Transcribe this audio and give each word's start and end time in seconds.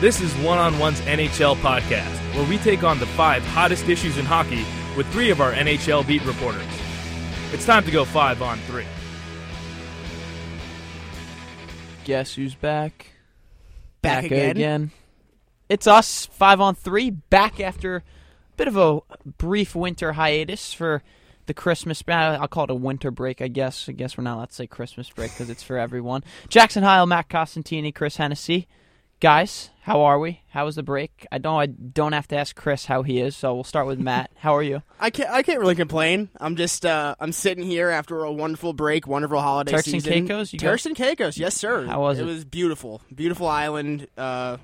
This 0.00 0.20
is 0.20 0.32
One 0.36 0.58
on 0.58 0.78
One's 0.78 1.00
NHL 1.00 1.56
podcast, 1.56 2.14
where 2.36 2.48
we 2.48 2.58
take 2.58 2.84
on 2.84 3.00
the 3.00 3.06
five 3.06 3.42
hottest 3.42 3.88
issues 3.88 4.16
in 4.16 4.24
hockey 4.24 4.64
with 4.96 5.08
three 5.08 5.30
of 5.30 5.40
our 5.40 5.52
NHL 5.52 6.06
beat 6.06 6.24
reporters. 6.24 6.62
It's 7.52 7.66
time 7.66 7.82
to 7.82 7.90
go 7.90 8.04
five 8.04 8.40
on 8.40 8.58
three. 8.60 8.86
Guess 12.04 12.34
who's 12.34 12.54
back? 12.54 13.08
Back 14.00 14.26
again? 14.26 14.92
It's 15.68 15.88
us, 15.88 16.26
five 16.26 16.60
on 16.60 16.76
three, 16.76 17.10
back 17.10 17.58
after 17.58 17.96
a 17.96 18.02
bit 18.56 18.68
of 18.68 18.76
a 18.76 19.00
brief 19.26 19.74
winter 19.74 20.12
hiatus 20.12 20.72
for 20.72 21.02
the 21.46 21.54
Christmas. 21.54 22.04
I'll 22.06 22.46
call 22.46 22.64
it 22.64 22.70
a 22.70 22.74
winter 22.76 23.10
break, 23.10 23.42
I 23.42 23.48
guess. 23.48 23.88
I 23.88 23.92
guess 23.92 24.16
we're 24.16 24.22
not 24.22 24.36
allowed 24.36 24.50
to 24.50 24.54
say 24.54 24.68
Christmas 24.68 25.10
break 25.10 25.32
because 25.32 25.50
it's 25.50 25.64
for 25.64 25.76
everyone. 25.76 26.22
Jackson 26.48 26.84
Heil, 26.84 27.06
Matt 27.06 27.28
Costantini, 27.28 27.92
Chris 27.92 28.16
Hennessy. 28.16 28.68
Guys, 29.20 29.70
how 29.82 30.02
are 30.02 30.20
we? 30.20 30.42
How 30.50 30.64
was 30.64 30.76
the 30.76 30.82
break? 30.84 31.26
I 31.32 31.38
don't. 31.38 31.58
I 31.58 31.66
don't 31.66 32.12
have 32.12 32.28
to 32.28 32.36
ask 32.36 32.54
Chris 32.54 32.84
how 32.86 33.02
he 33.02 33.18
is, 33.20 33.36
so 33.36 33.52
we'll 33.52 33.64
start 33.64 33.88
with 33.88 33.98
Matt. 33.98 34.30
How 34.36 34.54
are 34.54 34.62
you? 34.62 34.82
I 35.00 35.10
can't. 35.10 35.28
I 35.28 35.42
can't 35.42 35.58
really 35.58 35.74
complain. 35.74 36.28
I'm 36.40 36.54
just. 36.54 36.86
Uh, 36.86 37.16
I'm 37.18 37.32
sitting 37.32 37.64
here 37.64 37.90
after 37.90 38.22
a 38.22 38.30
wonderful 38.30 38.72
break, 38.74 39.08
wonderful 39.08 39.40
holiday 39.40 39.72
Turks 39.72 39.88
and. 39.88 40.04
Caicos? 40.04 40.52
You 40.52 40.60
Turks 40.60 40.86
and 40.86 40.94
Caicos, 40.94 41.36
yes 41.36 41.56
sir. 41.56 41.86
How 41.86 42.00
was 42.00 42.20
it? 42.20 42.22
It 42.22 42.26
was 42.26 42.44
beautiful. 42.44 43.02
Beautiful 43.12 43.48
island. 43.48 44.06
Uh, 44.16 44.58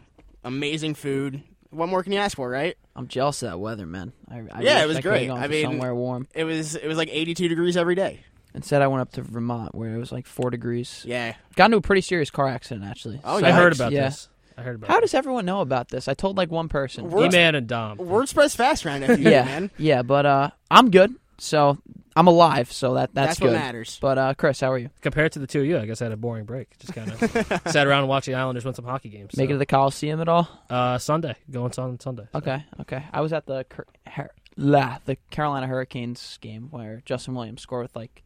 amazing 0.45 0.95
food. 0.95 1.43
What 1.71 1.89
more 1.89 2.05
can 2.05 2.13
you 2.13 2.21
ask 2.21 2.37
for, 2.37 2.49
right? 2.49 2.77
I'm 2.95 3.09
jealous 3.09 3.43
of 3.43 3.51
that 3.51 3.59
weather, 3.59 3.87
man. 3.87 4.13
I, 4.31 4.43
I 4.53 4.61
Yeah, 4.61 4.85
it 4.85 4.87
was 4.87 4.99
I 4.99 5.01
great. 5.01 5.29
I 5.31 5.49
mean- 5.49 5.65
somewhere 5.65 5.97
warm. 5.97 6.29
It 6.33 6.45
was. 6.45 6.77
It 6.77 6.87
was 6.87 6.97
like 6.97 7.09
82 7.11 7.49
degrees 7.49 7.77
every 7.77 7.97
day. 7.97 8.21
Instead, 8.55 8.83
I 8.83 8.87
went 8.87 9.01
up 9.01 9.11
to 9.15 9.23
Vermont 9.23 9.75
where 9.75 9.93
it 9.97 9.99
was 9.99 10.13
like 10.13 10.27
four 10.29 10.49
degrees. 10.51 11.03
Yeah. 11.05 11.35
Got 11.57 11.65
into 11.67 11.79
a 11.79 11.81
pretty 11.81 12.03
serious 12.03 12.31
car 12.31 12.47
accident, 12.47 12.87
actually. 12.87 13.21
Oh, 13.25 13.41
So- 13.41 13.47
I 13.47 13.51
heard 13.51 13.75
about 13.75 13.91
yeah. 13.91 14.05
this. 14.11 14.29
I 14.57 14.63
heard 14.63 14.77
about 14.77 14.89
How 14.91 15.01
this. 15.01 15.11
does 15.11 15.19
everyone 15.19 15.45
know 15.47 15.61
about 15.61 15.89
this? 15.89 16.07
I 16.09 16.15
told 16.15 16.37
like 16.37 16.51
one 16.51 16.69
person. 16.69 17.11
We're- 17.11 17.27
E-Man 17.27 17.55
and 17.55 17.67
Dom. 17.67 17.99
Word 17.99 18.29
spreads 18.29 18.55
fast 18.55 18.87
around 18.87 19.05
FU, 19.05 19.17
yeah, 19.21 19.45
man. 19.45 19.71
yeah, 19.79 20.03
but 20.03 20.27
uh, 20.27 20.51
I'm 20.71 20.91
good. 20.91 21.15
So 21.39 21.79
I'm 22.15 22.29
alive. 22.29 22.71
So 22.71 22.95
that 22.95 23.13
that's, 23.13 23.31
That's, 23.31 23.41
good. 23.41 23.47
what 23.47 23.53
matters. 23.55 23.99
But 24.01 24.19
uh, 24.19 24.35
Chris, 24.35 24.61
how 24.61 24.71
are 24.71 24.79
you? 24.79 24.91
Compared 25.01 25.33
to 25.33 25.41
the 25.41 25.49
two 25.49 25.61
of 25.61 25.67
you, 25.67 25.79
I 25.79 25.87
guess 25.87 26.01
I 26.01 26.05
had 26.05 26.13
a 26.13 26.17
boring 26.17 26.45
break. 26.45 26.79
Just 26.79 26.95
kind 26.95 27.11
of 27.11 27.19
sat 27.73 27.87
around 27.89 28.01
and 28.01 28.09
watched 28.09 28.27
the 28.27 28.35
Islanders 28.35 28.65
win 28.65 28.73
some 28.75 28.85
hockey 28.85 29.09
games. 29.09 29.37
Make 29.37 29.51
it 29.51 29.55
to 29.55 29.59
the 29.59 29.67
Coliseum 29.67 30.21
at 30.21 30.29
all? 30.29 30.49
uh, 30.71 30.99
Sunday. 30.99 31.35
Going 31.51 31.73
on 31.77 31.99
Sunday. 31.99 32.29
so. 32.33 32.39
Okay, 32.39 32.65
okay. 32.83 33.05
I 33.13 33.21
was 33.21 33.33
at 33.33 33.47
the 33.47 33.65
Cur- 33.65 33.87
Her- 34.07 34.31
la, 34.57 34.99
the 35.07 35.17
Carolina 35.31 35.67
Hurricanes 35.67 36.39
game 36.41 36.69
where 36.71 37.03
Justin 37.05 37.35
Williams 37.35 37.63
scored 37.63 37.83
with 37.87 37.97
like 37.97 38.23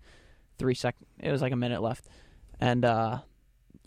three 0.58 0.74
seconds. 0.74 1.06
It 1.18 1.32
was 1.32 1.40
like 1.40 1.52
a 1.52 1.56
minute 1.56 1.80
left, 1.80 2.04
and 2.60 2.84
uh, 2.84 3.20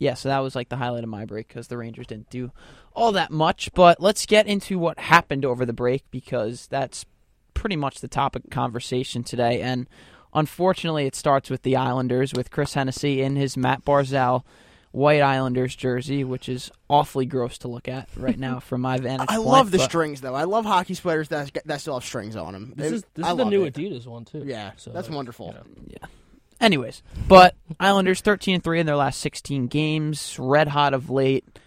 yeah, 0.02 0.14
so 0.14 0.28
that 0.28 0.40
was 0.40 0.54
like 0.56 0.68
the 0.68 0.76
highlight 0.76 1.04
of 1.04 1.10
my 1.10 1.24
break 1.24 1.46
because 1.48 1.68
the 1.68 1.76
Rangers 1.78 2.06
didn't 2.08 2.28
do 2.30 2.50
all 2.94 3.12
that 3.12 3.30
much. 3.30 3.70
But 3.74 4.00
let's 4.00 4.26
get 4.26 4.46
into 4.46 4.78
what 4.78 4.98
happened 4.98 5.44
over 5.44 5.64
the 5.64 5.72
break 5.72 6.02
because 6.10 6.66
that's 6.66 7.06
pretty 7.54 7.76
much 7.76 8.00
the 8.00 8.08
topic 8.08 8.44
of 8.44 8.50
conversation 8.50 9.22
today. 9.22 9.60
And 9.60 9.86
unfortunately, 10.34 11.06
it 11.06 11.14
starts 11.14 11.50
with 11.50 11.62
the 11.62 11.76
Islanders 11.76 12.32
with 12.32 12.50
Chris 12.50 12.74
Hennessy 12.74 13.22
in 13.22 13.36
his 13.36 13.56
Matt 13.56 13.84
Barzal 13.84 14.42
White 14.90 15.22
Islanders 15.22 15.74
jersey, 15.76 16.22
which 16.24 16.48
is 16.48 16.70
awfully 16.90 17.24
gross 17.24 17.56
to 17.58 17.68
look 17.68 17.88
at 17.88 18.08
right 18.16 18.38
now 18.38 18.58
from 18.68 18.80
my 18.82 18.98
vantage 18.98 19.26
I 19.30 19.36
point. 19.36 19.48
love 19.48 19.70
the 19.70 19.78
but- 19.78 19.84
strings 19.88 20.20
though. 20.20 20.34
I 20.34 20.44
love 20.44 20.64
hockey 20.64 20.94
sweaters 20.94 21.28
that 21.28 21.50
that 21.64 21.80
still 21.80 21.94
have 21.94 22.04
strings 22.04 22.36
on 22.36 22.52
them. 22.52 22.74
This 22.76 22.92
is 22.92 23.04
this 23.14 23.26
is 23.26 23.36
the 23.36 23.44
new 23.44 23.64
it. 23.64 23.74
Adidas 23.74 24.06
one 24.06 24.24
too. 24.24 24.42
Yeah, 24.44 24.72
So, 24.76 24.90
that's 24.90 25.08
wonderful. 25.08 25.54
you 25.86 25.96
know. 26.02 26.08
Anyways, 26.62 27.02
but 27.26 27.56
Islanders 27.80 28.20
13 28.20 28.54
and 28.54 28.64
3 28.64 28.78
in 28.78 28.86
their 28.86 28.94
last 28.94 29.18
16 29.18 29.66
games, 29.66 30.36
red 30.38 30.68
hot 30.68 30.94
of 30.94 31.10
late. 31.10 31.58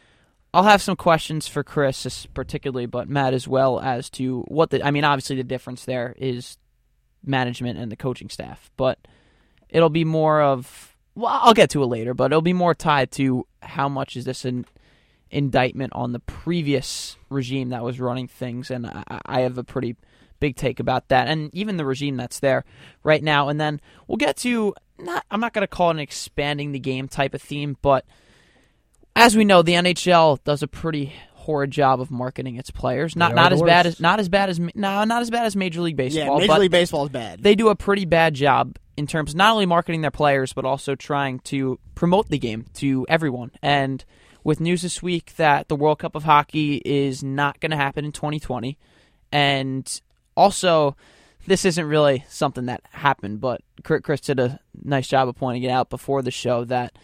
I'll 0.54 0.64
have 0.64 0.82
some 0.82 0.96
questions 0.96 1.50
for 1.50 1.66
Chris, 1.66 2.26
particularly, 2.34 2.86
but 2.86 3.10
Matt 3.10 3.34
as 3.34 3.46
well, 3.46 3.82
as 3.82 4.10
to 4.12 4.44
what 4.48 4.70
the. 4.70 4.82
I 4.82 4.92
mean, 4.92 5.04
obviously, 5.04 5.36
the 5.36 5.44
difference 5.44 5.84
there 5.84 6.16
is 6.18 6.58
management 7.26 7.78
and 7.78 7.92
the 7.92 7.98
coaching 7.98 8.30
staff, 8.30 8.72
but 8.78 8.98
it'll 9.68 9.90
be 9.90 10.06
more 10.06 10.42
of. 10.42 10.96
Well, 11.14 11.40
I'll 11.44 11.54
get 11.54 11.72
to 11.72 11.84
it 11.84 11.88
later, 11.88 12.14
but 12.14 12.32
it'll 12.32 12.42
be 12.42 12.54
more 12.54 12.74
tied 12.74 13.12
to 13.14 13.46
how 13.62 13.90
much 13.90 14.16
is 14.16 14.24
this 14.24 14.46
an 14.46 14.66
indictment 15.30 15.92
on 15.94 16.14
the 16.14 16.20
previous 16.20 17.18
regime 17.30 17.70
that 17.70 17.84
was 17.84 18.00
running 18.00 18.30
things, 18.30 18.72
and 18.72 18.88
I, 18.88 19.20
I 19.26 19.42
have 19.42 19.58
a 19.58 19.64
pretty 19.66 19.98
big 20.40 20.56
take 20.56 20.80
about 20.80 21.10
that, 21.10 21.28
and 21.28 21.54
even 21.54 21.78
the 21.78 21.86
regime 21.86 22.16
that's 22.16 22.40
there 22.40 22.64
right 23.04 23.24
now. 23.24 23.50
And 23.50 23.60
then 23.60 23.82
we'll 24.08 24.18
get 24.18 24.38
to 24.38 24.74
not. 25.00 25.26
I'm 25.32 25.40
not 25.40 25.54
going 25.54 25.64
to 25.64 25.68
call 25.68 25.90
it 25.90 25.94
an 25.94 26.00
expanding 26.00 26.72
the 26.72 26.80
game 26.80 27.08
type 27.08 27.34
of 27.34 27.42
theme, 27.42 27.78
but 27.82 28.06
as 29.16 29.36
we 29.36 29.46
know, 29.46 29.62
the 29.62 29.74
NHL 29.74 30.44
does 30.44 30.62
a 30.64 30.68
pretty 30.68 31.14
horrid 31.46 31.72
job 31.72 32.02
of 32.02 32.12
marketing 32.12 32.58
its 32.58 32.72
players. 32.72 33.16
Not 33.16 33.36
not 33.36 33.54
as 33.54 33.62
bad 33.62 33.86
as 33.86 34.00
not 34.00 34.20
as 34.20 34.30
bad 34.30 34.50
as 34.50 34.60
no 34.60 35.04
not 35.04 35.22
as 35.22 35.30
bad 35.30 35.46
as 35.46 35.56
Major 35.56 35.82
League 35.82 35.96
Baseball. 35.96 36.42
Yeah. 36.42 36.48
Major 36.48 36.60
League 36.60 36.72
Baseball 36.72 37.06
is 37.06 37.12
bad. 37.12 37.44
they 37.44 37.56
do 37.56 37.70
a 37.70 37.76
pretty 37.76 38.06
bad 38.06 38.34
job 38.34 38.78
in 38.98 39.08
terms 39.08 39.32
of 39.32 39.38
not 39.38 39.54
only 39.54 39.66
marketing 39.66 40.02
their 40.02 40.12
players 40.12 40.54
but 40.54 40.66
also 40.66 40.96
trying 40.96 41.40
to 41.40 41.80
promote 41.94 42.30
the 42.30 42.40
game 42.40 42.66
to 42.76 43.06
everyone. 43.10 43.52
And 43.62 44.04
with 44.44 44.60
news 44.60 44.82
this 44.82 45.02
week 45.04 45.36
that 45.38 45.68
the 45.68 45.76
World 45.76 46.00
Cup 46.00 46.16
of 46.16 46.24
Hockey 46.24 46.82
is 46.84 47.24
not 47.24 47.60
going 47.60 47.72
to 47.72 47.78
happen 47.78 48.06
in 48.06 48.12
2020, 48.12 48.78
and 49.32 50.02
also 50.36 50.96
this 51.48 51.66
isn't 51.66 51.86
really 51.86 52.26
something 52.30 52.66
that 52.68 52.82
happened, 52.92 53.40
but 53.42 53.62
Chris 53.84 54.02
Chris 54.04 54.22
did 54.22 54.40
a 54.40 54.60
nice 54.84 55.08
job 55.08 55.28
of 55.28 55.36
pointing 55.36 55.64
it 55.64 55.70
out 55.70 55.90
before 55.90 56.22
the 56.22 56.32
show 56.32 56.64
that. 56.66 56.98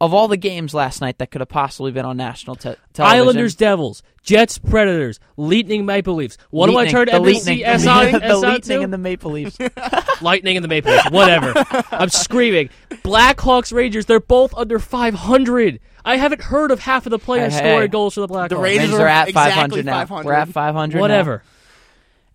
Of 0.00 0.12
all 0.12 0.26
the 0.26 0.36
games 0.36 0.74
last 0.74 1.00
night 1.00 1.18
that 1.18 1.30
could 1.30 1.40
have 1.40 1.48
possibly 1.48 1.92
been 1.92 2.04
on 2.04 2.16
national 2.16 2.56
te- 2.56 2.74
television, 2.92 3.20
Islanders, 3.20 3.54
Devils, 3.54 4.02
Jets, 4.22 4.58
Predators, 4.58 5.20
Lightning, 5.36 5.86
Maple 5.86 6.14
Leafs. 6.14 6.36
What 6.50 6.66
do 6.66 6.72
I 6.72 6.82
Lightning- 6.82 6.92
turn 6.92 7.06
the 7.06 7.12
NBC 7.12 7.86
Lightning- 7.86 8.14
on? 8.14 8.20
the 8.28 8.36
Lightning 8.36 8.82
and 8.84 8.92
the 8.92 8.98
Maple 8.98 9.30
Leafs. 9.30 9.56
Lightning 10.20 10.56
and 10.56 10.64
the 10.64 10.68
Maple 10.68 10.90
Leafs. 10.92 11.10
Whatever. 11.10 11.54
I'm 11.92 12.10
screaming. 12.10 12.70
Blackhawks, 12.90 13.72
Rangers. 13.72 14.04
They're 14.04 14.20
both 14.20 14.52
under 14.56 14.78
500. 14.80 15.80
I 16.04 16.16
haven't 16.16 16.42
heard 16.42 16.72
of 16.72 16.80
half 16.80 17.06
of 17.06 17.10
the 17.10 17.18
players 17.18 17.54
Hey, 17.54 17.60
hey. 17.62 17.70
scoring 17.74 17.90
goals 17.90 18.14
for 18.14 18.20
the 18.20 18.28
Blackhawks. 18.28 18.48
The 18.50 18.56
Rangers 18.58 18.80
Rangers 18.90 19.00
are 19.00 19.04
are 19.04 19.08
at 19.08 19.28
exactly 19.28 19.52
500 19.54 19.86
now. 19.86 19.92
500. 20.00 20.26
We're 20.26 20.32
at 20.34 20.48
500. 20.48 20.98
now. 21.08 21.40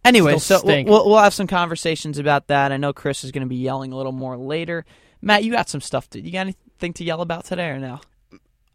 Whatever. 0.04 0.18
Anyway, 0.28 0.40
Still 0.40 0.60
so 0.62 0.66
we'll, 0.66 0.84
we'll 0.86 1.10
we'll 1.10 1.18
have 1.20 1.34
some 1.34 1.48
conversations 1.48 2.18
about 2.18 2.48
that. 2.48 2.72
I 2.72 2.78
know 2.78 2.94
Chris 2.94 3.24
is 3.24 3.32
going 3.32 3.44
to 3.44 3.50
be 3.50 3.58
yelling 3.58 3.92
a 3.92 3.98
little 3.98 4.12
more 4.12 4.38
later. 4.38 4.86
Matt, 5.22 5.44
you 5.44 5.52
got 5.52 5.70
some 5.70 5.82
stuff 5.82 6.10
to. 6.12 6.22
You 6.22 6.32
got 6.32 6.42
anything 6.42 6.94
to 6.94 7.04
yell 7.04 7.22
about 7.22 7.46
today 7.46 7.68
or 7.70 7.80
no? 7.80 8.00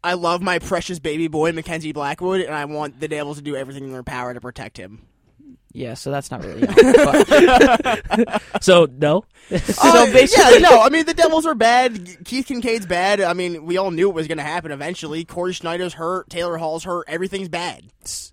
I 0.03 0.13
love 0.13 0.41
my 0.41 0.59
precious 0.59 0.99
baby 0.99 1.27
boy 1.27 1.51
Mackenzie 1.51 1.91
Blackwood, 1.91 2.41
and 2.41 2.53
I 2.53 2.65
want 2.65 2.99
the 2.99 3.07
Devils 3.07 3.37
to 3.37 3.43
do 3.43 3.55
everything 3.55 3.85
in 3.85 3.91
their 3.91 4.03
power 4.03 4.33
to 4.35 4.39
protect 4.39 4.77
him. 4.77 5.01
Yeah, 5.73 5.95
so 5.95 6.09
that's 6.11 6.29
not 6.31 6.41
really. 6.43 6.61
yelling, 6.61 8.25
So, 8.61 8.87
no. 8.97 9.25
so 9.57 9.73
Uh, 9.81 10.05
basically, 10.13 10.53
yeah, 10.61 10.69
no. 10.69 10.79
I 10.81 10.89
mean, 10.89 11.05
the 11.05 11.13
Devils 11.13 11.45
are 11.45 11.55
bad. 11.55 12.23
Keith 12.23 12.45
Kinkaid's 12.47 12.85
bad. 12.85 13.19
I 13.19 13.33
mean, 13.33 13.65
we 13.65 13.75
all 13.77 13.91
knew 13.91 14.07
it 14.09 14.15
was 14.15 14.27
going 14.27 14.37
to 14.37 14.43
happen 14.43 14.71
eventually. 14.71 15.25
Cory 15.25 15.51
Schneider's 15.53 15.95
hurt. 15.95 16.29
Taylor 16.29 16.57
Hall's 16.57 16.83
hurt. 16.85 17.05
Everything's 17.09 17.49
bad. 17.49 17.85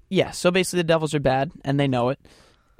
yeah. 0.09 0.30
So 0.30 0.50
basically, 0.53 0.80
the 0.80 0.84
Devils 0.84 1.14
are 1.14 1.20
bad, 1.20 1.50
and 1.64 1.80
they 1.80 1.88
know 1.88 2.10
it, 2.10 2.20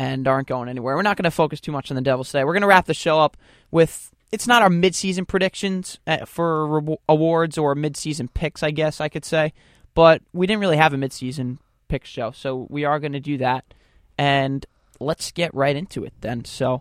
and 0.03 0.27
aren't 0.27 0.49
going 0.49 0.69
anywhere. 0.69 0.97
We're 0.97 1.03
not 1.03 1.17
going 1.17 1.25
to 1.25 1.31
focus 1.31 1.61
too 1.61 1.71
much 1.71 1.91
on 1.91 1.95
the 1.95 2.03
Devils 2.03 2.29
today. 2.29 2.43
We're 2.43 2.55
going 2.55 2.63
to 2.63 2.67
wrap 2.67 2.87
the 2.87 2.95
show 2.95 3.21
up 3.21 3.37
with. 3.71 4.11
It's 4.33 4.49
not 4.49 4.63
our 4.63 4.69
midseason 4.69 5.29
predictions 5.29 5.99
uh, 6.07 6.25
for 6.25 6.83
awards 7.09 7.59
or 7.59 7.77
midseason 7.77 8.33
picks, 8.33 8.63
I 8.63 8.71
guess 8.71 9.01
I 9.01 9.09
could 9.09 9.27
say, 9.27 9.53
but 9.95 10.23
we 10.33 10.47
didn't 10.47 10.61
really 10.61 10.79
have 10.79 10.95
a 10.95 10.97
midseason 10.97 11.59
pick 11.89 12.07
show, 12.07 12.31
so 12.31 12.67
we 12.71 12.85
are 12.85 12.99
going 12.99 13.13
to 13.13 13.21
do 13.21 13.37
that. 13.39 13.75
And 14.17 14.65
let's 14.99 15.31
get 15.33 15.55
right 15.55 15.77
into 15.77 16.03
it 16.05 16.15
then. 16.23 16.47
So, 16.47 16.81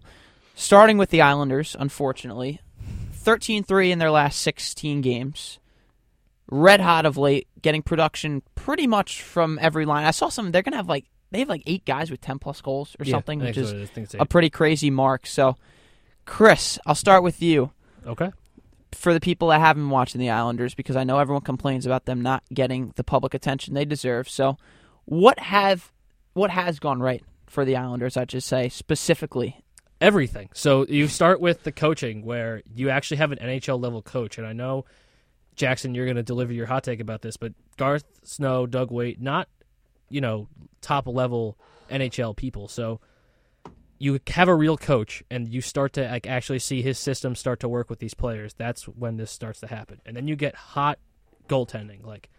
starting 0.55 0.97
with 0.97 1.09
the 1.09 1.21
Islanders, 1.21 1.75
unfortunately, 1.77 2.61
13 3.11 3.63
3 3.63 3.91
in 3.91 3.99
their 3.99 4.11
last 4.11 4.41
16 4.41 5.01
games. 5.01 5.59
Red 6.49 6.79
hot 6.79 7.05
of 7.05 7.17
late, 7.17 7.47
getting 7.61 7.81
production 7.81 8.41
pretty 8.55 8.87
much 8.87 9.21
from 9.21 9.59
every 9.61 9.85
line. 9.85 10.05
I 10.05 10.11
saw 10.11 10.29
some, 10.29 10.51
they're 10.51 10.63
going 10.63 10.71
to 10.71 10.77
have 10.77 10.89
like, 10.89 11.05
they 11.31 11.39
have 11.39 11.49
like 11.49 11.63
eight 11.65 11.85
guys 11.85 12.11
with 12.11 12.21
10 12.21 12.39
plus 12.39 12.61
goals 12.61 12.95
or 12.99 13.05
Yeah, 13.05 13.11
something, 13.13 13.39
which 13.39 13.57
is 13.57 13.69
so. 13.69 13.81
I 13.81 13.85
think 13.85 14.05
it's 14.05 14.15
a 14.19 14.25
pretty 14.25 14.49
crazy 14.49 14.89
mark. 14.89 15.25
So, 15.25 15.55
Chris, 16.25 16.77
I'll 16.85 16.95
start 16.95 17.23
with 17.23 17.41
you 17.41 17.71
Okay. 18.05 18.31
for 18.93 19.13
the 19.13 19.19
people 19.19 19.47
that 19.49 19.59
haven't 19.59 19.83
been 19.83 19.89
watching 19.89 20.19
the 20.19 20.29
Islanders 20.29 20.75
because 20.75 20.95
I 20.95 21.03
know 21.03 21.19
everyone 21.19 21.41
complains 21.43 21.85
about 21.85 22.05
them 22.05 22.21
not 22.21 22.43
getting 22.53 22.93
the 22.95 23.03
public 23.03 23.33
attention 23.33 23.73
they 23.73 23.85
deserve. 23.85 24.29
So, 24.29 24.57
what 25.05 25.39
have 25.39 25.91
what 26.33 26.51
has 26.51 26.79
gone 26.79 26.99
right 27.01 27.23
for 27.47 27.65
the 27.65 27.75
Islanders? 27.75 28.15
I 28.17 28.25
just 28.25 28.47
say 28.47 28.69
specifically. 28.69 29.63
everything. 29.99 30.49
So 30.53 30.85
you 30.87 31.07
start 31.07 31.39
with 31.41 31.63
the 31.63 31.71
coaching, 31.71 32.23
where 32.25 32.61
you 32.73 32.89
actually 32.89 33.17
have 33.17 33.31
an 33.31 33.37
NHL 33.39 33.79
level 33.81 34.01
coach, 34.01 34.37
and 34.37 34.47
I 34.47 34.53
know 34.53 34.85
Jackson, 35.55 35.93
you're 35.93 36.05
going 36.05 36.15
to 36.15 36.23
deliver 36.23 36.53
your 36.53 36.65
hot 36.65 36.83
take 36.83 36.99
about 36.99 37.21
this, 37.21 37.37
but 37.37 37.53
Garth 37.77 38.03
Snow, 38.23 38.65
Doug 38.65 38.89
Weight, 38.89 39.21
not 39.21 39.47
you 40.11 40.21
know 40.21 40.47
top 40.81 41.07
level 41.07 41.57
NHL 41.89 42.35
people. 42.35 42.67
So 42.67 42.99
you 43.97 44.19
have 44.27 44.47
a 44.47 44.55
real 44.55 44.77
coach, 44.77 45.23
and 45.29 45.47
you 45.47 45.61
start 45.61 45.93
to 45.93 46.03
like 46.07 46.27
actually 46.27 46.59
see 46.59 46.81
his 46.81 46.97
system 46.97 47.35
start 47.35 47.59
to 47.61 47.69
work 47.69 47.89
with 47.89 47.99
these 47.99 48.13
players. 48.13 48.53
That's 48.53 48.85
when 48.87 49.17
this 49.17 49.31
starts 49.31 49.59
to 49.61 49.67
happen, 49.67 50.01
and 50.05 50.15
then 50.15 50.27
you 50.27 50.35
get 50.35 50.55
hot 50.55 50.99
goaltending. 51.47 52.05
Like 52.05 52.29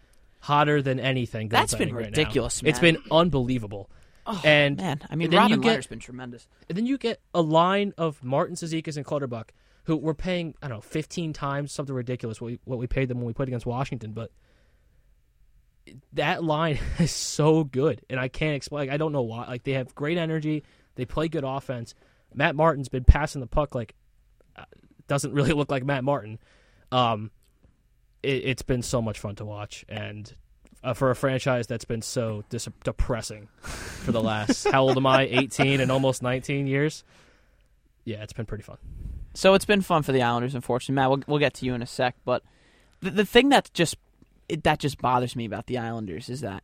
hotter 0.43 0.81
than 0.81 0.99
anything. 0.99 1.47
That's 1.47 1.73
been 1.73 1.93
right 1.95 2.03
now. 2.03 2.07
ridiculous, 2.09 2.61
It's 2.63 2.79
been 2.79 2.97
unbelievable. 3.09 3.89
Oh, 4.25 4.41
and 4.43 4.77
Man, 4.77 5.01
I 5.09 5.15
mean, 5.15 5.29
then 5.29 5.39
Robin 5.39 5.57
you 5.57 5.63
get- 5.63 5.77
Lehner's 5.79 5.87
been 5.87 5.99
tremendous. 5.99 6.47
And 6.67 6.77
then 6.77 6.85
you 6.85 6.97
get 6.97 7.21
a 7.33 7.41
line 7.41 7.93
of 7.97 8.21
Martin 8.23 8.55
Cizikas 8.55 8.97
and 8.97 9.05
Clutterbuck, 9.05 9.53
who 9.85 9.95
we're 9.95 10.13
paying, 10.13 10.53
I 10.61 10.67
don't 10.67 10.77
know, 10.77 10.81
15 10.81 11.31
times 11.33 11.71
something 11.71 11.93
ridiculous 11.95 12.39
what 12.41 12.47
we, 12.47 12.59
what 12.65 12.77
we 12.79 12.87
paid 12.87 13.09
them 13.09 13.17
when 13.19 13.27
we 13.27 13.33
played 13.33 13.49
against 13.49 13.65
Washington. 13.65 14.11
But 14.11 14.31
that 16.13 16.43
line 16.43 16.79
is 16.99 17.11
so 17.11 17.63
good, 17.63 18.01
and 18.09 18.19
I 18.19 18.27
can't 18.27 18.55
explain. 18.55 18.89
I 18.89 18.97
don't 18.97 19.11
know 19.11 19.21
why. 19.21 19.45
Like 19.47 19.63
they 19.63 19.73
have 19.73 19.93
great 19.95 20.17
energy, 20.17 20.63
they 20.95 21.05
play 21.05 21.27
good 21.27 21.43
offense. 21.43 21.95
Matt 22.33 22.55
Martin's 22.55 22.89
been 22.89 23.03
passing 23.03 23.41
the 23.41 23.47
puck 23.47 23.75
like 23.75 23.93
uh, 24.55 24.65
doesn't 25.07 25.33
really 25.33 25.53
look 25.53 25.71
like 25.71 25.83
Matt 25.83 26.03
Martin. 26.03 26.39
Um, 26.91 27.31
it, 28.21 28.45
it's 28.45 28.61
been 28.61 28.81
so 28.81 29.01
much 29.01 29.19
fun 29.19 29.35
to 29.35 29.45
watch, 29.45 29.85
and 29.89 30.33
uh, 30.83 30.93
for 30.93 31.09
a 31.11 31.15
franchise 31.15 31.67
that's 31.67 31.85
been 31.85 32.01
so 32.01 32.43
dis- 32.49 32.67
depressing 32.83 33.47
for 33.61 34.11
the 34.11 34.21
last 34.21 34.67
how 34.71 34.83
old 34.83 34.97
am 34.97 35.05
I? 35.05 35.23
18 35.23 35.79
and 35.79 35.91
almost 35.91 36.21
19 36.21 36.67
years. 36.67 37.03
Yeah, 38.05 38.21
it's 38.21 38.33
been 38.33 38.45
pretty 38.45 38.63
fun. 38.63 38.77
So 39.33 39.53
it's 39.53 39.65
been 39.65 39.81
fun 39.81 40.03
for 40.03 40.11
the 40.11 40.21
Islanders, 40.21 40.55
unfortunately. 40.55 40.95
Matt, 40.95 41.09
we'll, 41.09 41.23
we'll 41.25 41.39
get 41.39 41.53
to 41.55 41.65
you 41.65 41.73
in 41.73 41.81
a 41.81 41.87
sec, 41.87 42.15
but 42.25 42.43
the, 43.01 43.11
the 43.11 43.25
thing 43.25 43.49
that's 43.49 43.69
just 43.69 43.95
it, 44.53 44.63
that 44.63 44.79
just 44.79 44.97
bothers 44.99 45.35
me 45.35 45.45
about 45.45 45.67
the 45.67 45.77
Islanders 45.79 46.29
is 46.29 46.41
that 46.41 46.63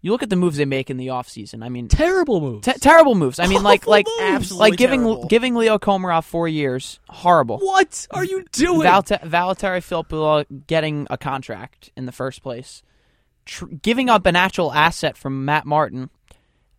you 0.00 0.10
look 0.10 0.22
at 0.24 0.30
the 0.30 0.36
moves 0.36 0.56
they 0.56 0.64
make 0.64 0.90
in 0.90 0.96
the 0.96 1.06
offseason. 1.08 1.64
I 1.64 1.68
mean, 1.68 1.86
Terrible 1.86 2.40
moves. 2.40 2.66
te- 2.66 2.78
terrible 2.80 3.14
moves. 3.14 3.38
I 3.38 3.46
mean, 3.46 3.62
like 3.62 3.82
Awful 3.82 3.90
like 3.92 4.06
moves. 4.06 4.20
Absolutely 4.22 4.70
like 4.70 4.78
giving 4.78 5.02
terrible. 5.02 5.26
giving 5.28 5.54
Leo 5.54 5.78
Komarov 5.78 6.24
four 6.24 6.48
years, 6.48 6.98
horrible. 7.08 7.58
what 7.58 8.06
are 8.10 8.24
you 8.24 8.44
doing? 8.52 8.80
Valte- 8.88 9.22
Valtteri 9.22 9.80
Filppula 9.80 10.44
getting 10.66 11.06
a 11.10 11.16
contract 11.16 11.90
in 11.96 12.06
the 12.06 12.12
first 12.12 12.42
place, 12.42 12.82
tr- 13.46 13.66
giving 13.66 14.10
up 14.10 14.26
an 14.26 14.34
actual 14.36 14.72
asset 14.72 15.16
from 15.16 15.44
Matt 15.44 15.66
Martin, 15.66 16.10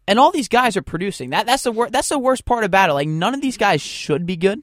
and 0.06 0.20
all 0.20 0.32
these 0.32 0.50
guys 0.50 0.76
are 0.76 0.82
producing. 0.82 1.30
That 1.30 1.46
that's 1.46 1.64
the 1.64 1.72
wor- 1.72 1.90
that's 1.90 2.10
the 2.10 2.20
worst 2.20 2.44
part 2.44 2.66
about 2.66 2.90
it. 2.90 2.94
Like 2.94 3.08
none 3.08 3.34
of 3.34 3.40
these 3.42 3.58
guys 3.58 3.82
should 3.82 4.26
be 4.26 4.36
good, 4.36 4.62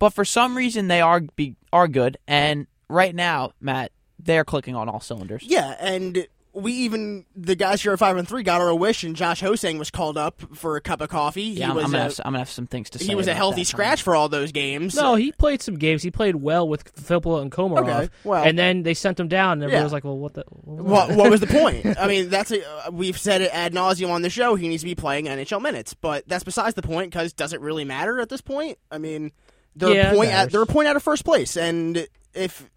but 0.00 0.10
for 0.10 0.24
some 0.24 0.56
reason 0.56 0.88
they 0.88 1.00
are 1.00 1.20
be 1.20 1.54
are 1.72 1.86
good. 1.86 2.18
And 2.26 2.66
right 2.88 3.14
now, 3.14 3.52
Matt, 3.60 3.92
they're 4.18 4.44
clicking 4.44 4.74
on 4.74 4.88
all 4.88 5.00
cylinders. 5.00 5.42
Yeah, 5.44 5.76
and 5.80 6.26
we 6.54 6.72
even 6.72 7.24
the 7.36 7.54
guys 7.54 7.82
here 7.82 7.92
at 7.92 7.98
five 8.00 8.16
and 8.16 8.26
three 8.26 8.42
got 8.42 8.60
our 8.60 8.74
wish, 8.74 9.04
and 9.04 9.14
Josh 9.14 9.42
Ho-Sang 9.42 9.78
was 9.78 9.90
called 9.92 10.16
up 10.18 10.40
for 10.56 10.76
a 10.76 10.80
cup 10.80 11.00
of 11.00 11.08
coffee. 11.08 11.42
Yeah, 11.42 11.66
he 11.66 11.70
I'm, 11.70 11.76
was 11.76 11.84
I'm 11.84 11.90
gonna 11.92 11.98
a, 11.98 12.02
have, 12.04 12.10
s- 12.12 12.20
I'm 12.20 12.24
gonna 12.32 12.38
have 12.38 12.50
some 12.50 12.66
things 12.66 12.90
to 12.90 12.98
say. 12.98 13.04
he 13.06 13.14
was 13.14 13.28
a 13.28 13.34
healthy 13.34 13.60
that. 13.62 13.66
scratch 13.66 14.02
for 14.02 14.16
all 14.16 14.28
those 14.28 14.50
games. 14.50 14.96
no, 14.96 15.14
he 15.14 15.30
played 15.30 15.62
some 15.62 15.76
games. 15.76 16.02
He 16.02 16.10
played 16.10 16.36
well 16.36 16.66
with 16.68 16.92
Filppula 16.96 17.42
and 17.42 17.52
Komarov. 17.52 17.88
Okay, 17.88 18.08
well- 18.24 18.42
and 18.42 18.58
then 18.58 18.82
they 18.82 18.94
sent 18.94 19.20
him 19.20 19.28
down, 19.28 19.52
and 19.52 19.64
everyone 19.64 19.80
Yeah. 19.80 19.84
was 19.84 19.92
like, 19.92 20.04
"Well, 20.04 20.18
what 20.18 20.34
the?" 20.34 20.44
What, 20.48 21.10
what 21.14 21.30
was 21.30 21.40
the 21.40 21.46
point? 21.46 21.86
I 21.98 22.08
mean, 22.08 22.28
that's 22.28 22.50
a, 22.50 22.66
uh, 22.66 22.90
we've 22.90 23.18
said 23.18 23.40
it 23.42 23.50
ad 23.54 23.72
nauseum 23.72 24.10
on 24.10 24.22
the 24.22 24.30
show. 24.30 24.56
He 24.56 24.68
needs 24.68 24.82
to 24.82 24.86
be 24.88 24.94
playing 24.96 25.26
NHL 25.26 25.60
minutes, 25.62 25.94
but 25.94 26.26
that's 26.26 26.44
besides 26.44 26.74
the 26.74 26.82
point 26.82 27.10
because 27.12 27.32
does 27.34 27.52
it 27.52 27.60
really 27.60 27.84
matter 27.84 28.18
at 28.20 28.30
this 28.30 28.40
point? 28.40 28.78
I 28.90 28.98
mean, 28.98 29.30
they're 29.76 29.94
Yeah, 29.94 30.10
a 30.12 30.14
point 30.16 30.30
at 30.32 30.50
they're 30.50 30.62
a 30.62 30.66
point 30.66 30.88
out 30.88 30.96
of 30.96 31.04
first 31.04 31.24
place, 31.24 31.56
and 31.56 32.08
if 32.34 32.68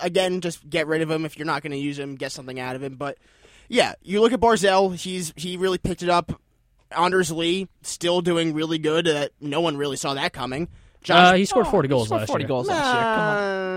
again, 0.00 0.40
just 0.40 0.68
get 0.68 0.86
rid 0.86 1.02
of 1.02 1.10
him 1.10 1.24
if 1.24 1.38
you're 1.38 1.46
not 1.46 1.62
going 1.62 1.72
to 1.72 1.78
use 1.78 1.98
him, 1.98 2.16
get 2.16 2.32
something 2.32 2.58
out 2.60 2.76
of 2.76 2.82
him. 2.82 2.96
But 2.96 3.18
yeah, 3.68 3.94
you 4.02 4.20
look 4.20 4.32
at 4.32 4.40
Barzal; 4.40 4.94
he's 4.94 5.32
he 5.36 5.56
really 5.56 5.78
picked 5.78 6.02
it 6.02 6.08
up. 6.08 6.40
Anders 6.90 7.30
Lee 7.30 7.68
still 7.82 8.20
doing 8.20 8.54
really 8.54 8.78
good. 8.78 9.08
Uh, 9.08 9.28
no 9.40 9.60
one 9.60 9.76
really 9.76 9.96
saw 9.96 10.14
that 10.14 10.32
coming. 10.32 10.68
Uh, 11.08 11.30
Josh, 11.32 11.38
he 11.38 11.44
scored 11.44 11.66
Oh, 11.66 11.70
40 11.70 11.86
he 11.86 11.90
goals 11.90 12.06
scored 12.08 12.20
last 12.22 12.28
40 12.28 12.42
year. 12.42 12.48
goals 12.48 12.68
last 12.68 12.84
year. 12.94 13.02
Come 13.02 13.20
on. 13.22 13.36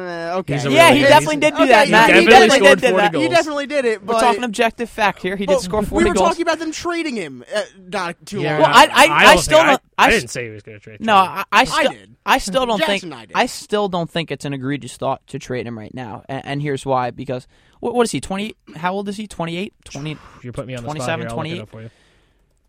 Uh, 0.09 0.35
okay, 0.39 0.53
He's 0.53 0.65
a 0.65 0.71
Yeah, 0.71 0.83
really 0.87 0.95
he 0.97 1.01
good- 1.03 1.09
definitely 1.09 1.37
did 1.37 1.55
do 1.55 1.61
okay, 1.63 1.67
that, 1.71 1.85
he 1.85 1.91
Matt. 1.91 2.07
He 2.09 2.13
definitely 2.13 2.31
definitely 2.31 2.57
scored 2.59 2.79
did 2.81 2.87
do 2.87 2.89
40 2.91 3.01
that. 3.03 3.11
goals. 3.13 3.23
He 3.23 3.29
definitely 3.29 3.67
did 3.67 3.85
it. 3.85 4.05
We're 4.05 4.19
talking 4.19 4.43
objective 4.43 4.89
fact 4.89 5.21
here. 5.21 5.35
He 5.35 5.45
did 5.45 5.53
Well, 5.53 5.61
score 5.61 5.79
We 5.81 5.85
40 5.87 6.07
were 6.09 6.13
goals. 6.15 6.27
talking 6.29 6.41
about 6.41 6.59
them 6.59 6.71
trading 6.71 7.15
him 7.15 7.43
uh, 7.55 7.61
not 7.77 8.15
too 8.25 8.41
Yeah, 8.41 8.53
long. 8.53 8.61
Well, 8.61 8.69
ago. 8.71 8.77
I- 8.79 8.81
I- 9.03 9.07
don't 9.07 9.17
I 9.17 9.29
think- 9.31 9.41
still 9.43 9.59
I, 9.59 9.65
don't- 9.67 9.81
I 9.97 10.03
I 10.05 10.07
s- 10.07 10.13
didn't 10.13 10.29
say 10.29 10.43
he 10.45 10.49
was 10.51 10.63
going 10.63 10.77
to 10.79 10.83
trade. 10.83 11.01
No, 11.01 11.15
I, 11.15 11.43
I, 11.51 11.63
still, 11.65 11.91
did. 11.91 12.15
I 12.25 12.37
still 12.39 12.65
don't 12.65 12.77
Jackson 12.79 12.91
think. 12.93 13.03
and 13.03 13.13
I 13.13 13.25
did. 13.25 13.31
I 13.35 13.45
still 13.45 13.89
don't 13.89 14.09
think 14.09 14.31
it's 14.31 14.45
an 14.45 14.53
egregious 14.53 14.97
thought 14.97 15.25
to 15.27 15.39
trade 15.39 15.67
him 15.67 15.77
right 15.77 15.93
now, 15.93 16.23
and, 16.29 16.45
and 16.45 16.61
here's 16.61 16.85
why. 16.85 17.11
Because 17.11 17.47
what, 17.79 17.93
what 17.93 18.03
is 18.05 18.11
he? 18.11 18.19
Twenty? 18.21 18.55
How 18.75 18.93
old 18.93 19.07
is 19.09 19.17
he? 19.17 19.27
28? 19.27 19.73
20 19.85 20.17
You're 20.43 20.53
putting 20.53 20.67
me 20.67 20.75
on 20.75 20.83
the 20.83 20.89
spot 20.89 20.95
27, 20.95 21.19
here. 21.19 21.29
I'll 21.29 21.35
look 21.35 21.45
it 21.45 21.49
28. 21.49 21.61
up 21.61 21.69
for 21.69 21.81
you. 21.83 21.89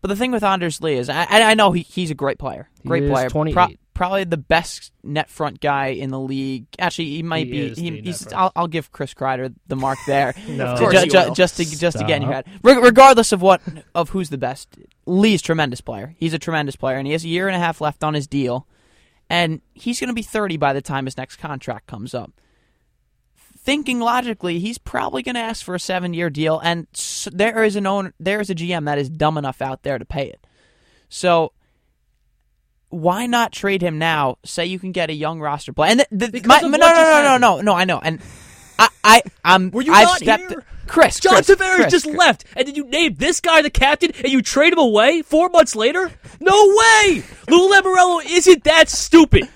But 0.01 0.07
the 0.07 0.15
thing 0.15 0.31
with 0.31 0.43
Anders 0.43 0.81
Lee 0.81 0.95
is, 0.95 1.09
I, 1.09 1.27
I 1.29 1.51
I 1.51 1.53
know 1.53 1.71
he, 1.71 1.81
he's 1.83 2.09
a 2.09 2.15
great 2.15 2.39
player, 2.39 2.67
He 2.81 2.89
great 2.89 3.03
is 3.03 3.11
player, 3.11 3.29
28. 3.29 3.79
Probably 3.93 4.23
the 4.23 4.37
best 4.37 4.91
net 5.03 5.29
front 5.29 5.59
guy 5.61 5.87
in 5.87 6.09
the 6.09 6.19
league. 6.19 6.65
Actually, 6.79 7.09
he 7.09 7.23
might 7.23 7.47
He 7.47 7.51
be. 7.73 7.91
net 7.91 8.03
he's. 8.05 8.31
I'll, 8.33 8.51
I'll 8.55 8.67
give 8.67 8.91
Chris 8.91 9.13
Kreider 9.13 9.53
the 9.67 9.75
mark 9.75 9.99
there. 10.07 10.33
No. 10.47 10.65
Of 10.65 10.77
Ju- 10.79 10.83
course 10.85 10.93
ju- 10.95 11.05
you 11.05 11.11
ju- 11.11 11.17
will. 11.27 11.33
just 11.35 11.57
to 11.57 11.65
just 11.77 11.97
to 11.99 12.03
get 12.05 12.17
in 12.17 12.21
your 12.23 12.31
head. 12.33 12.45
Re- 12.63 12.77
regardless 12.81 13.31
of 13.31 13.41
what 13.41 13.61
of 13.95 14.09
who's 14.09 14.29
the 14.29 14.37
best, 14.37 14.77
Lee's 15.05 15.41
tremendous 15.41 15.81
player. 15.81 16.15
He's 16.17 16.33
a 16.33 16.39
tremendous 16.39 16.75
player, 16.75 16.97
and 16.97 17.05
he 17.07 17.13
has 17.13 17.23
a 17.23 17.27
year 17.29 17.47
and 17.47 17.55
a 17.55 17.59
half 17.59 17.81
left 17.81 18.03
on 18.03 18.13
his 18.13 18.27
deal, 18.27 18.67
and 19.29 19.61
he's 19.73 19.99
going 19.99 20.07
to 20.09 20.13
be 20.13 20.21
thirty 20.23 20.57
by 20.57 20.73
the 20.73 20.81
time 20.81 21.05
his 21.05 21.17
next 21.17 21.35
contract 21.37 21.87
comes 21.87 22.13
up. 22.13 22.31
Thinking 23.57 23.99
logically, 23.99 24.59
he's 24.59 24.77
probably 24.79 25.21
going 25.21 25.35
to 25.35 25.41
ask 25.41 25.63
for 25.63 25.75
a 25.75 25.79
seven-year 25.79 26.31
deal, 26.31 26.59
and 26.63 26.87
there 27.31 27.63
is 27.63 27.75
an 27.75 27.85
owner, 27.85 28.11
there 28.19 28.41
is 28.41 28.49
a 28.49 28.55
GM 28.55 28.85
that 28.85 28.97
is 28.97 29.07
dumb 29.09 29.37
enough 29.37 29.61
out 29.61 29.83
there 29.83 29.99
to 29.99 30.05
pay 30.05 30.27
it. 30.27 30.45
So. 31.09 31.53
Why 32.91 33.25
not 33.25 33.51
trade 33.53 33.81
him 33.81 33.97
now? 33.97 34.37
Say 34.43 34.65
you 34.65 34.77
can 34.77 34.91
get 34.91 35.09
a 35.09 35.13
young 35.13 35.39
roster 35.39 35.73
player, 35.73 35.91
and 35.91 36.05
the, 36.11 36.27
the, 36.27 36.41
my, 36.45 36.59
no, 36.59 36.67
no, 36.67 36.77
no, 36.77 37.23
no, 37.23 37.37
no, 37.37 37.61
no. 37.61 37.73
I 37.73 37.85
know, 37.85 37.99
and 37.99 38.19
I, 38.77 38.89
I, 39.03 39.21
I'm. 39.43 39.71
Were 39.71 39.81
you 39.81 39.93
I've 39.93 40.07
not 40.07 40.17
stepped, 40.17 40.49
here? 40.49 40.65
Chris, 40.87 41.19
John 41.21 41.35
Chris, 41.35 41.49
Tavares 41.49 41.75
Chris, 41.75 41.91
just 41.91 42.05
Chris. 42.05 42.17
left, 42.17 42.45
and 42.55 42.67
then 42.67 42.75
you 42.75 42.85
named 42.85 43.17
this 43.17 43.39
guy 43.39 43.61
the 43.61 43.69
captain, 43.69 44.11
and 44.17 44.27
you 44.27 44.41
trade 44.41 44.73
him 44.73 44.79
away 44.79 45.21
four 45.21 45.47
months 45.47 45.73
later? 45.73 46.11
No 46.41 46.67
way! 46.67 47.23
Lou 47.49 47.69
Lamoriello 47.69 48.25
isn't 48.25 48.65
that 48.65 48.89
stupid. 48.89 49.47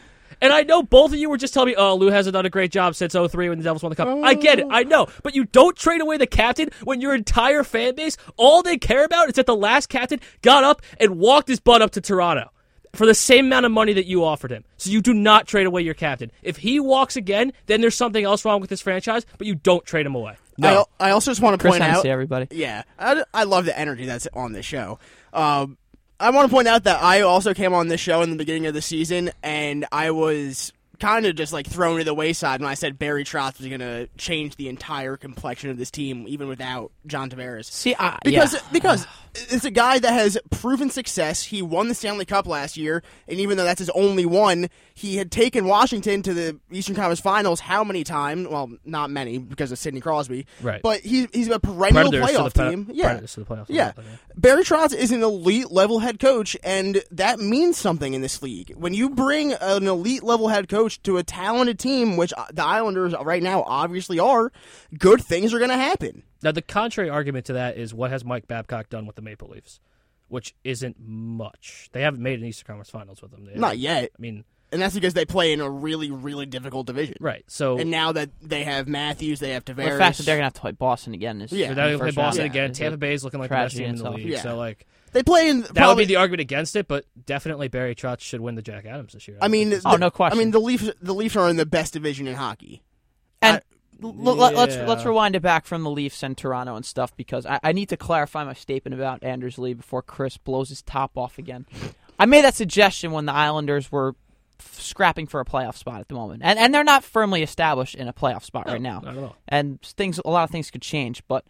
And 0.42 0.54
I 0.54 0.64
know 0.64 0.84
both 0.84 1.12
of 1.12 1.18
you 1.18 1.30
were 1.30 1.38
just 1.38 1.54
telling 1.54 1.70
me, 1.70 1.76
oh, 1.76 1.96
Lou 1.96 2.08
hasn't 2.08 2.34
done 2.34 2.46
a 2.46 2.50
great 2.50 2.72
job 2.72 2.96
since 2.96 3.14
03 3.14 3.50
when 3.50 3.58
the 3.58 3.64
Devils 3.64 3.84
won 3.84 3.90
the 3.90 3.96
Cup. 3.96 4.08
I 4.24 4.34
get 4.34 4.60
it, 4.60 4.68
I 4.70 4.84
know. 4.84 5.08
But 5.24 5.34
you 5.34 5.46
don't 5.46 5.76
trade 5.76 6.02
away 6.02 6.18
the 6.18 6.28
captain 6.28 6.70
when 6.84 7.02
your 7.02 7.16
entire 7.16 7.64
fan 7.64 7.96
base, 7.96 8.18
all 8.38 8.62
they 8.62 8.78
care 8.78 9.06
about 9.06 9.30
is 9.30 9.36
that 9.36 9.46
the 9.46 9.56
last 9.56 9.88
captain 9.88 10.20
got 10.42 10.64
up 10.64 10.82
and 11.00 11.18
walked 11.18 11.48
his 11.48 11.60
butt 11.60 11.82
up 11.82 11.92
to 11.92 12.02
Toronto 12.02 12.52
for 12.96 13.06
the 13.06 13.14
same 13.14 13.46
amount 13.46 13.66
of 13.66 13.72
money 13.72 13.94
that 13.94 14.06
you 14.06 14.24
offered 14.24 14.52
him. 14.52 14.64
So 14.78 14.90
you 14.90 15.02
do 15.02 15.14
not 15.14 15.48
trade 15.48 15.68
away 15.68 15.82
your 15.82 15.94
captain. 15.94 16.32
If 16.42 16.58
he 16.58 16.80
walks 16.80 17.16
again, 17.16 17.54
then 17.68 17.82
there's 17.82 17.96
something 17.96 18.24
else 18.24 18.46
wrong 18.46 18.62
with 18.62 18.70
this 18.70 18.82
franchise, 18.82 19.26
but 19.38 19.48
you 19.48 19.56
don't 19.56 19.86
trade 19.86 20.06
him 20.06 20.16
away. 20.16 20.36
No. 20.58 20.86
I, 21.00 21.10
I 21.10 21.12
also 21.12 21.32
just 21.32 21.42
want 21.42 21.54
to 21.54 21.58
Chris 21.62 21.74
point 21.74 21.84
Hennessy, 21.84 22.10
out, 22.10 22.14
everybody. 22.14 22.48
yeah, 22.52 22.84
I, 22.98 23.24
I 23.34 23.44
love 23.44 23.66
the 23.66 23.78
energy 23.78 24.06
that's 24.06 24.28
on 24.34 24.54
this 24.54 24.66
show. 24.66 25.00
Um, 25.34 25.78
I 26.20 26.30
want 26.30 26.50
to 26.50 26.54
point 26.54 26.68
out 26.68 26.86
that 26.86 27.04
I 27.04 27.22
also 27.22 27.54
came 27.54 27.74
on 27.74 27.90
this 27.90 28.00
show 28.00 28.22
in 28.22 28.30
the 28.30 28.38
beginning 28.38 28.68
of 28.68 28.74
the 28.74 28.82
season, 28.82 29.32
and 29.44 29.86
I 29.92 30.12
was 30.12 30.72
kind 31.00 31.26
of 31.26 31.36
just 31.36 31.52
like 31.52 31.68
thrown 31.68 31.98
to 31.98 32.06
the 32.06 32.14
wayside 32.14 32.62
when 32.62 32.70
I 32.70 32.76
said 32.76 32.98
Barry 32.98 33.26
Trotz 33.26 33.60
was 33.60 33.68
going 33.68 33.82
to 33.82 34.08
change 34.18 34.56
the 34.56 34.70
entire 34.70 35.18
complexion 35.18 35.70
of 35.70 35.78
this 35.78 35.92
team, 35.92 36.26
even 36.30 36.48
without 36.48 36.94
John 37.06 37.30
Tavares. 37.30 37.66
See, 37.66 37.94
I, 38.00 38.20
Because 38.24 38.54
yeah. 38.54 38.60
because 38.72 39.06
it's 39.50 39.66
a 39.66 39.72
guy 39.72 40.00
that 40.00 40.14
has 40.14 40.38
proven 40.50 40.90
success. 40.90 41.44
He 41.44 41.62
won 41.62 41.88
the 41.88 41.96
Stanley 41.96 42.26
Cup 42.26 42.48
last 42.48 42.78
year, 42.78 43.04
and 43.28 43.40
even 43.40 43.58
though 43.58 43.64
that's 43.64 43.80
his 43.80 43.90
only 43.92 44.26
one, 44.26 44.70
he 44.94 45.18
had 45.18 45.32
taken 45.32 45.66
Washington 45.66 46.22
to 46.24 46.34
the 46.34 46.60
Eastern 46.72 46.96
Conference 46.96 47.20
Finals 47.20 47.60
how 47.60 47.84
many 47.84 48.04
times? 48.04 48.48
Well, 48.48 48.72
not 48.86 49.10
many 49.10 49.38
because 49.38 49.72
of 49.72 49.80
Sidney 49.80 50.02
Crosby. 50.02 50.46
Right. 50.62 50.82
But 50.82 51.02
he's 51.02 51.28
he's 51.34 51.50
a 51.50 51.60
perennial 51.60 52.12
Predators 52.12 52.32
to 52.32 52.38
playoff 52.38 52.70
team. 52.70 52.90
Yeah. 52.94 53.16
The 53.16 53.26
playoffs. 53.28 53.66
Yeah. 53.70 53.92
Barry 54.36 54.64
Trotz 54.64 54.94
is 54.94 55.12
an 55.12 55.24
elite 55.24 55.72
level 55.72 56.00
head 56.00 56.20
coach, 56.20 56.56
and 56.64 57.04
that 57.12 57.40
means 57.40 57.78
something 57.78 58.14
in 58.14 58.22
this 58.22 58.42
league. 58.42 58.74
When 58.76 58.94
you 58.94 59.10
bring 59.10 59.54
an 59.54 59.88
elite 59.88 60.24
level 60.24 60.48
head 60.48 60.70
coach 60.70 61.02
to 61.04 61.18
a 61.18 61.24
talented 61.24 61.80
team, 61.80 62.18
which 62.18 62.34
the 62.54 62.64
Islanders 62.64 63.14
right 63.22 63.44
now 63.44 63.64
obviously 63.64 64.20
are, 64.20 64.52
good 64.98 65.22
things 65.22 65.54
are 65.54 65.60
going 65.60 65.72
to 65.72 65.78
happen. 65.78 66.24
Now, 66.46 66.52
the 66.52 66.62
contrary 66.62 67.10
argument 67.10 67.48
to 67.48 67.54
that 67.54 67.76
is 67.76 67.92
what 67.94 68.12
has 68.12 68.24
Mike 68.24 68.48
Babcock 68.48 68.88
done 68.90 69.06
with 69.08 69.16
the 69.16 69.22
Maple 69.24 69.50
Leafs, 69.50 69.80
which 70.28 70.54
isn't 70.64 70.96
much. 71.00 71.90
They 71.92 72.02
haven't 72.04 72.22
made 72.22 72.40
an 72.40 72.46
Eastern 72.46 72.68
Conference 72.68 72.92
Finals 72.92 73.20
with 73.22 73.32
them. 73.32 73.46
They 73.46 73.56
Not 73.60 73.80
yet. 73.80 74.12
I 74.18 74.22
mean, 74.22 74.46
And 74.72 74.80
that's 74.82 74.94
because 74.94 75.16
they 75.16 75.26
play 75.26 75.54
in 75.54 75.60
a 75.60 75.68
really, 75.70 76.12
really 76.12 76.46
difficult 76.46 76.86
division. 76.86 77.16
right. 77.20 77.44
So 77.48 77.80
And 77.80 77.90
now 77.90 78.12
that 78.12 78.30
they 78.44 78.64
have 78.64 78.88
Matthews, 78.88 79.40
they 79.40 79.52
have 79.54 79.66
Tavares. 79.66 79.78
Well, 79.78 79.90
the 79.94 79.98
fact 79.98 80.18
that 80.18 80.26
they're 80.28 80.36
gonna 80.36 80.46
have 80.46 80.54
to 80.54 80.62
play 80.62 80.72
Boston 80.72 81.16
again 81.16 81.42
is 81.42 81.52
Yeah. 81.52 81.72
in 81.72 81.76
now 81.78 81.86
the 81.88 81.92
they 81.94 81.98
play 81.98 82.12
Boston 82.12 82.44
round 82.44 82.52
again. 82.56 82.72
is 82.72 82.78
Tampa 82.78 82.98
Bay 82.98 83.14
is 83.16 83.24
looking 83.24 83.40
like 83.40 83.50
the 83.50 83.56
best 83.56 83.76
team 83.78 83.90
in 83.90 83.96
the 83.96 84.12
league. 84.12 84.28
Yeah. 84.28 84.42
So, 84.44 84.56
like, 84.56 84.86
they 85.14 85.24
play 85.24 85.50
in. 85.50 85.62
that 85.62 85.70
would 85.70 85.76
probably- 85.78 86.04
be 86.06 86.10
the 86.10 86.16
argument 86.18 86.42
against 86.42 86.76
it, 86.76 86.88
but 86.88 87.06
definitely 87.26 87.70
Barry 87.70 87.96
Trotz 87.96 88.20
should 88.22 88.42
win 88.42 88.54
the 88.56 88.62
Jack 88.62 88.86
Adams 88.86 89.14
this 89.14 89.28
year. 89.28 89.38
I 89.42 89.48
mean, 89.48 89.72
think. 89.72 89.82
Oh, 89.86 89.96
no 89.96 90.12
question. 90.12 90.38
I 90.38 90.44
mean, 90.44 90.52
the 90.52 90.60
Leafs. 90.60 90.92
The 91.02 91.14
Leafs 91.14 91.36
are 91.36 91.50
in 91.50 91.56
the 91.56 91.66
best 91.66 91.94
division 91.94 92.28
in 92.28 92.36
hockey. 92.36 92.84
And 93.42 93.62
l- 94.04 94.14
let, 94.14 94.56
let's 94.56 94.76
let's 94.76 95.06
rewind 95.06 95.36
it 95.36 95.42
back 95.42 95.66
from 95.66 95.84
the 95.84 95.90
Leafs 95.90 96.22
and 96.24 96.38
Toronto 96.38 96.76
and 96.76 96.86
stuff 96.86 97.16
because 97.16 97.46
I, 97.46 97.60
I 97.64 97.72
need 97.72 97.90
to 97.90 97.98
clarify 97.98 98.44
my 98.44 98.54
statement 98.54 98.94
about 98.94 99.24
Anders 99.24 99.58
Lee 99.58 99.74
before 99.74 100.02
Chris 100.02 100.38
blows 100.38 100.70
his 100.70 100.82
top 100.82 101.18
off 101.18 101.38
again. 101.38 101.66
I 102.20 102.26
made 102.26 102.44
that 102.46 102.56
suggestion 102.56 103.12
when 103.12 103.26
the 103.26 103.34
Islanders 103.34 103.92
were 103.92 104.16
f- 104.60 104.80
scrapping 104.80 105.28
for 105.28 105.40
a 105.40 105.46
playoff 105.46 105.76
spot 105.76 106.00
at 106.00 106.08
the 106.08 106.16
moment, 106.16 106.42
and 106.44 106.58
and 106.58 106.74
they're 106.74 106.84
not 106.84 107.04
firmly 107.04 107.44
established 107.44 107.96
in 107.96 108.08
a 108.08 108.14
playoff 108.14 108.44
spot 108.44 108.68
right 108.68 108.82
now. 108.82 109.00
Not 109.00 109.18
at 109.18 109.24
all. 109.24 109.36
and 109.48 109.82
things 109.82 110.20
a 110.24 110.30
lot 110.30 110.44
of 110.44 110.50
things 110.50 110.72
could 110.72 110.82
change. 110.82 111.24
But 111.28 111.44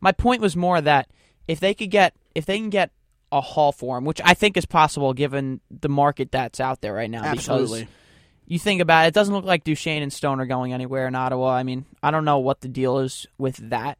my 0.00 0.12
point 0.12 0.40
was 0.42 0.56
more 0.56 0.80
that 0.80 1.08
if 1.46 1.60
they 1.60 1.74
could 1.74 1.90
get 1.90 2.14
if 2.34 2.46
they 2.46 2.58
can 2.58 2.70
get 2.70 2.90
a 3.30 3.40
haul 3.40 3.72
for 3.72 3.98
him, 3.98 4.04
which 4.04 4.20
I 4.24 4.32
think 4.34 4.56
is 4.56 4.64
possible 4.64 5.12
given 5.12 5.60
the 5.70 5.88
market 5.90 6.32
that's 6.32 6.60
out 6.60 6.80
there 6.80 6.94
right 6.94 7.10
now. 7.10 7.22
Absolutely. 7.22 7.80
Because 7.80 7.94
you 8.48 8.58
think 8.58 8.80
about 8.80 9.04
it, 9.04 9.08
it 9.08 9.14
doesn't 9.14 9.34
look 9.34 9.44
like 9.44 9.62
Duchene 9.64 10.02
and 10.02 10.12
Stone 10.12 10.40
are 10.40 10.46
going 10.46 10.72
anywhere 10.72 11.06
in 11.06 11.14
Ottawa. 11.14 11.50
I 11.54 11.62
mean, 11.62 11.84
I 12.02 12.10
don't 12.10 12.24
know 12.24 12.38
what 12.38 12.60
the 12.62 12.68
deal 12.68 12.98
is 12.98 13.26
with 13.38 13.56
that 13.70 13.98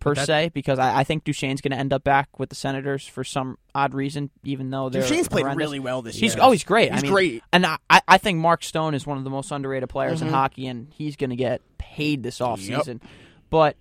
per 0.00 0.14
That- 0.14 0.26
se, 0.26 0.50
because 0.54 0.78
I, 0.78 1.00
I 1.00 1.04
think 1.04 1.24
Duchene's 1.24 1.60
going 1.60 1.72
to 1.72 1.76
end 1.76 1.92
up 1.92 2.02
back 2.02 2.38
with 2.38 2.48
the 2.48 2.54
Senators 2.54 3.06
for 3.06 3.22
some 3.22 3.58
odd 3.74 3.92
reason, 3.92 4.30
even 4.44 4.70
though 4.70 4.88
they're 4.88 5.02
Duchene's 5.02 5.28
played 5.28 5.44
really 5.54 5.78
well 5.78 6.00
this 6.00 6.16
He's 6.16 6.34
year. 6.34 6.42
oh, 6.42 6.50
he's 6.52 6.64
great. 6.64 6.90
He's 6.90 7.00
I 7.00 7.02
mean, 7.02 7.12
great. 7.12 7.42
and 7.52 7.66
I, 7.66 7.76
I- 7.90 8.00
I 8.08 8.16
think 8.18 8.38
Mark 8.38 8.64
Stone 8.64 8.94
is 8.94 9.06
one 9.06 9.18
of 9.18 9.24
the 9.24 9.30
most 9.30 9.50
underrated 9.52 9.90
players 9.90 10.20
Mhm. 10.20 10.28
in 10.28 10.32
hockey, 10.32 10.66
and 10.66 10.88
he's 10.94 11.16
going 11.16 11.30
to 11.30 11.36
get 11.36 11.60
paid 11.76 12.22
this 12.22 12.38
offseason. 12.38 13.02
But 13.50 13.76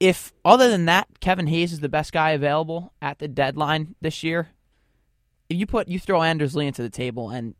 if 0.00 0.32
other 0.44 0.68
than 0.70 0.86
that, 0.86 1.06
Kevin 1.20 1.46
Hayes 1.46 1.72
is 1.72 1.80
the 1.80 1.88
best 1.88 2.12
guy 2.12 2.30
available 2.30 2.92
at 3.00 3.18
the 3.18 3.28
deadline 3.28 3.94
this 4.00 4.22
year. 4.22 4.48
If 5.48 5.56
you 5.56 5.66
put 5.66 5.88
you 5.88 5.98
throw 6.00 6.22
Anders 6.22 6.56
Lee 6.56 6.66
into 6.66 6.82
the 6.82 6.90
table, 6.90 7.30
and 7.30 7.54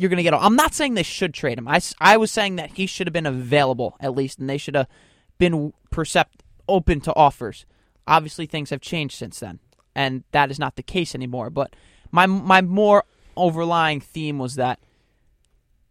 you're 0.00 0.08
going 0.08 0.16
to 0.16 0.22
get. 0.22 0.32
I'm 0.34 0.56
not 0.56 0.72
saying 0.74 0.94
they 0.94 1.02
should 1.02 1.34
trade 1.34 1.58
him. 1.58 1.68
I, 1.68 1.80
I 2.00 2.16
was 2.16 2.30
saying 2.32 2.56
that 2.56 2.70
he 2.72 2.86
should 2.86 3.06
have 3.06 3.12
been 3.12 3.26
available 3.26 3.96
at 4.00 4.14
least, 4.14 4.38
and 4.38 4.48
they 4.48 4.56
should 4.58 4.74
have 4.74 4.86
been 5.38 5.72
percept 5.90 6.42
open 6.68 7.00
to 7.02 7.14
offers. 7.14 7.66
Obviously, 8.06 8.46
things 8.46 8.70
have 8.70 8.80
changed 8.80 9.16
since 9.16 9.38
then, 9.40 9.58
and 9.94 10.24
that 10.32 10.50
is 10.50 10.58
not 10.58 10.76
the 10.76 10.82
case 10.82 11.14
anymore. 11.14 11.50
But 11.50 11.76
my 12.10 12.26
my 12.26 12.62
more 12.62 13.04
overlying 13.36 14.00
theme 14.00 14.38
was 14.38 14.54
that 14.54 14.80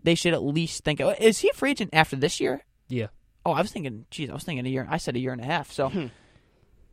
they 0.04 0.16
should 0.16 0.34
at 0.34 0.42
least 0.44 0.84
think. 0.84 1.00
Is 1.20 1.40
he 1.40 1.50
a 1.50 1.54
free 1.54 1.72
agent 1.72 1.92
after 1.94 2.16
this 2.16 2.40
year? 2.40 2.62
Yeah. 2.88 3.08
Oh, 3.46 3.52
I 3.52 3.62
was 3.62 3.72
thinking. 3.72 4.06
Geez, 4.10 4.30
I 4.30 4.34
was 4.34 4.44
thinking 4.44 4.66
a 4.66 4.70
year. 4.70 4.88
I 4.90 4.98
said 4.98 5.16
a 5.16 5.20
year 5.20 5.32
and 5.34 5.42
a 5.42 5.46
half. 5.46 5.72
So 5.72 5.90
Hmm. 5.90 6.08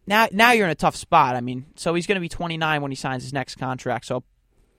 now, 0.07 0.29
now 0.33 0.53
you're 0.53 0.67
in 0.67 0.71
a 0.71 0.75
tough 0.77 0.97
spot. 0.97 1.35
I 1.35 1.41
mean, 1.41 1.67
so 1.77 1.95
he's 1.95 2.07
going 2.07 2.17
to 2.17 2.21
be 2.21 2.29
29 2.29 2.83
when 2.83 2.91
he 2.91 2.95
signs 2.97 3.23
his 3.23 3.33
next 3.33 3.57
contract. 3.57 4.05
So 4.05 4.23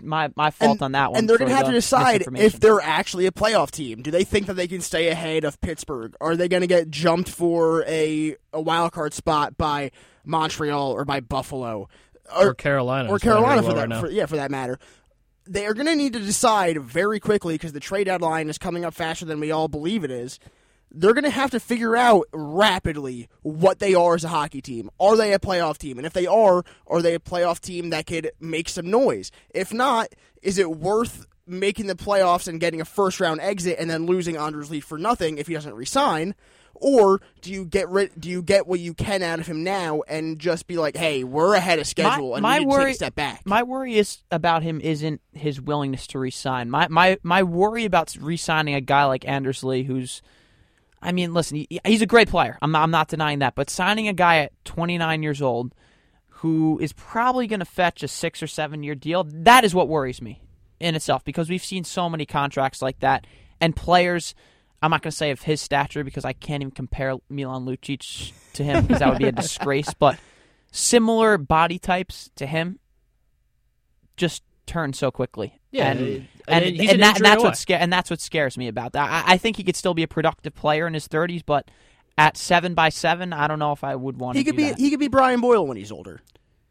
my 0.01 0.29
my 0.35 0.51
fault 0.51 0.73
And- 0.73 0.81
on 0.83 0.91
that 0.93 1.11
one. 1.11 1.19
And 1.19 1.29
they're 1.29 1.37
going 1.37 1.49
to 1.49 1.55
have 1.55 1.65
the 1.65 1.71
to 1.71 1.77
decide 1.77 2.25
if 2.35 2.59
they're 2.59 2.81
actually 2.81 3.25
a 3.25 3.31
playoff 3.31 3.71
team. 3.71 4.01
Do 4.01 4.11
they 4.11 4.23
think 4.23 4.47
that 4.47 4.55
they 4.55 4.67
can 4.67 4.81
stay 4.81 5.09
ahead 5.09 5.43
of 5.43 5.59
Pittsburgh? 5.61 6.15
Are 6.21 6.35
they 6.35 6.47
going 6.47 6.61
to 6.61 6.67
get 6.67 6.89
jumped 6.89 7.29
for 7.29 7.83
a, 7.85 8.35
a 8.53 8.61
wild 8.61 8.91
card 8.91 9.13
spot 9.13 9.57
by 9.57 9.91
Montreal 10.25 10.91
or 10.91 11.05
by 11.05 11.19
Buffalo? 11.19 11.89
Or 12.35 12.53
Carolina. 12.53 13.09
or 13.09 13.19
Carolina 13.19 13.61
for 13.61 13.67
well 13.67 13.75
that, 13.77 13.89
right 13.89 13.99
for, 14.01 14.11
yeah, 14.11 14.25
for 14.25 14.35
that 14.35 14.51
matter. 14.51 14.79
They 15.45 15.65
are 15.65 15.73
going 15.73 15.85
to 15.87 15.95
need 15.95 16.11
to 16.13 16.19
decide 16.19 16.81
very 16.81 17.21
quickly 17.21 17.55
because 17.55 17.71
the 17.71 17.79
trade 17.79 18.03
deadline 18.03 18.49
is 18.49 18.57
coming 18.57 18.83
up 18.83 18.93
faster 18.93 19.23
than 19.23 19.39
we 19.39 19.49
all 19.49 19.69
believe 19.69 20.03
it 20.03 20.11
is. 20.11 20.39
They're 20.91 21.13
going 21.13 21.23
to 21.25 21.29
have 21.29 21.51
to 21.51 21.59
figure 21.59 21.95
out 21.95 22.27
rapidly 22.33 23.27
what 23.41 23.79
they 23.79 23.93
are 23.93 24.15
as 24.15 24.23
a 24.23 24.29
hockey 24.29 24.61
team. 24.61 24.89
Are 24.99 25.15
they 25.17 25.33
a 25.33 25.39
playoff 25.39 25.77
team? 25.77 25.97
And 25.97 26.07
if 26.07 26.13
they 26.13 26.25
are, 26.25 26.63
are 26.87 27.01
they 27.01 27.13
a 27.13 27.19
playoff 27.19 27.59
team 27.59 27.89
that 27.89 28.05
could 28.07 28.31
make 28.39 28.69
some 28.69 28.89
noise? 28.89 29.31
If 29.53 29.73
not, 29.73 30.07
is 30.41 30.57
it 30.57 30.71
worth 30.71 31.27
making 31.45 31.87
the 31.87 31.95
playoffs 31.95 32.47
and 32.47 32.59
getting 32.59 32.81
a 32.81 32.85
first 32.85 33.19
round 33.19 33.41
exit 33.41 33.77
and 33.79 33.89
then 33.89 34.05
losing 34.05 34.37
Anders 34.37 34.69
Lee 34.71 34.79
for 34.79 34.97
nothing 34.97 35.37
if 35.37 35.47
he 35.47 35.53
doesn't 35.53 35.73
resign? 35.73 36.35
Or 36.79 37.21
do 37.41 37.51
you 37.51 37.65
get 37.65 37.89
rid? 37.89 38.11
Do 38.19 38.29
you 38.29 38.43
get 38.43 38.67
what 38.67 38.79
you 38.79 38.93
can 38.93 39.23
out 39.23 39.39
of 39.39 39.47
him 39.47 39.63
now 39.63 40.01
and 40.07 40.37
just 40.37 40.67
be 40.67 40.77
like, 40.77 40.95
"Hey, 40.95 41.23
we're 41.23 41.55
ahead 41.55 41.79
of 41.79 41.87
schedule 41.87 42.35
and 42.35 42.43
my 42.43 42.59
we 42.59 42.65
need 42.65 42.65
to 42.65 42.69
take 42.71 42.79
worry- 42.79 42.91
a 42.91 42.95
step 42.95 43.15
back"? 43.15 43.41
My 43.45 43.63
worry 43.63 43.95
is 43.97 44.19
about 44.29 44.61
him 44.61 44.79
isn't 44.81 45.19
his 45.33 45.59
willingness 45.59 46.05
to 46.07 46.19
resign. 46.19 46.69
My 46.69 46.87
my 46.87 47.17
my 47.23 47.41
worry 47.41 47.85
about 47.85 48.15
re-signing 48.21 48.75
a 48.75 48.81
guy 48.81 49.05
like 49.05 49.27
Anders 49.27 49.63
Lee, 49.63 49.83
who's, 49.83 50.21
I 51.01 51.11
mean, 51.11 51.33
listen, 51.33 51.65
he's 51.85 52.01
a 52.01 52.07
great 52.07 52.29
player. 52.29 52.57
I'm 52.61 52.71
not, 52.71 52.83
I'm 52.83 52.91
not 52.91 53.07
denying 53.07 53.39
that, 53.39 53.55
but 53.55 53.69
signing 53.69 54.07
a 54.07 54.13
guy 54.13 54.37
at 54.39 54.51
29 54.65 55.23
years 55.23 55.41
old, 55.41 55.73
who 56.27 56.79
is 56.79 56.93
probably 56.93 57.47
going 57.47 57.59
to 57.59 57.65
fetch 57.65 58.03
a 58.03 58.07
six 58.07 58.41
or 58.41 58.47
seven 58.47 58.83
year 58.83 58.95
deal, 58.95 59.25
that 59.27 59.63
is 59.63 59.73
what 59.75 59.87
worries 59.87 60.21
me 60.21 60.41
in 60.79 60.95
itself 60.95 61.23
because 61.23 61.49
we've 61.49 61.63
seen 61.63 61.83
so 61.83 62.09
many 62.09 62.25
contracts 62.25 62.81
like 62.81 62.99
that 62.99 63.25
and 63.59 63.75
players. 63.75 64.35
I'm 64.81 64.91
not 64.91 65.01
going 65.01 65.11
to 65.11 65.17
say 65.17 65.31
of 65.31 65.41
his 65.41 65.61
stature 65.61 66.03
because 66.03 66.25
I 66.25 66.33
can't 66.33 66.61
even 66.61 66.71
compare 66.71 67.15
Milan 67.29 67.65
Lucic 67.65 68.31
to 68.53 68.63
him 68.63 68.85
because 68.85 68.99
that 68.99 69.09
would 69.09 69.17
be 69.17 69.27
a 69.27 69.31
disgrace. 69.31 69.91
But 69.99 70.19
similar 70.71 71.37
body 71.37 71.79
types 71.79 72.29
to 72.35 72.45
him 72.45 72.79
just 74.15 74.43
turn 74.67 74.93
so 74.93 75.09
quickly. 75.11 75.59
Yeah, 75.71 75.91
and 75.91 75.99
and 75.99 76.27
and, 76.47 76.65
he's 76.65 76.91
and, 76.91 77.01
that, 77.01 77.17
injury 77.17 77.23
that's 77.23 77.43
what 77.43 77.57
sca- 77.57 77.81
and 77.81 77.91
that's 77.91 78.09
what 78.09 78.21
scares 78.21 78.57
me 78.57 78.67
about 78.67 78.93
that. 78.93 79.09
I, 79.27 79.33
I 79.33 79.37
think 79.37 79.57
he 79.57 79.63
could 79.63 79.75
still 79.75 79.93
be 79.93 80.03
a 80.03 80.07
productive 80.07 80.53
player 80.55 80.85
in 80.87 80.93
his 80.93 81.07
30s, 81.07 81.43
but 81.45 81.69
at 82.17 82.37
seven 82.37 82.73
by 82.73 82.89
seven, 82.89 83.33
I 83.33 83.47
don't 83.47 83.59
know 83.59 83.71
if 83.73 83.83
I 83.83 83.95
would 83.95 84.17
want 84.19 84.37
he 84.37 84.43
to 84.43 84.51
could 84.51 84.57
do 84.57 84.63
be 84.63 84.69
that. 84.69 84.79
he 84.79 84.89
could 84.89 84.99
be 84.99 85.07
Brian 85.07 85.41
Boyle 85.41 85.65
when 85.67 85.77
he's 85.77 85.91
older. 85.91 86.21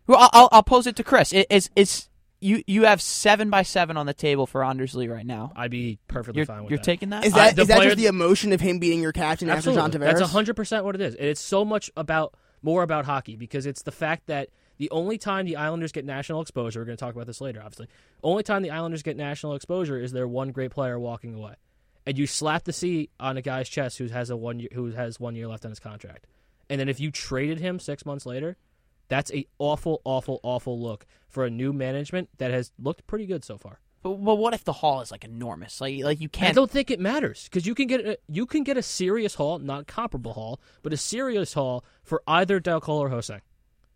Well, 0.06 0.18
I'll, 0.20 0.30
I'll, 0.32 0.48
I'll 0.52 0.62
pose 0.62 0.86
it 0.86 0.96
to 0.96 1.04
Chris. 1.04 1.32
It, 1.32 1.46
it's 1.50 1.68
it's 1.76 2.08
you 2.40 2.62
you 2.66 2.84
have 2.84 3.00
seven 3.02 3.48
by 3.50 3.62
seven 3.62 3.96
on 3.96 4.06
the 4.06 4.14
table 4.14 4.46
for 4.46 4.64
Anders 4.64 4.94
Lee 4.94 5.08
right 5.08 5.26
now. 5.26 5.52
I'd 5.56 5.70
be 5.70 5.98
perfectly 6.08 6.40
You're, 6.40 6.46
fine 6.46 6.62
with 6.62 6.70
you're 6.70 6.78
that. 6.78 6.84
taking 6.84 7.08
that? 7.10 7.24
Is 7.24 7.32
Uh, 7.32 7.36
that 7.36 7.56
the 7.56 7.62
is 7.62 7.68
that 7.68 7.76
player- 7.76 7.88
just 7.90 7.98
the 7.98 8.06
emotion 8.06 8.52
of 8.52 8.60
him 8.60 8.78
being 8.78 9.00
your 9.02 9.12
captain 9.12 9.48
Absolutely. 9.50 9.82
after 9.82 9.98
John 9.98 10.02
Tavares? 10.08 10.18
That's 10.18 10.30
hundred 10.32 10.54
percent 10.54 10.84
what 10.84 10.94
it 10.94 11.00
is. 11.00 11.14
And 11.14 11.26
it's 11.28 11.40
so 11.40 11.64
much 11.64 11.90
about 11.96 12.34
more 12.62 12.82
about 12.82 13.04
hockey 13.04 13.36
because 13.36 13.66
it's 13.66 13.82
the 13.82 13.92
fact 13.92 14.26
that 14.26 14.48
the 14.78 14.90
only 14.90 15.18
time 15.18 15.46
the 15.46 15.56
Islanders 15.56 15.92
get 15.92 16.04
national 16.04 16.40
exposure, 16.40 16.80
we're 16.80 16.86
going 16.86 16.96
to 16.96 17.04
talk 17.04 17.14
about 17.14 17.26
this 17.26 17.40
later, 17.40 17.60
obviously. 17.60 17.88
Only 18.22 18.42
time 18.42 18.62
the 18.62 18.70
Islanders 18.70 19.02
get 19.02 19.16
national 19.16 19.54
exposure 19.54 19.98
is 19.98 20.12
their 20.12 20.28
one 20.28 20.52
great 20.52 20.70
player 20.70 20.98
walking 20.98 21.34
away, 21.34 21.54
and 22.04 22.18
you 22.18 22.26
slap 22.26 22.64
the 22.64 22.72
C 22.72 23.10
on 23.18 23.36
a 23.36 23.42
guy's 23.42 23.68
chest 23.68 23.98
who 23.98 24.06
has 24.08 24.30
a 24.30 24.36
one 24.36 24.60
year, 24.60 24.68
who 24.72 24.92
has 24.92 25.18
one 25.18 25.34
year 25.34 25.48
left 25.48 25.64
on 25.64 25.70
his 25.70 25.80
contract, 25.80 26.26
and 26.68 26.80
then 26.80 26.88
if 26.88 27.00
you 27.00 27.10
traded 27.10 27.60
him 27.60 27.78
six 27.78 28.04
months 28.04 28.26
later, 28.26 28.56
that's 29.08 29.32
a 29.32 29.46
awful, 29.58 30.00
awful, 30.04 30.40
awful 30.42 30.80
look 30.80 31.06
for 31.28 31.44
a 31.44 31.50
new 31.50 31.72
management 31.72 32.28
that 32.38 32.50
has 32.50 32.72
looked 32.78 33.06
pretty 33.06 33.26
good 33.26 33.44
so 33.44 33.56
far. 33.56 33.80
But, 34.02 34.24
but 34.24 34.36
what 34.36 34.54
if 34.54 34.64
the 34.64 34.72
haul 34.72 35.00
is 35.00 35.10
like 35.10 35.24
enormous? 35.24 35.80
Like 35.80 36.02
like 36.04 36.20
you 36.20 36.28
can't. 36.28 36.50
I 36.50 36.52
don't 36.52 36.70
think 36.70 36.90
it 36.90 37.00
matters 37.00 37.44
because 37.44 37.66
you 37.66 37.74
can 37.74 37.86
get 37.86 38.06
a, 38.06 38.18
you 38.28 38.46
can 38.46 38.62
get 38.62 38.76
a 38.76 38.82
serious 38.82 39.34
haul, 39.34 39.58
not 39.58 39.86
comparable 39.86 40.32
haul, 40.34 40.60
but 40.82 40.92
a 40.92 40.96
serious 40.96 41.54
haul 41.54 41.84
for 42.02 42.22
either 42.26 42.60
Dal 42.60 42.80
Colle 42.80 43.00
or 43.00 43.08
Jose. 43.08 43.40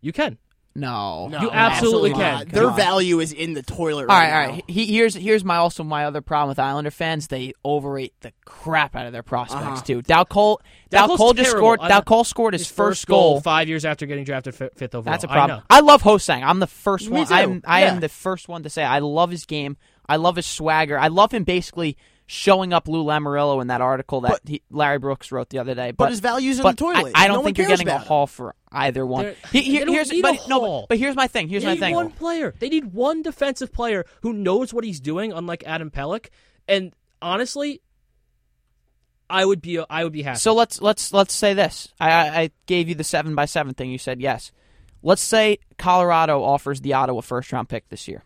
You 0.01 0.11
can. 0.11 0.37
No, 0.73 1.27
No, 1.27 1.41
You 1.41 1.51
absolutely 1.51 2.11
can. 2.11 2.19
not. 2.19 2.47
Their 2.49 2.67
on. 2.69 2.75
value 2.77 3.19
is 3.19 3.33
in 3.33 3.53
the 3.53 3.61
toilet 3.61 4.03
All 4.03 4.07
right, 4.17 4.31
right, 4.31 4.45
all 4.45 4.51
right. 4.53 4.63
He, 4.67 4.85
here's 4.85 5.13
here's 5.15 5.43
my 5.43 5.57
also 5.57 5.83
my 5.83 6.05
other 6.05 6.21
problem 6.21 6.47
with 6.49 6.59
Islander 6.59 6.91
fans. 6.91 7.27
They 7.27 7.53
overrate 7.65 8.13
the 8.21 8.31
crap 8.45 8.95
out 8.95 9.05
of 9.05 9.11
their 9.11 9.21
prospects 9.23 9.63
Uh-huh. 9.65 9.81
too. 9.81 10.01
Dal 10.01 10.23
Colle, 10.25 10.61
Dow 10.89 11.07
Dal 11.07 11.17
Colle 11.17 11.33
just 11.33 11.51
scored. 11.51 11.81
I- 11.81 11.89
Dal 11.89 12.01
Colle 12.03 12.23
scored 12.23 12.53
his, 12.53 12.61
His 12.61 12.71
first 12.71 13.05
goal. 13.05 13.41
five 13.41 13.67
years 13.67 13.83
after 13.83 14.05
getting 14.05 14.23
drafted 14.23 14.55
fifth 14.55 14.95
overall. 14.95 15.11
That's 15.11 15.25
a 15.25 15.27
problem. 15.27 15.59
know. 15.59 15.63
I, 15.69 15.81
love 15.81 16.03
Ho-Sang. 16.03 16.41
I'm 16.43 16.59
the 16.59 16.67
first 16.67 17.09
Me 17.09 17.17
one. 17.17 17.27
too. 17.27 17.33
I'm 17.33 17.61
I 17.65 17.81
Yeah. 17.81 17.91
am 17.93 17.99
the 17.99 18.07
first 18.09 18.47
one 18.47 18.63
to 18.63 18.69
say 18.69 18.83
I 18.83 18.99
love 18.99 19.29
his 19.29 19.45
game. 19.45 19.75
I 20.07 20.15
love 20.15 20.37
his 20.37 20.45
swagger. 20.45 20.97
I 20.97 21.07
love 21.09 21.33
him 21.33 21.43
basically 21.43 21.97
showing 22.25 22.71
up 22.71 22.87
Lou 22.87 23.03
Lamoriello 23.03 23.61
in 23.61 23.67
that 23.67 23.81
article 23.81 24.21
that 24.21 24.31
But- 24.31 24.41
he, 24.49 24.61
Larry 24.69 24.99
Brooks 24.99 25.31
wrote 25.31 25.49
the 25.49 25.59
other 25.59 25.75
day. 25.75 25.91
But 25.91 25.97
But, 26.05 26.09
his 26.11 26.19
value's 26.21 26.59
in 26.59 26.65
the 26.65 26.73
toilet. 26.73 27.11
I, 27.15 27.25
I 27.25 27.27
don't 27.27 27.37
No 27.39 27.43
think 27.43 27.57
you're 27.57 27.67
getting 27.67 27.89
a 27.89 27.97
haul 27.97 28.27
for 28.27 28.55
either 28.71 29.05
one. 29.05 29.35
He- 29.51 29.79
don't 29.79 29.89
here's 29.89 30.09
need 30.11 30.21
but 30.21 30.45
a 30.45 30.49
no, 30.49 30.85
but, 30.87 30.97
here's 30.97 31.15
my 31.15 31.27
thing. 31.27 31.49
Here's 31.49 31.63
they 31.63 31.67
my 31.69 31.73
need 31.73 31.79
thing. 31.79 31.95
one 31.95 32.11
player. 32.11 32.53
They 32.59 32.69
need 32.69 32.93
one 32.93 33.21
defensive 33.21 33.73
player 33.73 34.05
who 34.21 34.33
knows 34.33 34.73
what 34.73 34.83
he's 34.83 34.99
doing, 34.99 35.33
unlike 35.33 35.63
Adam 35.65 35.91
Pelech. 35.91 36.27
And 36.67 36.93
honestly, 37.21 37.81
I 39.29 39.45
would 39.45 39.61
be 39.61 39.83
I 39.89 40.03
would 40.03 40.13
be 40.13 40.21
happy. 40.23 40.39
So 40.39 40.53
let's 40.53 40.81
let's 40.81 41.13
let's 41.13 41.33
say 41.33 41.53
this. 41.53 41.89
I, 41.99 42.11
I 42.11 42.41
I 42.43 42.51
gave 42.65 42.89
you 42.89 42.95
the 42.95 43.03
seven 43.03 43.35
by 43.35 43.45
seven 43.45 43.73
thing. 43.73 43.89
You 43.91 43.97
said 43.97 44.21
yes. 44.21 44.51
Let's 45.03 45.21
say 45.21 45.59
Colorado 45.77 46.43
offers 46.43 46.79
the 46.81 46.93
Ottawa 46.93 47.21
first 47.21 47.51
round 47.51 47.67
pick 47.69 47.89
this 47.89 48.07
year. 48.07 48.23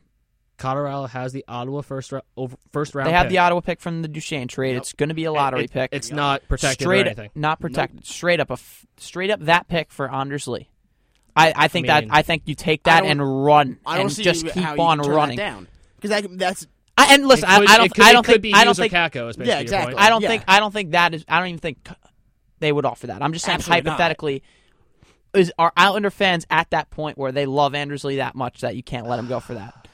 Colorado 0.58 1.06
has 1.08 1.34
the 1.34 1.44
Ottawa 1.48 1.82
first 1.82 2.12
round 2.12 2.24
over, 2.38 2.56
first 2.72 2.96
round. 2.96 3.08
They 3.08 3.14
have 3.14 3.26
pick. 3.26 3.32
the 3.32 3.38
Ottawa 3.40 3.62
pick 3.62 3.82
from 3.82 4.02
the 4.02 4.08
Duchene 4.08 4.48
trade. 4.48 4.76
It's 4.78 4.94
going 4.94 5.10
to 5.10 5.16
be 5.16 5.26
a 5.26 5.32
lottery 5.32 5.66
It- 5.66 5.72
pick. 5.72 5.90
It's 5.94 6.12
not 6.12 6.48
protected 6.48 6.84
straight 6.86 7.06
or 7.06 7.10
anything. 7.10 7.30
not 7.36 7.60
protected. 7.60 8.06
Straight 8.06 8.40
up 8.40 8.50
a 8.50 8.54
f- 8.54 8.86
straight 8.98 9.32
up 9.32 9.42
that 9.42 9.68
pick 9.68 9.92
for 9.92 10.12
Anders 10.14 10.48
Lee. 10.48 10.70
I, 11.36 11.52
I 11.56 11.68
think 11.68 11.90
I 11.90 12.00
mean, 12.02 12.10
that 12.10 12.16
I 12.16 12.22
think 12.22 12.44
you 12.46 12.56
take 12.56 12.84
that 12.84 13.04
and 13.04 13.46
run 13.46 13.78
I 13.86 13.96
don't 13.98 14.06
and 14.06 14.14
see 14.14 14.24
just 14.24 14.48
how 14.48 14.54
keep 14.72 14.78
you 14.78 14.84
on 14.84 14.98
can 15.00 15.06
turn 15.08 15.16
running. 15.16 15.38
that 15.38 15.44
down 15.50 15.68
because 15.98 16.10
that, 16.22 16.38
that's 16.38 16.68
I, 16.98 17.14
and 17.14 17.28
listen, 17.28 17.50
could- 17.50 17.68
I, 17.70 17.74
I 17.74 17.78
don't 17.78 17.94
could, 17.94 18.04
I 18.06 18.14
don't 18.14 18.26
think 18.26 18.42
be 18.42 18.54
I 18.54 18.64
don't 18.64 18.68
Hughes 18.68 18.80
or 18.80 18.84
think 18.84 18.94
Kakko, 18.94 19.30
is 19.30 19.38
Yeah, 19.38 19.46
your 19.46 19.58
exactly. 19.62 19.94
point. 19.96 20.06
I 20.06 20.10
don't 20.10 20.22
Yeah. 20.22 20.28
think 20.30 20.44
I 20.48 20.60
don't 20.62 20.72
think 20.74 20.92
that 20.92 21.14
is 21.14 21.26
I 21.28 21.40
don't 21.40 21.50
even 21.50 21.60
think 21.60 21.90
they 22.60 22.72
would 22.72 22.86
offer 22.86 23.08
that. 23.08 23.22
I'm 23.22 23.34
just 23.34 23.44
saying 23.44 23.56
Absolutely 23.56 23.82
not. 23.84 23.92
hypothetically 23.92 24.44
is 25.34 25.52
are 25.60 25.74
Islander 25.76 26.10
fans 26.10 26.46
at 26.50 26.70
that 26.70 26.90
point 26.90 27.18
where 27.18 27.34
they 27.34 27.46
love 27.46 27.76
Anders 27.76 28.06
Lee 28.06 28.16
that 28.16 28.36
much 28.36 28.62
that 28.62 28.78
you 28.78 28.84
can't 28.84 29.06
let 29.06 29.20
him 29.20 29.28
go 29.28 29.42
for 29.42 29.56
that? 29.56 29.90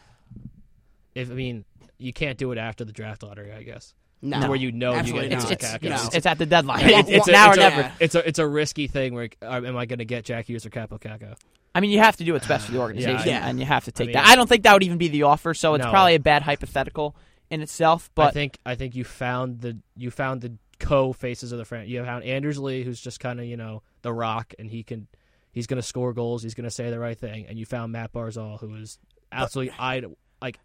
If 1.16 1.30
I 1.32 1.34
mean, 1.34 1.66
you 1.98 2.14
can't 2.14 2.38
do 2.38 2.52
it 2.52 2.58
after 2.58 2.86
the 2.86 2.92
draft 2.94 3.24
lottery, 3.24 3.52
I 3.52 3.64
guess. 3.64 3.94
no, 4.22 4.48
Where 4.48 4.56
you 4.56 4.72
know 4.72 4.94
you 5.02 5.14
get 5.14 5.32
not. 5.32 5.42
Hughes 5.44 5.52
It's, 5.52 5.84
No. 5.84 5.90
it's, 5.96 6.16
it's 6.16 6.26
at 6.26 6.38
the 6.38 6.46
deadline. 6.46 6.82
Yeah, 6.88 7.00
It's, 7.00 7.10
it's- 7.10 7.18
it's 7.20 7.28
a- 7.28 7.32
now 7.32 7.48
or 7.48 7.54
it's 7.54 7.58
a- 7.58 7.62
never. 7.62 7.92
It's 8.00 8.16
a 8.16 8.28
it's 8.28 8.40
a 8.40 8.48
risky 8.48 8.88
thing. 8.88 9.14
Where 9.14 9.30
uh, 9.42 9.62
am 9.66 9.76
I 9.78 9.86
going 9.86 10.00
to 10.00 10.06
get 10.06 10.26
Jack 10.26 10.46
Hughes 10.48 10.66
or 10.66 10.70
Kaapo 10.70 11.00
Kakko? 11.00 11.36
I 11.74 11.80
mean, 11.80 11.90
you 11.92 12.00
have 12.00 12.18
to 12.18 12.24
do 12.24 12.34
what's 12.34 12.48
best 12.48 12.66
for 12.66 12.72
the 12.74 12.80
organization, 12.86 13.28
Yeah. 13.28 13.48
and 13.48 13.60
you 13.60 13.66
have 13.66 13.86
to 13.86 13.92
take 13.92 14.08
mean, 14.08 14.14
that. 14.14 14.28
I 14.28 14.36
don't 14.36 14.48
think 14.48 14.64
that 14.64 14.74
would 14.74 14.84
even 14.84 14.98
be 14.98 15.08
the 15.08 15.24
offer, 15.24 15.54
so 15.54 15.74
it's 15.76 15.86
No. 15.86 15.90
probably 15.92 16.16
a 16.16 16.20
bad 16.20 16.42
hypothetical 16.44 17.16
in 17.50 17.62
itself. 17.62 18.10
But 18.16 18.22
I 18.22 18.26
But 18.28 18.34
think 18.34 18.58
I 18.66 18.76
think 18.76 18.96
you 18.96 19.04
found 19.04 19.62
the 19.62 19.78
you 19.98 20.12
found 20.12 20.42
the 20.42 20.54
co 20.80 21.14
faces 21.14 21.52
of 21.52 21.58
the 21.58 21.66
franchise. 21.66 21.90
You 21.92 22.04
found 22.04 22.24
Anders 22.26 22.60
Lee, 22.60 22.84
who's 22.84 23.00
just 23.02 23.20
kind 23.20 23.40
of 23.40 23.46
you 23.46 23.58
know 23.58 23.82
the 24.02 24.12
rock, 24.14 24.54
and 24.60 24.70
he 24.70 24.84
can 24.84 25.08
he's 25.52 25.66
going 25.68 25.82
to 25.82 25.88
score 25.88 26.14
goals. 26.14 26.44
He's 26.44 26.54
going 26.54 26.66
to 26.66 26.72
say 26.72 26.90
the 26.90 27.00
right 27.00 27.18
thing. 27.18 27.46
And 27.48 27.58
you 27.58 27.66
found 27.66 27.92
Matt 27.92 28.14
Barzal, 28.14 28.60
who 28.60 28.76
is 28.76 28.98
absolutely 29.32 29.74
eye 29.80 30.02
like 30.42 30.60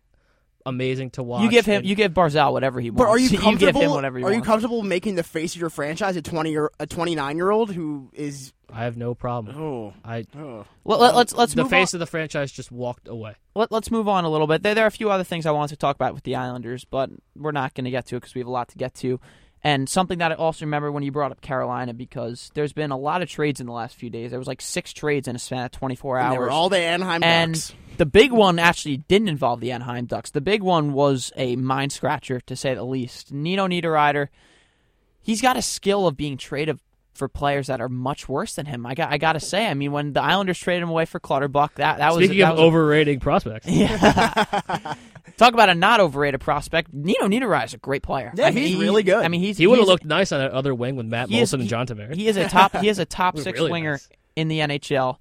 amazing 0.66 1.10
to 1.12 1.22
watch. 1.22 1.42
you 1.42 1.50
give 1.50 1.64
him 1.64 1.78
and- 1.78 1.86
you 1.86 1.94
give 1.94 2.12
Barzal 2.12 2.52
whatever 2.52 2.80
he 2.80 2.90
wants. 2.90 2.98
But 3.04 3.08
are 3.08 3.18
you 3.18 3.30
give 3.30 3.40
comfortable? 3.40 3.80
him 3.80 3.90
whatever 3.92 4.18
he 4.18 4.24
are 4.24 4.32
you 4.34 4.42
comfortable 4.42 4.82
making 4.82 5.14
the 5.14 5.22
face 5.22 5.54
of 5.54 5.60
your 5.60 5.70
franchise 5.70 6.16
a 6.16 6.22
twenty 6.22 6.50
year 6.50 6.70
a 6.78 6.86
twenty 6.86 7.14
nine 7.14 7.36
year 7.36 7.50
old 7.50 7.72
who 7.72 8.10
is 8.12 8.52
I 8.72 8.82
have 8.84 8.96
no 8.96 9.14
problem. 9.14 9.56
oh 9.56 9.94
I 10.04 10.24
oh 10.36 10.66
Let, 10.84 11.00
let, 11.00 11.14
let's 11.14 11.32
let's 11.34 11.54
the 11.54 11.62
move 11.62 11.70
face 11.70 11.94
on. 11.94 11.98
of 11.98 12.00
the 12.00 12.06
franchise 12.06 12.50
just 12.52 12.70
walked 12.72 13.06
away. 13.08 13.34
Let, 13.54 13.70
let's 13.72 13.90
move 13.90 14.08
on 14.08 14.24
a 14.24 14.28
little 14.28 14.46
bit. 14.48 14.62
There, 14.62 14.74
there 14.74 14.84
are 14.84 14.88
a 14.88 14.90
few 14.90 15.08
other 15.10 15.24
things 15.24 15.46
I 15.46 15.52
wanted 15.52 15.68
to 15.74 15.76
talk 15.76 15.94
about 15.96 16.12
with 16.14 16.24
the 16.24 16.34
Islanders, 16.34 16.84
but 16.84 17.08
we're 17.36 17.52
not 17.52 17.74
going 17.74 17.84
to 17.84 17.90
get 17.92 18.06
to 18.06 18.16
it 18.16 18.20
because 18.20 18.34
we 18.34 18.40
have 18.40 18.48
a 18.48 18.50
lot 18.50 18.68
to 18.68 18.76
get 18.76 18.92
to. 18.96 19.20
And 19.66 19.88
something 19.88 20.18
that 20.18 20.30
I 20.30 20.36
also 20.36 20.64
remember 20.64 20.92
when 20.92 21.02
you 21.02 21.10
brought 21.10 21.32
up 21.32 21.40
Carolina, 21.40 21.92
because 21.92 22.52
there's 22.54 22.72
been 22.72 22.92
a 22.92 22.96
lot 22.96 23.20
of 23.20 23.28
trades 23.28 23.58
in 23.58 23.66
the 23.66 23.72
last 23.72 23.96
few 23.96 24.08
days. 24.08 24.30
There 24.30 24.38
was 24.38 24.46
like 24.46 24.60
six 24.60 24.92
trades 24.92 25.26
in 25.26 25.34
a 25.34 25.40
span 25.40 25.64
of 25.64 25.72
24 25.72 26.18
and 26.18 26.24
hours. 26.24 26.34
they 26.34 26.38
were 26.38 26.50
all 26.50 26.68
the 26.68 26.78
Anaheim 26.78 27.24
and 27.24 27.54
Ducks. 27.54 27.74
the 27.96 28.06
big 28.06 28.30
one 28.30 28.60
actually 28.60 28.98
didn't 28.98 29.26
involve 29.26 29.58
the 29.58 29.72
Anaheim 29.72 30.06
Ducks. 30.06 30.30
The 30.30 30.40
big 30.40 30.62
one 30.62 30.92
was 30.92 31.32
a 31.34 31.56
mind 31.56 31.90
scratcher, 31.90 32.38
to 32.42 32.54
say 32.54 32.76
the 32.76 32.84
least. 32.84 33.32
Nino 33.32 33.66
Niederreiter, 33.66 34.28
he's 35.20 35.42
got 35.42 35.56
a 35.56 35.62
skill 35.62 36.06
of 36.06 36.16
being 36.16 36.36
traded 36.36 36.78
for 37.16 37.28
players 37.28 37.66
that 37.66 37.80
are 37.80 37.88
much 37.88 38.28
worse 38.28 38.54
than 38.54 38.66
him. 38.66 38.86
I 38.86 38.94
got, 38.94 39.10
I 39.12 39.18
got 39.18 39.32
to 39.32 39.40
say. 39.40 39.66
I 39.66 39.74
mean, 39.74 39.90
when 39.92 40.12
the 40.12 40.22
Islanders 40.22 40.58
traded 40.58 40.82
him 40.84 40.90
away 40.90 41.04
for 41.06 41.18
Clutterbuck, 41.18 41.74
that 41.76 41.98
that 41.98 42.14
was 42.14 42.24
Speaking 42.24 42.40
that 42.40 42.52
of 42.52 42.56
was 42.58 42.62
a- 42.62 42.66
overrating 42.66 43.20
prospects, 43.20 43.66
yeah. 43.66 44.94
Talk 45.36 45.52
about 45.52 45.68
a 45.68 45.74
not 45.74 46.00
overrated 46.00 46.40
prospect. 46.40 46.92
Nino 46.94 47.26
Niederreiter 47.28 47.66
is 47.66 47.74
a 47.74 47.78
great 47.78 48.02
player. 48.02 48.32
Yeah, 48.34 48.46
I 48.46 48.50
mean, 48.52 48.64
he's 48.64 48.76
he- 48.76 48.80
really 48.82 49.02
good. 49.02 49.22
I 49.24 49.28
mean, 49.28 49.40
he's 49.40 49.58
he 49.58 49.66
would 49.66 49.78
have 49.78 49.88
looked 49.88 50.04
nice 50.04 50.32
on 50.32 50.38
that 50.40 50.52
other 50.52 50.74
wing 50.74 50.96
with 50.96 51.06
Matt 51.06 51.28
he 51.28 51.40
is- 51.40 51.50
Molson 51.50 51.54
and 51.54 51.62
he- 51.64 51.68
John 51.68 51.86
Tavares. 51.86 52.14
He 52.14 52.28
is 52.28 52.36
a 52.36 52.48
top. 52.48 52.76
He 52.76 52.88
is 52.88 52.98
a 52.98 53.04
top 53.04 53.36
six 53.38 53.58
really 53.58 53.70
winger 53.72 53.92
nice. 53.92 54.08
in 54.34 54.48
the 54.48 54.60
NHL. 54.60 55.18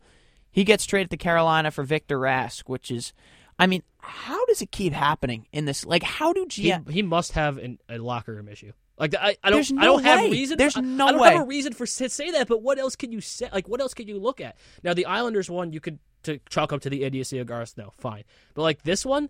He 0.52 0.64
gets 0.64 0.86
traded 0.86 1.10
to 1.12 1.18
Carolina 1.18 1.70
for 1.72 1.84
Victor 1.84 2.18
Rask, 2.18 2.64
which 2.68 2.90
is, 2.90 3.12
I 3.60 3.68
mean, 3.68 3.84
how 4.00 4.46
does 4.46 4.62
it 4.62 4.72
keep 4.72 4.94
happening 4.94 5.48
in 5.52 5.66
this? 5.66 5.86
Like, 5.86 6.04
how 6.04 6.32
do 6.32 6.48
he, 6.50 6.74
he 6.90 7.02
must 7.02 7.34
have 7.34 7.58
an, 7.58 7.80
a 7.90 7.98
locker 7.98 8.34
room 8.36 8.48
issue. 8.48 8.72
Like 8.98 9.14
I, 9.16 9.36
I 9.44 9.50
don't, 9.50 9.58
There's 9.58 9.74
I 9.78 9.84
don't 9.86 10.04
have 10.04 10.32
reason. 10.32 10.58
There's 10.58 10.78
I, 10.78 10.82
no 10.82 11.08
I 11.08 11.12
don't 11.12 11.20
way. 11.22 11.34
have 11.34 11.42
a 11.42 11.46
reason 11.46 11.74
for 11.74 11.86
to 11.86 12.10
say 12.10 12.32
that. 12.32 12.48
But 12.48 12.62
what 12.62 12.80
else 12.80 12.96
can 12.96 13.12
you 13.12 13.20
say? 13.22 13.50
Like 13.52 13.68
what 13.68 13.82
else 13.82 13.94
can 13.94 14.08
you 14.08 14.20
look 14.20 14.40
at? 14.40 14.56
Now 14.84 14.94
the 14.94 15.06
Islanders 15.06 15.50
one, 15.50 15.74
you 15.74 15.80
could 15.82 16.00
to 16.24 16.40
chalk 16.50 16.72
up 16.74 16.82
to 16.82 16.90
the 16.90 17.04
idiocy 17.04 17.38
of 17.40 17.48
Garth. 17.48 17.78
No, 17.78 17.92
fine. 17.98 18.24
But 18.54 18.62
like 18.64 18.84
this 18.84 19.06
one, 19.06 19.30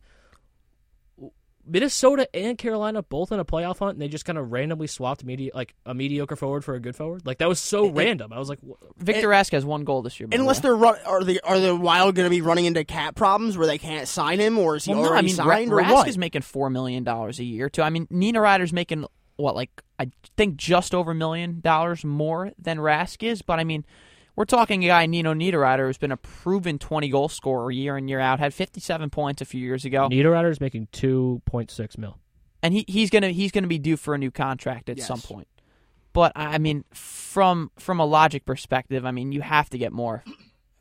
Minnesota 1.67 2.29
and 2.35 2.59
Carolina 2.59 3.01
both 3.01 3.31
in 3.31 3.39
a 3.39 3.45
playoff 3.45 3.79
hunt, 3.79 3.93
and 3.93 4.01
they 4.01 4.07
just 4.07 4.23
kind 4.23 4.37
of 4.37 4.51
randomly 4.51 4.85
swapped 4.85 5.23
medi- 5.25 5.49
like 5.55 5.73
a 5.83 5.95
mediocre 5.95 6.35
forward 6.35 6.63
for 6.63 6.75
a 6.75 6.79
good 6.79 6.95
forward. 6.95 7.25
Like 7.25 7.39
that 7.39 7.49
was 7.49 7.59
so 7.59 7.89
random. 7.89 8.31
I 8.31 8.37
was 8.37 8.49
like, 8.49 8.59
wh- 8.59 8.75
Victor 8.97 9.29
Rask 9.29 9.51
has 9.51 9.65
one 9.65 9.83
goal 9.83 10.03
this 10.03 10.19
year. 10.19 10.27
by 10.27 10.37
the 10.37 10.41
Unless 10.43 10.57
way. 10.57 10.61
they're 10.61 10.75
run, 10.75 10.95
are 11.07 11.23
the 11.23 11.41
are 11.43 11.59
the 11.59 11.75
Wild 11.75 12.13
going 12.13 12.27
to 12.27 12.29
be 12.29 12.41
running 12.41 12.65
into 12.65 12.83
cap 12.85 13.15
problems 13.15 13.57
where 13.57 13.65
they 13.65 13.79
can't 13.79 14.07
sign 14.07 14.39
him, 14.39 14.59
or 14.59 14.75
is 14.75 14.85
he 14.85 14.93
Well, 14.93 15.01
no, 15.01 15.09
already 15.09 15.29
I 15.29 15.31
mean, 15.31 15.37
Ra- 15.37 15.55
signed, 15.55 15.73
or 15.73 15.77
Rask 15.81 15.91
what? 15.91 16.07
is 16.07 16.19
making 16.19 16.43
four 16.43 16.69
million 16.69 17.03
dollars 17.03 17.39
a 17.39 17.43
year 17.43 17.67
too. 17.67 17.81
I 17.81 17.89
mean, 17.89 18.05
Niederreiter's 18.07 18.71
making 18.71 19.07
what, 19.37 19.55
like 19.55 19.81
I 19.99 20.11
think 20.37 20.57
just 20.57 20.93
over 20.95 21.11
a 21.11 21.15
million 21.15 21.59
dollars 21.61 22.03
more 22.05 22.51
than 22.57 22.77
Rask 22.77 23.21
is. 23.23 23.41
But 23.41 23.59
I 23.59 23.63
mean, 23.63 23.85
we're 24.35 24.45
talking 24.45 24.83
a 24.83 24.87
guy 24.87 25.05
Nino 25.05 25.33
Niederreiter 25.33 25.85
who's 25.87 25.97
been 25.97 26.11
a 26.11 26.17
proven 26.17 26.77
twenty 26.79 27.09
goal 27.09 27.29
scorer 27.29 27.71
year 27.71 27.97
in 27.97 28.07
year 28.07 28.19
out. 28.19 28.39
Had 28.39 28.53
fifty 28.53 28.79
seven 28.79 29.09
points 29.09 29.41
a 29.41 29.45
few 29.45 29.61
years 29.61 29.85
ago, 29.85 30.09
Niederreiter 30.09 30.49
is 30.51 30.59
making 30.61 30.87
two 30.91 31.41
point 31.45 31.71
six 31.71 31.97
mil. 31.97 32.17
and 32.63 32.73
he, 32.73 32.85
he's 32.87 33.09
gonna 33.09 33.29
he's 33.29 33.51
gonna 33.51 33.67
be 33.67 33.79
due 33.79 33.97
for 33.97 34.13
a 34.13 34.17
new 34.17 34.31
contract 34.31 34.89
at 34.89 34.97
Yes. 34.97 35.07
some 35.07 35.21
point. 35.21 35.47
But 36.13 36.31
I 36.35 36.55
I 36.55 36.57
mean, 36.57 36.85
from 36.93 37.71
from 37.77 37.99
a 37.99 38.05
logic 38.05 38.45
perspective, 38.45 39.05
I 39.05 39.11
mean, 39.11 39.31
you 39.31 39.41
have 39.41 39.69
to 39.71 39.77
get 39.77 39.91
more 39.93 40.23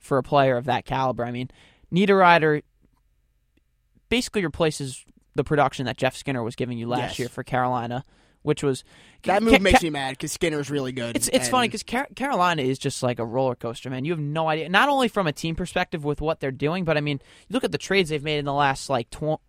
for 0.01 0.19
a 0.19 0.23
player 0.23 0.57
of 0.57 0.65
that 0.67 0.85
caliber. 0.85 1.25
I 1.25 1.31
mean, 1.31 1.51
Niederreiter 1.93 2.63
basically 4.09 4.45
replaces 4.45 5.05
the 5.35 5.45
production 5.45 5.87
that 5.87 5.97
Jeff 5.97 6.15
Skinner 6.17 6.43
was 6.43 6.55
giving 6.55 6.79
you 6.79 6.87
last 6.89 7.11
Yes. 7.13 7.19
year 7.19 7.29
for 7.29 7.43
Carolina, 7.43 8.05
which 8.45 8.63
was 8.63 8.85
that 9.25 9.41
Ca- 9.41 9.45
move 9.45 9.55
Ca- 9.55 9.59
makes 9.61 9.83
me 9.83 9.91
mad 9.91 10.11
because 10.13 10.31
Skinner's 10.31 10.71
really 10.71 10.93
good. 10.93 11.17
It's 11.17 11.27
it's 11.29 11.47
and- 11.47 11.49
funny 11.51 11.67
because 11.67 11.83
Car- 11.83 12.07
Carolina 12.15 12.63
is 12.63 12.79
just 12.79 13.03
like 13.03 13.19
a 13.19 13.25
roller 13.25 13.57
coaster, 13.57 13.91
man. 13.91 14.05
You 14.05 14.13
have 14.13 14.21
no 14.21 14.47
idea. 14.49 14.69
Not 14.69 14.89
only 14.89 15.09
from 15.09 15.27
a 15.27 15.33
team 15.33 15.57
perspective 15.57 16.05
with 16.05 16.21
what 16.21 16.39
they're 16.39 16.53
doing, 16.53 16.85
but 16.85 16.97
I 16.97 17.01
mean, 17.01 17.21
you 17.49 17.55
look 17.55 17.65
at 17.65 17.73
the 17.73 17.79
trades 17.79 18.11
they've 18.11 18.23
made 18.23 18.39
in 18.39 18.45
the 18.45 18.53
last 18.53 18.89
like 18.89 19.11
tw- 19.11 19.41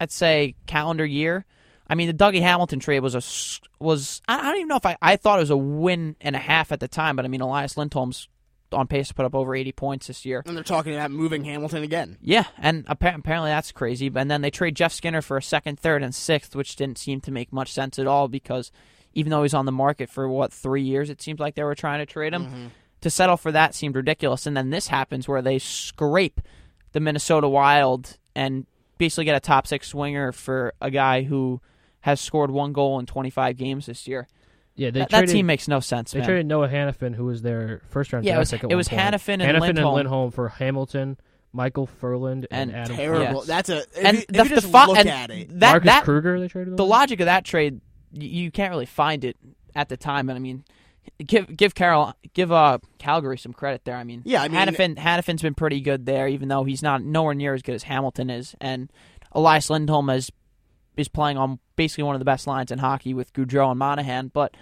I'd 0.00 0.10
say 0.10 0.56
calendar 0.66 1.04
year. 1.04 1.44
I 1.86 1.94
mean, 1.96 2.06
the 2.06 2.14
Dougie 2.14 2.40
Hamilton 2.40 2.80
trade 2.80 3.00
was 3.00 3.14
a 3.14 3.22
was 3.84 4.22
I 4.26 4.38
I 4.38 4.42
don't 4.44 4.56
even 4.56 4.68
know 4.68 4.76
if 4.76 4.86
I 4.86 4.96
I 5.02 5.16
thought 5.16 5.38
it 5.38 5.42
was 5.42 5.50
a 5.50 5.56
win 5.56 6.16
and 6.20 6.34
a 6.34 6.38
half 6.40 6.72
at 6.72 6.80
the 6.80 6.88
time, 6.88 7.16
but 7.16 7.24
I 7.24 7.28
mean, 7.28 7.40
Elias 7.42 7.76
Lindholm's 7.76 8.28
on 8.72 8.86
pace 8.86 9.08
to 9.08 9.14
put 9.14 9.24
up 9.24 9.34
over 9.34 9.54
80 9.54 9.72
points 9.72 10.06
this 10.06 10.24
year. 10.24 10.42
and 10.46 10.56
they're 10.56 10.64
talking 10.64 10.94
about 10.94 11.10
moving 11.10 11.44
Hamilton 11.44 11.82
again. 11.82 12.18
Yeah, 12.20 12.44
and 12.58 12.88
appa- 12.88 13.14
apparently 13.16 13.50
that's 13.50 13.72
crazy. 13.72 14.10
And 14.14 14.30
then 14.30 14.42
they 14.42 14.50
trade 14.50 14.76
Jeff 14.76 14.92
Skinner 14.92 15.22
for 15.22 15.36
a 15.36 15.42
second, 15.42 15.78
third, 15.78 16.02
and 16.02 16.14
sixth, 16.14 16.54
which 16.54 16.76
didn't 16.76 16.98
seem 16.98 17.20
to 17.22 17.30
make 17.30 17.52
much 17.52 17.72
sense 17.72 17.98
at 17.98 18.06
all 18.06 18.28
because 18.28 18.70
even 19.14 19.30
though 19.30 19.42
he's 19.42 19.54
on 19.54 19.66
the 19.66 19.72
market 19.72 20.08
for 20.08 20.28
what 20.28 20.52
three 20.52 20.82
years, 20.82 21.10
it 21.10 21.20
seems 21.20 21.40
like 21.40 21.54
they 21.54 21.64
were 21.64 21.74
trying 21.74 21.98
to 21.98 22.06
trade 22.06 22.32
him. 22.32 22.46
Mm-hmm. 22.46 22.66
To 23.02 23.10
settle 23.10 23.36
for 23.38 23.50
that 23.52 23.74
seemed 23.74 23.96
ridiculous. 23.96 24.46
And 24.46 24.54
then 24.56 24.70
this 24.70 24.88
happens 24.88 25.26
where 25.26 25.40
they 25.42 25.58
scrape 25.58 26.40
the 26.92 27.00
Minnesota 27.00 27.48
Wild 27.48 28.18
and 28.36 28.66
basically 28.98 29.24
get 29.24 29.36
a 29.36 29.40
top 29.40 29.66
six 29.66 29.88
swinger 29.88 30.32
for 30.32 30.74
a 30.82 30.90
guy 30.90 31.22
who 31.22 31.60
has 32.00 32.20
scored 32.20 32.50
one 32.50 32.72
goal 32.72 32.98
in 32.98 33.06
25 33.06 33.56
games 33.56 33.86
this 33.86 34.06
year. 34.06 34.28
Yeah, 34.80 34.90
they 34.90 35.00
That, 35.00 35.10
traded, 35.10 35.28
that 35.28 35.32
team 35.32 35.46
makes 35.46 35.68
no 35.68 35.80
sense, 35.80 36.12
They 36.12 36.20
man. 36.20 36.26
traded 36.28 36.46
Noah 36.46 36.68
Hanifin, 36.68 37.14
who 37.14 37.26
was 37.26 37.42
their 37.42 37.82
first 37.90 38.12
round 38.14 38.24
Yeah, 38.24 38.36
it 38.36 38.38
was- 38.38 38.50
pick. 38.50 38.60
at 38.60 38.64
it 38.64 38.68
one 38.68 38.76
was 38.78 38.88
point. 38.88 39.00
Hanifin 39.02 39.32
and 39.34 39.42
Hanifin 39.42 39.60
Lindholm. 39.60 39.86
and 39.86 39.94
Lindholm 39.96 40.30
for 40.30 40.48
Hamilton, 40.48 41.18
Michael 41.52 41.86
Ferland, 41.86 42.46
and, 42.50 42.70
And 42.70 42.80
Adam. 42.84 42.96
Terrible. 42.96 43.40
Yes. 43.40 43.46
That's 43.46 43.68
a 43.68 43.78
if 43.80 44.04
and 44.04 44.16
you, 44.16 44.20
if 44.22 44.26
the, 44.28 44.38
you 44.38 44.48
the 44.48 44.54
just 44.54 44.68
fi- 44.68 44.86
look 44.86 44.96
and 44.98 45.08
at 45.08 45.30
it. 45.30 45.48
that 45.60 45.70
Marcus 45.72 45.86
that 45.86 46.04
Kruger. 46.04 46.40
They 46.40 46.48
traded. 46.48 46.76
the 46.78 46.84
logic 46.86 47.20
of 47.20 47.26
that 47.26 47.44
trade, 47.44 47.80
y- 48.14 48.22
you 48.24 48.50
can't 48.50 48.70
really 48.70 48.86
find 48.86 49.22
it 49.24 49.36
at 49.76 49.88
the 49.90 49.96
time. 49.98 50.26
But 50.28 50.36
I 50.36 50.38
mean, 50.38 50.64
give 51.24 51.54
give 51.54 51.74
Carol 51.74 52.14
give 52.32 52.50
uh 52.50 52.78
Calgary 52.98 53.36
some 53.36 53.52
credit 53.52 53.84
there. 53.84 53.96
I 53.96 54.04
mean, 54.04 54.22
Yeah, 54.24 54.42
I 54.42 54.48
mean- 54.48 54.58
Hanifin 54.60 54.96
Hanifin's 54.96 55.42
been 55.42 55.54
pretty 55.54 55.80
good 55.82 56.06
there, 56.06 56.26
even 56.26 56.48
though 56.48 56.64
he's 56.64 56.82
not 56.82 57.02
nowhere 57.02 57.34
near 57.34 57.52
as 57.52 57.60
good 57.62 57.74
as 57.74 57.82
Hamilton 57.82 58.30
is. 58.30 58.54
And 58.62 58.90
Elias 59.32 59.68
Lindholm 59.68 60.08
is 60.10 60.30
is 61.00 61.08
playing 61.08 61.38
on 61.38 61.58
basically 61.76 62.04
one 62.04 62.14
of 62.14 62.20
the 62.20 62.24
best 62.24 62.46
lines 62.46 62.70
in 62.70 62.78
hockey 62.78 63.14
with 63.14 63.32
Gaudreau 63.32 63.70
and 63.70 63.78
Monahan. 63.78 64.28
But 64.28 64.56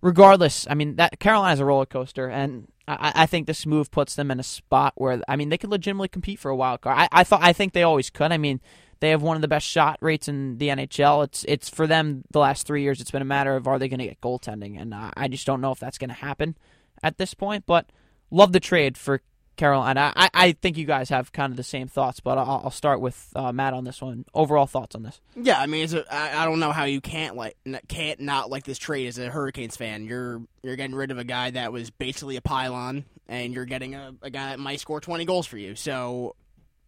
regardless, 0.00 0.66
I 0.70 0.74
mean 0.74 0.96
that 0.96 1.18
Carolina's 1.20 1.60
a 1.60 1.64
roller 1.64 1.86
coaster, 1.86 2.28
and 2.28 2.68
I, 2.88 3.12
I 3.14 3.26
think 3.26 3.46
this 3.46 3.66
move 3.66 3.90
puts 3.90 4.14
them 4.14 4.30
in 4.30 4.40
a 4.40 4.44
spot 4.44 4.94
where 4.96 5.20
I 5.28 5.36
mean 5.36 5.48
they 5.48 5.58
could 5.58 5.70
legitimately 5.70 6.08
compete 6.08 6.38
for 6.38 6.50
a 6.50 6.56
wild 6.56 6.80
card. 6.80 6.96
I, 6.98 7.08
I 7.12 7.24
thought 7.24 7.42
I 7.42 7.52
think 7.52 7.72
they 7.72 7.82
always 7.82 8.10
could. 8.10 8.32
I 8.32 8.38
mean 8.38 8.60
they 9.00 9.10
have 9.10 9.22
one 9.22 9.36
of 9.36 9.42
the 9.42 9.48
best 9.48 9.66
shot 9.66 9.98
rates 10.00 10.28
in 10.28 10.58
the 10.58 10.68
NHL. 10.68 11.24
It's 11.24 11.44
it's 11.48 11.68
for 11.68 11.86
them 11.86 12.22
the 12.30 12.38
last 12.38 12.66
three 12.66 12.82
years. 12.82 13.00
It's 13.00 13.10
been 13.10 13.22
a 13.22 13.26
matter 13.26 13.56
of 13.56 13.66
are 13.66 13.78
they 13.78 13.88
going 13.88 13.98
to 13.98 14.06
get 14.06 14.20
goaltending, 14.20 14.80
and 14.80 14.94
I, 14.94 15.12
I 15.16 15.28
just 15.28 15.46
don't 15.46 15.60
know 15.60 15.72
if 15.72 15.80
that's 15.80 15.98
going 15.98 16.10
to 16.10 16.14
happen 16.14 16.56
at 17.02 17.18
this 17.18 17.34
point. 17.34 17.64
But 17.66 17.90
love 18.30 18.52
the 18.52 18.60
trade 18.60 18.98
for 18.98 19.22
Carolina. 19.60 20.10
I, 20.16 20.30
I 20.32 20.52
think 20.52 20.78
you 20.78 20.86
guys 20.86 21.10
have 21.10 21.32
kind 21.32 21.52
of 21.52 21.58
the 21.58 21.62
same 21.62 21.86
thoughts, 21.86 22.18
but 22.18 22.38
I'll, 22.38 22.62
I'll 22.64 22.70
start 22.70 23.02
with 23.02 23.30
uh, 23.36 23.52
Matt 23.52 23.74
on 23.74 23.84
this 23.84 24.00
one. 24.00 24.24
Overall 24.32 24.66
thoughts 24.66 24.94
on 24.94 25.02
this? 25.02 25.20
Yeah, 25.36 25.60
I 25.60 25.66
mean, 25.66 25.86
I, 26.10 26.46
don't 26.46 26.60
know 26.60 26.72
how 26.72 26.84
you 26.84 27.02
can't 27.02 27.36
like 27.36 27.58
can't 27.86 28.20
not 28.20 28.48
like 28.48 28.64
this 28.64 28.78
trade 28.78 29.06
as 29.06 29.18
a 29.18 29.28
Hurricanes 29.28 29.76
fan. 29.76 30.04
You're 30.04 30.40
you're 30.62 30.76
getting 30.76 30.96
rid 30.96 31.10
of 31.10 31.18
a 31.18 31.24
guy 31.24 31.50
that 31.50 31.72
was 31.72 31.90
basically 31.90 32.36
a 32.36 32.40
pylon, 32.40 33.04
and 33.28 33.52
you're 33.52 33.66
getting 33.66 33.94
a, 33.94 34.14
a 34.22 34.30
guy 34.30 34.48
that 34.50 34.58
might 34.58 34.80
score 34.80 34.98
twenty 34.98 35.26
goals 35.26 35.46
for 35.46 35.58
you. 35.58 35.74
So 35.74 36.36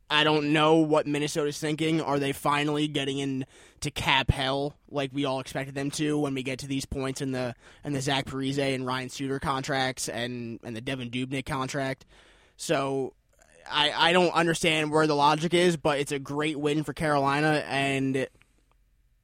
I 0.08 0.24
don't 0.24 0.54
know 0.54 0.76
what 0.76 1.06
Minnesota's 1.06 1.58
thinking. 1.58 2.00
Are 2.00 2.18
they 2.18 2.32
finally 2.32 2.88
getting 2.88 3.18
into 3.18 3.90
cap 3.90 4.30
hell 4.30 4.76
like 4.90 5.10
we 5.12 5.26
all 5.26 5.40
expected 5.40 5.74
them 5.74 5.90
to 5.92 6.18
when 6.18 6.32
we 6.32 6.42
get 6.42 6.60
to 6.60 6.66
these 6.66 6.86
points 6.86 7.20
in 7.20 7.32
the 7.32 7.54
in 7.84 7.92
the 7.92 8.00
Zach 8.00 8.24
Parise 8.24 8.74
and 8.74 8.86
Ryan 8.86 9.10
Suter 9.10 9.38
contracts 9.38 10.08
and 10.08 10.58
and 10.64 10.74
the 10.74 10.80
Devan 10.80 11.10
Dubnyk 11.10 11.44
contract? 11.44 12.06
So 12.56 13.14
I, 13.70 13.92
I 14.10 14.12
don't 14.12 14.32
understand 14.32 14.90
where 14.90 15.06
the 15.06 15.14
logic 15.16 15.54
is, 15.54 15.76
but 15.76 15.98
it's 15.98 16.12
a 16.12 16.18
great 16.18 16.58
win 16.58 16.84
for 16.84 16.92
Carolina, 16.92 17.64
and 17.66 18.26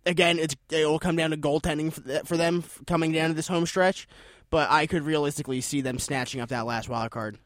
again, 0.07 0.39
it's 0.39 0.57
it 0.71 0.87
will 0.87 0.99
come 0.99 1.17
down 1.17 1.31
to 1.31 1.37
goaltending 1.37 1.93
for, 1.93 2.27
for 2.27 2.37
them 2.37 2.65
coming 2.87 3.13
down 3.13 3.29
to 3.29 3.35
this 3.35 3.49
home 3.49 3.67
stretch. 3.67 4.09
But 4.51 4.71
I 4.71 4.87
could 4.87 5.03
realistically 5.03 5.61
see 5.61 5.83
them 5.83 5.99
snatching 5.99 6.41
up 6.41 6.49
that 6.49 6.65
last 6.65 6.89
wild 6.89 7.11
card. 7.11 7.39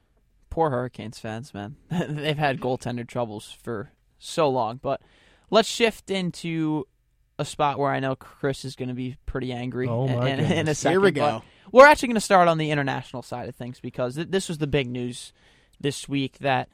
Poor 0.50 0.70
Hurricanes 0.70 1.18
fans, 1.18 1.52
man. 1.52 1.76
They've 1.90 2.38
had 2.38 2.60
goaltender 2.60 3.06
troubles 3.06 3.56
for 3.62 3.90
so 4.18 4.48
long. 4.48 4.78
But 4.80 5.00
let's 5.50 5.68
shift 5.68 6.10
into 6.10 6.86
a 7.40 7.44
spot 7.44 7.78
where 7.78 7.90
I 7.90 7.98
know 7.98 8.14
Chris 8.14 8.64
is 8.64 8.76
going 8.76 8.90
to 8.90 8.94
be 8.94 9.16
pretty 9.26 9.52
angry 9.52 9.88
Oh, 9.88 10.06
in, 10.06 10.16
my 10.16 10.28
in, 10.28 10.40
in 10.40 10.68
a 10.68 10.74
second. 10.76 10.92
Here 10.92 11.00
we 11.00 11.10
but 11.10 11.38
go. 11.40 11.42
We're 11.72 11.86
actually 11.86 12.08
going 12.08 12.14
to 12.16 12.20
start 12.20 12.46
on 12.46 12.58
the 12.58 12.70
international 12.70 13.22
side 13.22 13.48
of 13.48 13.56
things 13.56 13.80
because 13.80 14.14
th- 14.14 14.28
this 14.30 14.48
was 14.48 14.58
the 14.58 14.68
big 14.68 14.88
news 14.88 15.32
this 15.82 16.08
week 16.08 16.38
that 16.38 16.68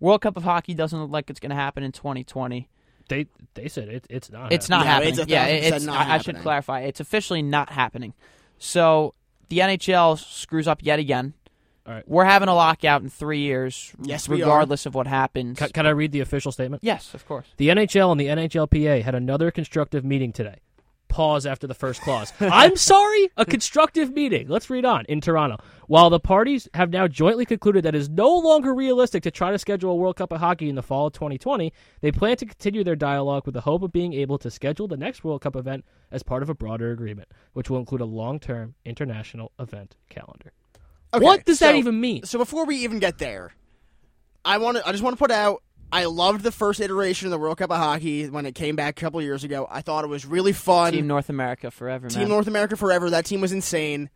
World 0.00 0.20
Cup 0.22 0.36
of 0.36 0.44
Hockey 0.44 0.74
doesn't 0.74 0.98
look 1.00 1.10
like 1.10 1.28
it's 1.30 1.40
going 1.40 1.50
to 1.50 1.56
happen 1.56 1.82
in 1.82 1.92
2020. 1.92 2.68
They 3.08 3.26
they 3.54 3.68
said 3.68 3.88
it, 3.88 4.06
it's 4.08 4.30
not. 4.30 4.52
It's 4.52 4.68
happening. 4.68 4.78
not 4.78 4.86
Yeah, 4.86 4.92
happening. 4.92 5.18
it's 5.18 5.28
yeah, 5.28 5.44
thousand 5.68 5.74
it's. 5.76 5.86
not 5.86 6.06
I, 6.08 6.14
I 6.14 6.18
should 6.18 6.36
clarify. 6.38 6.80
It's 6.80 7.00
officially 7.00 7.42
not 7.42 7.70
happening. 7.70 8.14
So 8.58 9.14
the 9.48 9.58
NHL 9.58 10.18
screws 10.18 10.66
up 10.68 10.78
yet 10.82 10.98
again. 10.98 11.34
All 11.86 11.92
right. 11.94 12.08
We're 12.08 12.24
having 12.24 12.48
a 12.48 12.54
lockout 12.54 13.02
in 13.02 13.10
three 13.10 13.40
years, 13.40 13.92
Yes, 14.00 14.28
regardless 14.28 14.86
of 14.86 14.94
what 14.94 15.08
happens. 15.08 15.58
Ca- 15.58 15.68
can 15.74 15.84
I 15.84 15.90
read 15.90 16.12
the 16.12 16.20
official 16.20 16.52
statement? 16.52 16.84
yes, 16.84 17.12
of 17.12 17.26
course. 17.26 17.48
The 17.56 17.68
NHL 17.70 18.12
and 18.12 18.20
the 18.20 18.26
NHLPA 18.28 19.02
had 19.02 19.16
another 19.16 19.50
constructive 19.50 20.04
meeting 20.04 20.32
today. 20.32 20.58
Pause 21.12 21.44
after 21.44 21.66
the 21.66 21.74
first 21.74 22.00
clause. 22.00 22.32
I'm 22.40 22.74
sorry? 22.74 23.28
A 23.36 23.44
constructive 23.44 24.14
meeting. 24.14 24.48
Let's 24.48 24.70
read 24.70 24.86
on. 24.86 25.04
In 25.10 25.20
Toronto. 25.20 25.58
While 25.86 26.08
the 26.08 26.18
parties 26.18 26.70
have 26.72 26.88
now 26.88 27.06
jointly 27.06 27.44
concluded 27.44 27.84
that 27.84 27.94
it 27.94 27.98
is 27.98 28.08
no 28.08 28.34
longer 28.38 28.74
realistic 28.74 29.22
to 29.24 29.30
try 29.30 29.50
to 29.50 29.58
schedule 29.58 29.90
a 29.90 29.94
World 29.94 30.16
Cup 30.16 30.32
of 30.32 30.40
Hockey 30.40 30.70
in 30.70 30.74
the 30.74 30.82
fall 30.82 31.08
of 31.08 31.12
2020, 31.12 31.70
they 32.00 32.10
plan 32.10 32.38
to 32.38 32.46
continue 32.46 32.82
their 32.82 32.96
dialogue 32.96 33.44
with 33.44 33.52
the 33.52 33.60
hope 33.60 33.82
of 33.82 33.92
being 33.92 34.14
able 34.14 34.38
to 34.38 34.50
schedule 34.50 34.88
the 34.88 34.96
next 34.96 35.22
World 35.22 35.42
Cup 35.42 35.54
event 35.54 35.84
as 36.10 36.22
part 36.22 36.42
of 36.42 36.48
a 36.48 36.54
broader 36.54 36.92
agreement, 36.92 37.28
which 37.52 37.68
will 37.68 37.78
include 37.78 38.00
a 38.00 38.06
long 38.06 38.40
term 38.40 38.74
international 38.86 39.52
event 39.58 39.96
calendar. 40.08 40.52
Okay, 41.12 41.22
what 41.22 41.44
does 41.44 41.58
that 41.58 41.74
even 41.74 42.00
mean? 42.00 42.24
So 42.24 42.38
before 42.38 42.64
we 42.64 42.76
even 42.76 43.00
get 43.00 43.18
there, 43.18 43.52
I 44.46 44.56
want 44.56 44.78
to. 44.78 44.88
I 44.88 44.92
just 44.92 45.04
want 45.04 45.14
to 45.14 45.18
put 45.18 45.30
out. 45.30 45.62
I 45.92 46.06
loved 46.06 46.42
the 46.42 46.50
first 46.50 46.80
iteration 46.80 47.26
of 47.26 47.32
the 47.32 47.38
World 47.38 47.58
Cup 47.58 47.70
of 47.70 47.76
Hockey 47.76 48.28
when 48.30 48.46
it 48.46 48.54
came 48.54 48.76
back 48.76 48.98
a 48.98 49.00
couple 49.00 49.20
years 49.20 49.44
ago. 49.44 49.68
I 49.70 49.82
thought 49.82 50.04
it 50.04 50.08
was 50.08 50.24
really 50.24 50.54
fun. 50.54 50.92
Team 50.94 51.06
North 51.06 51.28
America 51.28 51.70
forever, 51.70 52.08
Team 52.08 52.20
man. 52.20 52.28
North 52.30 52.46
America 52.46 52.76
forever. 52.76 53.10
That 53.10 53.26
team 53.26 53.42
was 53.42 53.52
insane. 53.52 54.08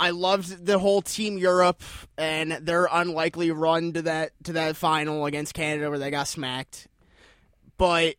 I 0.00 0.10
loved 0.10 0.64
the 0.64 0.78
whole 0.78 1.02
Team 1.02 1.36
Europe 1.36 1.82
and 2.16 2.52
their 2.52 2.88
unlikely 2.90 3.50
run 3.50 3.92
to 3.92 4.02
that 4.02 4.32
to 4.44 4.54
that 4.54 4.76
final 4.76 5.26
against 5.26 5.52
Canada 5.54 5.90
where 5.90 5.98
they 5.98 6.10
got 6.10 6.28
smacked. 6.28 6.88
But 7.76 8.14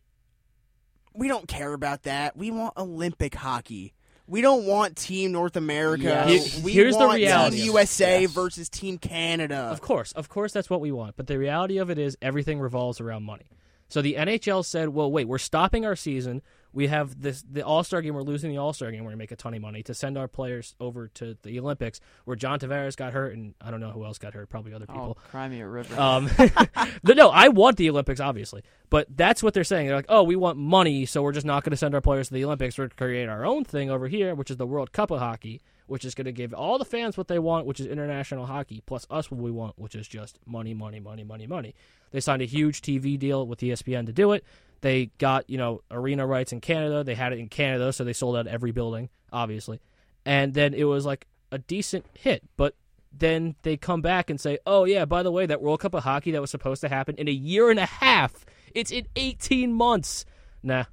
we 1.14 1.28
don't 1.28 1.48
care 1.48 1.72
about 1.72 2.04
that. 2.04 2.36
We 2.36 2.50
want 2.50 2.76
Olympic 2.76 3.34
hockey. 3.34 3.93
We 4.26 4.40
don't 4.40 4.64
want 4.64 4.96
Team 4.96 5.32
North 5.32 5.56
America. 5.56 6.04
Yes. 6.28 6.62
We 6.62 6.72
here's 6.72 6.96
the 6.96 7.06
reality 7.08 7.56
Team 7.56 7.64
of 7.64 7.68
it. 7.68 7.72
USA 7.72 8.22
Yes. 8.22 8.30
versus 8.32 8.68
Team 8.70 8.96
Canada. 8.98 9.56
Of 9.56 9.80
course, 9.82 10.12
of 10.12 10.28
course, 10.28 10.52
that's 10.52 10.70
what 10.70 10.80
we 10.80 10.90
want. 10.92 11.16
But 11.16 11.26
the 11.26 11.38
reality 11.38 11.76
of 11.78 11.90
it 11.90 11.98
is, 11.98 12.16
everything 12.22 12.58
revolves 12.58 13.00
around 13.00 13.24
money. 13.24 13.44
So 13.88 14.00
the 14.00 14.14
NHL 14.16 14.62
said, 14.64 14.88
"Well, 14.90 15.12
wait, 15.12 15.28
we're 15.28 15.36
stopping 15.38 15.84
our 15.84 15.94
season. 15.94 16.40
We 16.74 16.88
have 16.88 17.20
this 17.20 17.44
the 17.48 17.62
All 17.62 17.84
Star 17.84 18.02
game. 18.02 18.14
We're 18.14 18.22
losing 18.22 18.50
the 18.50 18.58
All 18.58 18.72
Star 18.72 18.90
game. 18.90 19.04
We're 19.04 19.10
gonna 19.10 19.18
make 19.18 19.30
a 19.30 19.36
ton 19.36 19.54
of 19.54 19.62
money 19.62 19.82
to 19.84 19.94
send 19.94 20.18
our 20.18 20.28
players 20.28 20.74
over 20.80 21.08
to 21.14 21.36
the 21.42 21.58
Olympics, 21.60 22.00
where 22.24 22.36
John 22.36 22.58
Tavares 22.58 22.96
got 22.96 23.12
hurt, 23.12 23.34
and 23.34 23.54
I 23.60 23.70
don't 23.70 23.80
know 23.80 23.90
who 23.90 24.04
else 24.04 24.18
got 24.18 24.34
hurt. 24.34 24.50
Probably 24.50 24.74
other 24.74 24.86
oh, 24.88 24.92
people. 24.92 25.18
cry 25.30 25.48
me 25.48 25.60
a 25.60 25.68
river. 25.68 25.98
Um, 25.98 26.28
but 27.02 27.16
no, 27.16 27.30
I 27.30 27.48
want 27.48 27.76
the 27.76 27.88
Olympics, 27.88 28.20
obviously. 28.20 28.62
But 28.90 29.06
that's 29.16 29.42
what 29.42 29.54
they're 29.54 29.64
saying. 29.64 29.86
They're 29.86 29.96
like, 29.96 30.06
oh, 30.08 30.22
we 30.22 30.36
want 30.36 30.58
money, 30.58 31.06
so 31.06 31.22
we're 31.22 31.32
just 31.32 31.46
not 31.46 31.64
going 31.64 31.70
to 31.70 31.76
send 31.76 31.94
our 31.94 32.00
players 32.00 32.28
to 32.28 32.34
the 32.34 32.44
Olympics. 32.44 32.76
We're 32.76 32.84
going 32.84 32.90
to 32.90 32.96
create 32.96 33.28
our 33.28 33.44
own 33.44 33.64
thing 33.64 33.90
over 33.90 34.08
here, 34.08 34.34
which 34.34 34.50
is 34.50 34.56
the 34.56 34.66
World 34.66 34.92
Cup 34.92 35.10
of 35.10 35.20
Hockey, 35.20 35.62
which 35.86 36.04
is 36.04 36.14
going 36.14 36.24
to 36.24 36.32
give 36.32 36.54
all 36.54 36.78
the 36.78 36.84
fans 36.84 37.16
what 37.16 37.28
they 37.28 37.38
want, 37.38 37.66
which 37.66 37.80
is 37.80 37.86
international 37.86 38.46
hockey, 38.46 38.82
plus 38.86 39.06
us 39.10 39.30
what 39.30 39.40
we 39.40 39.50
want, 39.50 39.78
which 39.78 39.94
is 39.94 40.08
just 40.08 40.38
money, 40.46 40.74
money, 40.74 41.00
money, 41.00 41.24
money, 41.24 41.46
money. 41.46 41.74
They 42.10 42.20
signed 42.20 42.42
a 42.42 42.46
huge 42.46 42.80
TV 42.80 43.18
deal 43.18 43.46
with 43.46 43.60
ESPN 43.60 44.06
to 44.06 44.12
do 44.12 44.32
it. 44.32 44.44
They 44.80 45.06
got, 45.18 45.48
you 45.48 45.58
know, 45.58 45.82
arena 45.90 46.26
rights 46.26 46.52
in 46.52 46.60
Canada. 46.60 47.04
They 47.04 47.14
had 47.14 47.32
it 47.32 47.38
in 47.38 47.48
Canada, 47.48 47.92
so 47.92 48.04
they 48.04 48.12
sold 48.12 48.36
out 48.36 48.46
every 48.46 48.70
building, 48.70 49.08
obviously. 49.32 49.80
And 50.26 50.54
then 50.54 50.74
it 50.74 50.84
was 50.84 51.04
like 51.06 51.26
a 51.50 51.58
decent 51.58 52.06
hit, 52.14 52.42
but 52.56 52.74
then 53.12 53.54
they 53.62 53.76
come 53.76 54.02
back 54.02 54.28
and 54.28 54.40
say, 54.40 54.58
"Oh 54.66 54.84
yeah, 54.84 55.04
by 55.04 55.22
the 55.22 55.30
way, 55.30 55.46
that 55.46 55.62
World 55.62 55.80
Cup 55.80 55.94
of 55.94 56.04
Hockey 56.04 56.32
that 56.32 56.40
was 56.40 56.50
supposed 56.50 56.80
to 56.80 56.88
happen 56.88 57.14
in 57.16 57.28
a 57.28 57.32
year 57.32 57.70
and 57.70 57.78
a 57.78 57.86
half, 57.86 58.44
it's 58.74 58.90
in 58.90 59.06
18 59.16 59.72
months." 59.72 60.24
Nah. 60.62 60.84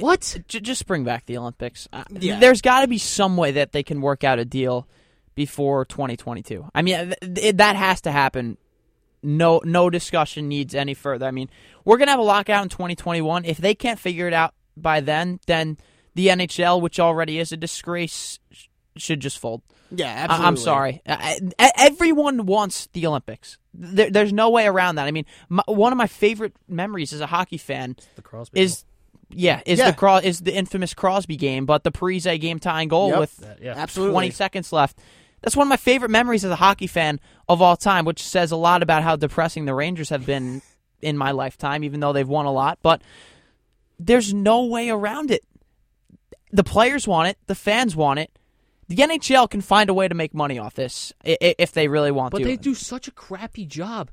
What? 0.00 0.38
J- 0.48 0.60
just 0.60 0.86
bring 0.86 1.04
back 1.04 1.26
the 1.26 1.36
Olympics. 1.38 1.88
Uh, 1.92 2.04
Yeah. 2.10 2.38
There's 2.40 2.60
got 2.62 2.80
to 2.80 2.88
be 2.88 2.98
some 2.98 3.36
way 3.36 3.52
that 3.52 3.72
they 3.72 3.82
can 3.82 4.00
work 4.00 4.24
out 4.24 4.38
a 4.38 4.44
deal 4.44 4.86
before 5.34 5.84
2022. 5.84 6.66
I 6.74 6.82
mean, 6.82 7.14
th- 7.20 7.34
th- 7.34 7.56
that 7.56 7.76
has 7.76 8.00
to 8.02 8.10
happen. 8.12 8.56
No, 9.22 9.60
no 9.64 9.88
discussion 9.90 10.48
needs 10.48 10.74
any 10.74 10.94
further. 10.94 11.26
I 11.26 11.30
mean, 11.30 11.48
we're 11.84 11.96
gonna 11.96 12.10
have 12.10 12.20
a 12.20 12.24
lockout 12.24 12.62
in 12.62 12.68
2021. 12.68 13.44
If 13.46 13.56
they 13.58 13.74
can't 13.74 13.98
figure 13.98 14.28
it 14.28 14.34
out 14.34 14.54
by 14.76 15.00
then, 15.00 15.40
then 15.46 15.78
the 16.14 16.28
NHL, 16.28 16.80
which 16.80 17.00
already 17.00 17.38
is 17.38 17.50
a 17.50 17.56
disgrace, 17.56 18.38
sh- 18.52 18.66
should 18.96 19.20
just 19.20 19.38
fold. 19.38 19.62
yeah, 19.90 20.06
I- 20.08 20.24
absolutely. 20.24 20.46
I'm 20.46 20.56
sorry. 20.56 21.02
I- 21.06 21.40
I- 21.58 21.72
everyone 21.78 22.46
wants 22.46 22.88
the 22.92 23.06
Olympics. 23.06 23.58
There, 23.72 24.10
there's 24.10 24.32
no 24.32 24.50
way 24.50 24.66
around 24.66 24.96
that. 24.96 25.06
I 25.06 25.10
mean, 25.10 25.24
my, 25.48 25.62
one 25.66 25.90
of 25.92 25.96
my 25.98 26.06
favorite 26.06 26.54
memories 26.68 27.12
as 27.12 27.20
a 27.20 27.26
hockey 27.26 27.58
fan 27.58 27.96
The 28.16 28.22
Crosby 28.22 28.60
is 28.60 28.84
yeah 29.36 29.60
is 29.66 29.78
Yeah. 29.78 29.90
the 29.90 29.96
Cros- 29.96 30.22
is 30.24 30.40
the 30.40 30.54
infamous 30.54 30.94
Crosby 30.94 31.36
game, 31.36 31.66
but 31.66 31.84
the 31.84 31.92
Parise 31.92 32.40
game 32.40 32.58
tying 32.58 32.88
goal 32.88 33.08
Yep. 33.10 33.18
with 33.18 33.36
That- 33.38 33.62
yeah. 33.62 33.74
Absolutely. 33.76 34.12
20 34.12 34.30
seconds 34.30 34.72
left. 34.72 34.98
That's 35.42 35.56
one 35.56 35.66
of 35.66 35.68
my 35.68 35.76
favorite 35.76 36.10
memories 36.10 36.44
as 36.44 36.50
a 36.50 36.56
hockey 36.56 36.86
fan 36.86 37.20
of 37.48 37.60
all 37.60 37.76
time, 37.76 38.04
which 38.06 38.22
says 38.22 38.50
a 38.50 38.56
lot 38.56 38.82
about 38.82 39.02
how 39.02 39.16
depressing 39.16 39.66
the 39.66 39.74
Rangers 39.74 40.08
have 40.08 40.24
been 40.24 40.62
in 41.02 41.18
my 41.18 41.32
lifetime, 41.32 41.84
even 41.84 42.00
though 42.00 42.12
they've 42.14 42.26
won 42.28 42.46
a 42.46 42.52
lot. 42.52 42.78
But 42.82 43.02
there's 43.98 44.32
no 44.32 44.64
way 44.64 44.88
around 44.88 45.30
it. 45.30 45.44
The 46.50 46.64
players 46.64 47.06
want 47.06 47.28
it, 47.28 47.38
the 47.46 47.54
fans 47.54 47.94
want 47.94 48.20
it. 48.20 48.30
The 48.88 48.96
NHL 48.96 49.48
can 49.50 49.60
find 49.60 49.88
a 49.90 49.94
way 49.94 50.08
to 50.08 50.14
make 50.14 50.34
money 50.34 50.58
off 50.58 50.74
this 50.74 51.12
i- 51.26 51.36
i- 51.42 51.54
if 51.58 51.72
they 51.72 51.88
really 51.88 52.10
want 52.10 52.32
But 52.32 52.38
to. 52.38 52.44
But 52.44 52.48
they 52.48 52.56
do 52.56 52.74
such 52.74 53.08
a 53.08 53.10
crappy 53.10 53.66
job 53.66 54.10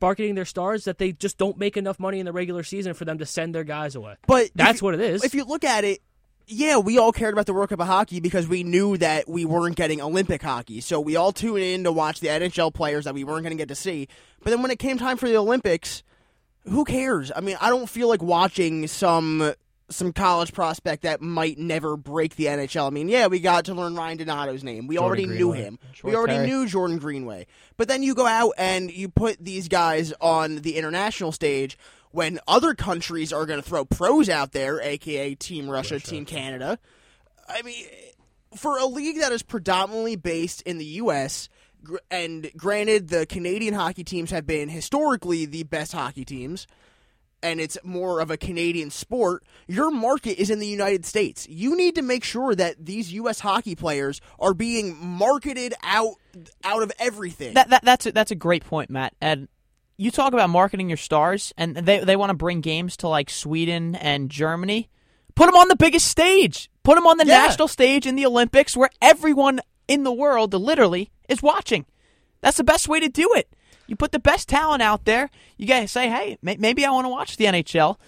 marketing 0.00 0.34
their 0.34 0.44
stars 0.44 0.84
that 0.84 0.98
they 0.98 1.12
just 1.12 1.38
don't 1.38 1.58
make 1.58 1.76
enough 1.76 1.98
money 1.98 2.20
in 2.20 2.26
the 2.26 2.32
regular 2.32 2.62
season 2.62 2.94
for 2.94 3.04
them 3.04 3.18
to 3.18 3.26
send 3.26 3.54
their 3.54 3.64
guys 3.64 3.94
away. 3.94 4.14
But 4.26 4.50
That's 4.54 4.80
you- 4.80 4.84
what 4.86 4.94
it 4.94 5.00
is. 5.00 5.24
If 5.24 5.34
you 5.34 5.44
look 5.44 5.64
at 5.64 5.84
it, 5.84 6.00
yeah, 6.46 6.78
we 6.78 6.98
all 6.98 7.12
cared 7.12 7.32
about 7.32 7.46
the 7.46 7.52
World 7.54 7.68
Cup 7.68 7.78
of 7.80 7.86
Hockey 7.86 8.18
because 8.18 8.48
we 8.48 8.64
knew 8.64 8.96
that 8.96 9.28
we 9.28 9.44
weren't 9.44 9.76
getting 9.76 10.00
Olympic 10.00 10.42
hockey. 10.42 10.80
So 10.80 10.98
we 11.00 11.14
all 11.14 11.30
tuned 11.32 11.62
in 11.62 11.84
to 11.84 11.92
watch 11.92 12.18
the 12.20 12.28
NHL 12.28 12.74
players 12.74 13.04
that 13.04 13.14
we 13.14 13.22
weren't 13.22 13.42
going 13.44 13.56
to 13.56 13.60
get 13.60 13.68
to 13.68 13.74
see. 13.76 14.08
But 14.42 14.50
then 14.50 14.60
when 14.62 14.70
it 14.72 14.80
came 14.80 14.98
time 14.98 15.16
for 15.16 15.28
the 15.28 15.36
Olympics, 15.36 16.02
who 16.64 16.84
cares? 16.84 17.30
I 17.34 17.40
mean, 17.40 17.56
I 17.60 17.68
don't 17.70 17.88
feel 17.88 18.08
like 18.08 18.20
watching 18.22 18.86
some 18.88 19.52
some 19.90 20.12
college 20.12 20.52
prospect 20.52 21.02
that 21.02 21.20
might 21.20 21.58
never 21.58 21.96
break 21.96 22.36
the 22.36 22.46
NHL. 22.46 22.86
I 22.86 22.90
mean, 22.90 23.08
yeah, 23.08 23.26
we 23.26 23.40
got 23.40 23.66
to 23.66 23.74
learn 23.74 23.94
Ryan 23.94 24.18
Donato's 24.18 24.64
name. 24.64 24.86
We 24.86 24.96
Jordan 24.96 25.26
already 25.26 25.38
knew 25.38 25.52
him. 25.52 25.78
Short 25.92 26.10
we 26.10 26.16
already 26.16 26.46
knew 26.46 26.66
Jordan 26.66 26.98
Greenway. 26.98 27.46
But 27.76 27.88
then 27.88 28.02
you 28.02 28.14
go 28.14 28.26
out 28.26 28.52
and 28.56 28.90
you 28.90 29.08
put 29.08 29.44
these 29.44 29.68
guys 29.68 30.12
on 30.20 30.56
the 30.56 30.76
international 30.76 31.32
stage 31.32 31.76
when 32.12 32.40
other 32.48 32.74
countries 32.74 33.32
are 33.32 33.46
going 33.46 33.60
to 33.60 33.68
throw 33.68 33.84
pros 33.84 34.28
out 34.28 34.52
there, 34.52 34.80
aka 34.80 35.34
Team 35.34 35.68
Russia, 35.68 36.00
Team 36.00 36.24
Canada. 36.24 36.78
I 37.48 37.62
mean, 37.62 37.86
for 38.56 38.78
a 38.78 38.86
league 38.86 39.20
that 39.20 39.32
is 39.32 39.42
predominantly 39.42 40.16
based 40.16 40.62
in 40.62 40.78
the 40.78 40.84
U.S., 40.84 41.48
and 42.10 42.50
granted, 42.56 43.08
the 43.08 43.24
Canadian 43.26 43.72
hockey 43.72 44.04
teams 44.04 44.30
have 44.30 44.46
been 44.46 44.68
historically 44.68 45.46
the 45.46 45.62
best 45.62 45.92
hockey 45.92 46.24
teams, 46.24 46.66
and 47.42 47.60
it's 47.60 47.78
more 47.82 48.20
of 48.20 48.30
a 48.30 48.36
Canadian 48.36 48.90
sport, 48.90 49.44
your 49.66 49.90
market 49.90 50.38
is 50.40 50.50
in 50.50 50.58
the 50.58 50.66
United 50.66 51.04
States. 51.06 51.46
You 51.48 51.76
need 51.76 51.94
to 51.94 52.02
make 52.02 52.24
sure 52.24 52.54
that 52.54 52.84
these 52.84 53.12
U.S. 53.14 53.40
hockey 53.40 53.74
players 53.74 54.20
are 54.38 54.54
being 54.54 54.96
marketed 55.04 55.74
out 55.82 56.14
out 56.64 56.82
of 56.82 56.92
everything. 56.98 57.54
that, 57.54 57.70
that 57.70 57.84
that's 57.84 58.06
a, 58.06 58.12
that's 58.12 58.30
a 58.30 58.34
great 58.36 58.64
point, 58.64 58.90
Matt. 58.90 59.14
And 59.20 59.48
you 59.96 60.10
talk 60.10 60.32
about 60.32 60.48
marketing 60.50 60.88
your 60.88 60.96
stars, 60.96 61.52
and 61.58 61.76
they 61.76 62.00
they 62.04 62.16
want 62.16 62.30
to 62.30 62.34
bring 62.34 62.60
games 62.60 62.96
to 62.98 63.08
like 63.08 63.30
Sweden 63.30 63.94
and 63.96 64.30
Germany. 64.30 64.88
Put 65.34 65.46
them 65.46 65.56
on 65.56 65.68
the 65.68 65.76
biggest 65.76 66.06
stage. 66.08 66.70
Put 66.82 66.96
them 66.96 67.06
on 67.06 67.16
the 67.18 67.26
Yeah. 67.26 67.38
national 67.46 67.68
stage 67.68 68.06
in 68.06 68.16
the 68.16 68.26
Olympics, 68.26 68.76
where 68.76 68.90
everyone 69.00 69.60
in 69.88 70.04
the 70.04 70.12
world, 70.12 70.54
literally, 70.54 71.10
is 71.28 71.42
watching. 71.42 71.84
That's 72.40 72.56
the 72.56 72.64
best 72.64 72.88
way 72.88 73.00
to 73.00 73.08
do 73.08 73.32
it. 73.34 73.48
You 73.90 73.96
put 73.96 74.12
the 74.12 74.18
best 74.20 74.48
talent 74.48 74.80
out 74.82 75.04
there. 75.04 75.28
You 75.58 75.66
guys 75.66 75.90
say, 75.90 76.08
"Hey, 76.08 76.38
may- 76.42 76.56
maybe 76.56 76.84
I 76.86 76.90
want 76.92 77.04
to 77.06 77.08
watch 77.10 77.36
the 77.36 77.46
NHL," 77.46 77.98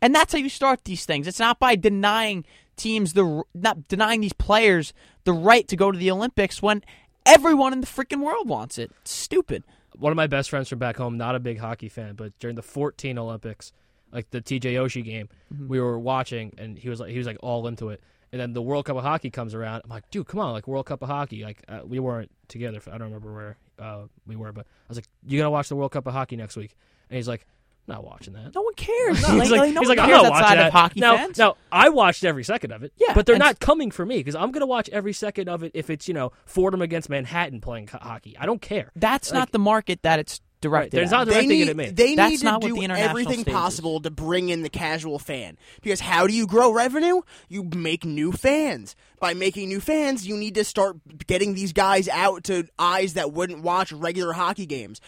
and 0.00 0.14
that's 0.14 0.32
how 0.32 0.38
you 0.38 0.48
start 0.48 0.84
these 0.84 1.04
things. 1.04 1.26
It's 1.26 1.40
not 1.40 1.58
by 1.58 1.74
denying 1.76 2.44
teams 2.76 3.12
the 3.12 3.26
r- 3.26 3.44
not 3.52 3.88
denying 3.88 4.20
these 4.20 4.32
players 4.32 4.92
the 5.24 5.32
right 5.32 5.66
to 5.68 5.76
go 5.76 5.90
to 5.90 5.98
the 5.98 6.10
Olympics 6.12 6.62
when 6.62 6.82
everyone 7.26 7.72
in 7.72 7.80
the 7.80 7.86
freaking 7.86 8.20
world 8.22 8.48
wants 8.48 8.78
it. 8.78 8.92
It's 9.02 9.10
stupid. 9.10 9.64
One 9.98 10.10
of 10.12 10.16
my 10.16 10.26
best 10.28 10.48
friends 10.48 10.68
from 10.68 10.78
back 10.78 10.96
home, 10.96 11.16
not 11.18 11.34
a 11.34 11.40
big 11.40 11.58
hockey 11.58 11.88
fan, 11.88 12.14
but 12.14 12.32
during 12.38 12.56
the 12.56 12.62
14 12.62 13.18
Olympics, 13.18 13.72
like 14.12 14.30
the 14.30 14.40
TJ 14.40 14.74
Oshie 14.74 15.04
game, 15.04 15.28
Mm-hmm. 15.52 15.68
we 15.68 15.80
were 15.80 15.98
watching, 15.98 16.54
and 16.56 16.78
he 16.78 16.88
was 16.88 16.98
like, 17.00 17.10
he 17.10 17.18
was 17.18 17.26
like 17.26 17.36
all 17.42 17.66
into 17.66 17.88
it. 17.90 18.00
And 18.32 18.40
then 18.40 18.54
the 18.54 18.62
World 18.62 18.86
Cup 18.86 18.96
of 18.96 19.02
Hockey 19.02 19.28
comes 19.30 19.54
around. 19.54 19.82
I'm 19.84 19.90
like, 19.90 20.08
dude, 20.10 20.26
come 20.26 20.40
on, 20.40 20.52
like 20.52 20.66
World 20.66 20.86
Cup 20.86 21.02
of 21.02 21.08
Hockey. 21.08 21.44
Like 21.44 21.62
uh, 21.68 21.80
we 21.84 21.98
weren't 21.98 22.30
together. 22.48 22.80
For, 22.80 22.90
I 22.90 22.92
don't 22.94 23.08
remember 23.08 23.32
where 23.34 23.56
uh, 23.78 24.04
we 24.26 24.36
were, 24.36 24.52
but 24.52 24.66
I 24.66 24.88
was 24.88 24.96
like, 24.98 25.06
you 25.26 25.38
gotta 25.38 25.50
watch 25.50 25.68
the 25.68 25.76
World 25.76 25.92
Cup 25.92 26.06
of 26.06 26.14
Hockey 26.14 26.36
next 26.36 26.56
week. 26.56 26.74
And 27.10 27.16
he's 27.18 27.28
like, 27.28 27.46
not 27.88 28.04
watching 28.04 28.32
that. 28.34 28.54
No 28.54 28.62
one 28.62 28.74
cares. 28.74 29.18
he's 29.26 29.50
Like- 29.50 29.50
like, 29.50 29.74
no 29.74 29.80
he's 29.80 29.88
one 29.88 29.96
like, 29.96 29.98
I'm 29.98 30.10
not 30.10 30.30
watching 30.30 30.52
of 30.52 30.64
that. 30.64 30.72
hockey 30.72 31.00
now, 31.00 31.16
fans. 31.16 31.36
now, 31.36 31.56
I 31.72 31.88
watched 31.90 32.24
every 32.24 32.44
second 32.44 32.70
of 32.72 32.82
it. 32.84 32.92
Yeah, 32.96 33.12
but 33.12 33.26
they're 33.26 33.36
not 33.38 33.58
coming 33.60 33.90
for 33.90 34.06
me 34.06 34.18
because 34.18 34.36
I'm 34.36 34.50
gonna 34.52 34.66
watch 34.66 34.88
every 34.90 35.12
second 35.12 35.48
of 35.48 35.62
it 35.64 35.72
if 35.74 35.90
it's 35.90 36.06
you 36.08 36.14
know 36.14 36.32
Fordham 36.46 36.80
against 36.80 37.10
Manhattan 37.10 37.60
playing 37.60 37.88
hockey. 37.88 38.36
I 38.38 38.46
don't 38.46 38.62
care. 38.62 38.92
That's 38.96 39.30
Like- 39.30 39.38
not 39.40 39.50
the 39.52 39.58
market 39.58 40.02
that 40.04 40.20
it's 40.20 40.40
directed. 40.62 40.96
There's 40.96 41.12
at. 41.12 41.16
not 41.18 41.26
they 41.26 41.32
directing 41.32 41.50
need, 41.50 41.68
it 41.68 41.70
at 41.70 41.76
me. 41.76 41.90
They 41.90 42.14
That's 42.14 42.30
need 42.30 42.38
to 42.38 42.44
not 42.46 42.62
what 42.62 42.68
do 42.68 42.74
the 42.76 42.84
international 42.84 43.10
everything 43.10 43.40
stage 43.40 43.48
is. 43.48 43.52
possible 43.52 44.00
to 44.00 44.10
bring 44.10 44.48
in 44.48 44.62
the 44.62 44.70
casual 44.70 45.18
fan. 45.18 45.58
Because 45.82 46.00
how 46.00 46.26
do 46.26 46.32
you 46.32 46.46
grow 46.46 46.72
revenue? 46.72 47.20
You 47.50 47.64
make 47.64 48.06
new 48.06 48.32
fans. 48.32 48.96
By 49.20 49.34
making 49.34 49.68
new 49.68 49.80
fans, 49.80 50.26
you 50.26 50.36
need 50.36 50.54
to 50.54 50.64
start 50.64 50.96
getting 51.26 51.54
these 51.54 51.72
guys 51.74 52.08
out 52.08 52.44
to 52.44 52.66
eyes 52.78 53.14
that 53.14 53.32
wouldn't 53.32 53.62
watch 53.62 53.92
regular 53.92 54.32
hockey 54.32 54.64
games. 54.66 55.00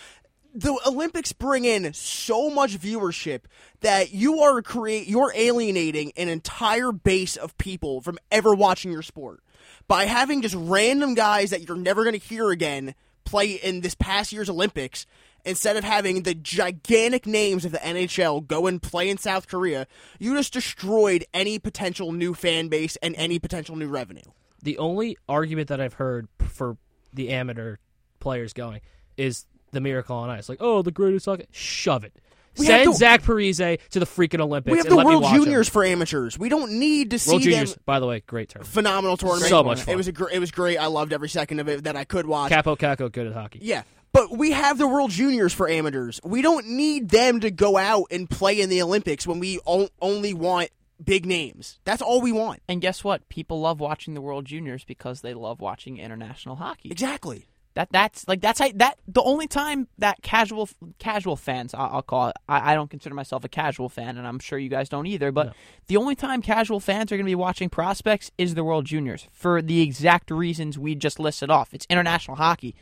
The 0.56 0.78
Olympics 0.86 1.32
bring 1.32 1.64
in 1.64 1.92
so 1.94 2.48
much 2.48 2.78
viewership 2.78 3.40
that 3.80 4.12
you 4.12 4.40
are 4.42 4.62
create 4.62 5.08
you're 5.08 5.32
alienating 5.34 6.12
an 6.16 6.28
entire 6.28 6.92
base 6.92 7.36
of 7.36 7.58
people 7.58 8.00
from 8.00 8.18
ever 8.30 8.54
watching 8.54 8.92
your 8.92 9.02
sport 9.02 9.40
by 9.88 10.04
having 10.04 10.42
just 10.42 10.54
random 10.56 11.14
guys 11.14 11.50
that 11.50 11.66
you're 11.66 11.76
never 11.76 12.04
going 12.04 12.18
to 12.18 12.24
hear 12.24 12.50
again 12.50 12.94
play 13.24 13.52
in 13.52 13.80
this 13.80 13.94
past 13.94 14.32
year's 14.32 14.48
Olympics 14.48 15.06
instead 15.44 15.76
of 15.76 15.84
having 15.84 16.22
the 16.22 16.34
gigantic 16.34 17.26
names 17.26 17.64
of 17.64 17.72
the 17.72 17.78
NHL 17.78 18.46
go 18.46 18.66
and 18.66 18.82
play 18.82 19.10
in 19.10 19.18
South 19.18 19.46
Korea, 19.46 19.86
you 20.18 20.34
just 20.34 20.52
destroyed 20.52 21.24
any 21.34 21.58
potential 21.58 22.12
new 22.12 22.32
fan 22.34 22.68
base 22.68 22.96
and 23.02 23.14
any 23.16 23.38
potential 23.38 23.76
new 23.76 23.88
revenue. 23.88 24.22
the 24.62 24.78
only 24.78 25.16
argument 25.28 25.68
that 25.68 25.80
I've 25.80 25.94
heard 25.94 26.26
for 26.38 26.78
the 27.12 27.28
amateur 27.30 27.76
players 28.18 28.54
going 28.54 28.80
is 29.18 29.44
the 29.72 29.80
Miracle 29.80 30.16
on 30.16 30.30
Ice. 30.30 30.48
Like, 30.48 30.58
oh, 30.60 30.80
the 30.82 30.90
greatest 30.90 31.26
hockey. 31.26 31.46
Shove 31.50 32.02
it. 32.04 32.14
We 32.58 32.66
Send 32.66 32.88
the- 32.90 32.94
Zach 32.96 33.22
Parise 33.22 33.78
to 33.90 34.00
the 34.00 34.06
freaking 34.06 34.40
Olympics. 34.40 34.72
we 34.72 34.78
have 34.78 34.86
and 34.86 34.92
the 34.92 34.96
let 34.96 35.06
World 35.06 35.22
watch 35.24 35.34
him. 35.36 35.44
Juniors 35.44 35.68
for 35.68 35.84
amateurs. 35.84 36.38
We 36.38 36.48
don't 36.48 36.72
need 36.78 37.10
to 37.10 37.18
see 37.18 37.30
World 37.32 37.68
them. 37.68 37.76
By 37.84 38.00
the 38.00 38.06
way, 38.06 38.20
great 38.26 38.48
term. 38.48 38.62
Phenomenal 38.64 39.16
tournament. 39.16 39.48
So 39.48 39.62
much 39.64 39.82
fun. 39.82 39.94
It 39.94 39.96
was 39.96 40.08
a 40.08 40.12
gr- 40.12 40.30
it 40.32 40.38
was 40.38 40.50
great. 40.50 40.76
I 40.78 40.86
loved 40.86 41.12
every 41.12 41.28
second 41.28 41.60
of 41.60 41.68
it 41.68 41.84
that 41.84 41.96
I 41.96 42.04
could 42.04 42.26
watch. 42.26 42.52
Kaapo 42.52 42.78
Kakko, 42.78 43.10
good 43.10 43.26
at 43.26 43.32
hockey. 43.32 43.60
Yeah. 43.62 43.82
But 44.12 44.30
we 44.36 44.52
have 44.52 44.78
the 44.78 44.86
World 44.86 45.10
Juniors 45.10 45.52
for 45.52 45.68
amateurs. 45.68 46.20
We 46.22 46.40
don't 46.42 46.68
need 46.68 47.08
them 47.08 47.40
to 47.40 47.50
go 47.50 47.76
out 47.76 48.04
and 48.12 48.30
play 48.30 48.60
in 48.60 48.68
the 48.70 48.80
Olympics 48.80 49.26
when 49.26 49.40
we 49.40 49.58
o- 49.66 49.88
only 50.00 50.32
want 50.32 50.70
big 51.04 51.26
names. 51.26 51.80
That's 51.84 52.00
all 52.00 52.20
we 52.20 52.30
want. 52.30 52.60
and 52.68 52.80
guess 52.80 53.02
what? 53.02 53.28
People 53.28 53.60
love 53.60 53.80
watching 53.80 54.14
the 54.14 54.20
World 54.20 54.44
Juniors 54.44 54.84
because 54.84 55.22
they 55.22 55.34
love 55.34 55.60
watching 55.60 55.98
international 55.98 56.54
hockey. 56.54 56.92
Exactly. 56.92 57.48
That 57.74 57.88
that's 57.90 58.28
like 58.28 58.40
that's 58.40 58.60
how, 58.60 58.68
that 58.76 58.98
the 59.08 59.22
only 59.22 59.48
time 59.48 59.88
that 59.98 60.22
casual 60.22 60.68
casual 60.98 61.34
fans 61.34 61.74
I'll, 61.74 61.96
I'll 61.96 62.02
call 62.02 62.28
it. 62.28 62.36
I, 62.48 62.72
I 62.72 62.74
don't 62.74 62.88
consider 62.88 63.16
myself 63.16 63.42
a 63.42 63.48
casual 63.48 63.88
fan, 63.88 64.16
and 64.16 64.26
I'm 64.26 64.38
sure 64.38 64.58
you 64.60 64.68
guys 64.68 64.88
don't 64.88 65.06
either. 65.06 65.32
But 65.32 65.54
the 65.88 65.96
only 65.96 66.14
time 66.14 66.40
casual 66.40 66.78
fans 66.78 67.10
are 67.10 67.16
going 67.16 67.26
to 67.26 67.30
be 67.30 67.34
watching 67.34 67.68
prospects 67.68 68.30
is 68.38 68.54
the 68.54 68.62
World 68.62 68.84
Juniors 68.84 69.26
for 69.32 69.60
the 69.60 69.80
exact 69.80 70.30
reasons 70.30 70.78
we 70.78 70.94
just 70.94 71.18
listed 71.18 71.50
off. 71.50 71.74
It's 71.74 71.86
international 71.90 72.36
hockey. 72.36 72.76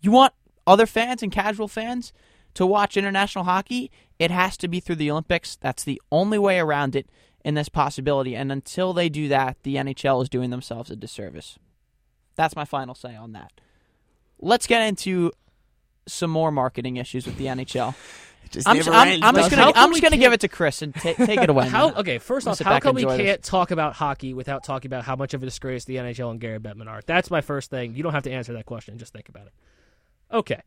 You 0.00 0.10
want 0.10 0.34
other 0.66 0.86
fans 0.86 1.22
and 1.22 1.30
casual 1.30 1.68
fans 1.68 2.12
to 2.54 2.66
watch 2.66 2.96
international 2.96 3.44
hockey? 3.44 3.92
It 4.18 4.32
has 4.32 4.56
to 4.56 4.66
be 4.66 4.80
through 4.80 4.96
the 4.96 5.10
Olympics. 5.10 5.54
That's 5.54 5.84
the 5.84 6.02
only 6.10 6.38
way 6.38 6.58
around 6.58 6.96
it 6.96 7.08
in 7.44 7.54
this 7.54 7.68
possibility. 7.68 8.34
And 8.34 8.50
until 8.50 8.92
they 8.92 9.08
do 9.08 9.28
that, 9.28 9.56
the 9.62 9.76
NHL 9.76 10.20
is 10.20 10.28
doing 10.28 10.50
themselves 10.50 10.90
a 10.90 10.96
disservice. 10.96 11.60
That's 12.34 12.56
my 12.56 12.64
final 12.64 12.96
say 12.96 13.14
on 13.14 13.30
that. 13.32 13.52
Let's 14.40 14.66
get 14.66 14.82
into 14.82 15.32
some 16.06 16.30
more 16.30 16.50
marketing 16.50 16.96
issues 16.96 17.26
with 17.26 17.36
the 17.36 17.46
NHL. 17.46 17.94
Just 18.50 18.68
I'm, 18.68 18.76
never 18.76 18.92
I'm, 18.92 19.22
I'm 19.24 19.34
just 19.34 19.50
does 19.50 19.52
it? 19.52 19.58
How 19.58 19.72
gonna 19.72 19.84
I'm 19.84 19.90
just 19.90 20.02
gonna 20.02 20.16
give 20.16 20.32
it 20.32 20.40
to 20.40 20.48
Chris 20.48 20.80
and 20.82 20.94
ta- 20.94 21.14
take 21.14 21.40
it 21.40 21.50
away. 21.50 21.66
How 21.68 21.92
okay? 21.94 22.18
First 22.18 22.46
off, 22.46 22.60
how 22.60 22.78
come 22.78 22.94
we 22.94 23.04
can't 23.04 23.42
talk 23.42 23.72
about 23.72 23.94
hockey 23.94 24.34
without 24.34 24.62
talking 24.62 24.88
about 24.88 25.04
how 25.04 25.16
much 25.16 25.34
of 25.34 25.42
a 25.42 25.46
disgrace 25.46 25.84
the 25.84 25.96
NHL 25.96 26.30
and 26.30 26.40
Gary 26.40 26.60
Bettman 26.60 26.86
are? 26.86 27.00
That's 27.04 27.28
my 27.30 27.40
first 27.40 27.70
thing. 27.70 27.94
You 27.94 28.04
don't 28.04 28.12
have 28.12 28.22
to 28.22 28.30
answer 28.30 28.52
that 28.52 28.66
question. 28.66 28.98
Just 28.98 29.12
think 29.12 29.28
about 29.28 29.46
it. 29.46 29.52
Okay, 30.32 30.60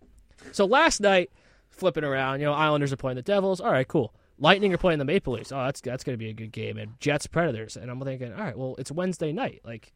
so 0.51 0.65
last 0.65 0.99
night, 0.99 1.32
flipping 1.69 2.03
around, 2.03 2.39
you 2.39 2.45
know, 2.45 2.53
Islanders 2.53 2.91
are 2.91 2.97
playing 2.97 3.15
the 3.15 3.21
Devils. 3.21 3.62
All 3.62 3.71
right, 3.71 3.88
cool. 3.88 4.13
Lightning 4.38 4.73
are 4.73 4.77
playing 4.77 4.99
the 4.99 5.05
Maple 5.05 5.34
Leafs. 5.34 5.51
Oh, 5.51 5.63
that's 5.65 5.82
that's 5.82 6.03
going 6.03 6.13
to 6.13 6.17
be 6.17 6.29
a 6.29 6.34
good 6.34 6.51
game. 6.51 6.77
And 6.77 6.99
Jets 6.99 7.27
Predators. 7.27 7.75
And 7.75 7.91
I'm 7.91 7.99
thinking, 8.01 8.34
all 8.34 8.39
right, 8.39 8.58
well, 8.58 8.75
it's 8.77 8.91
Wednesday 8.91 9.32
night. 9.32 9.62
Like 9.63 9.93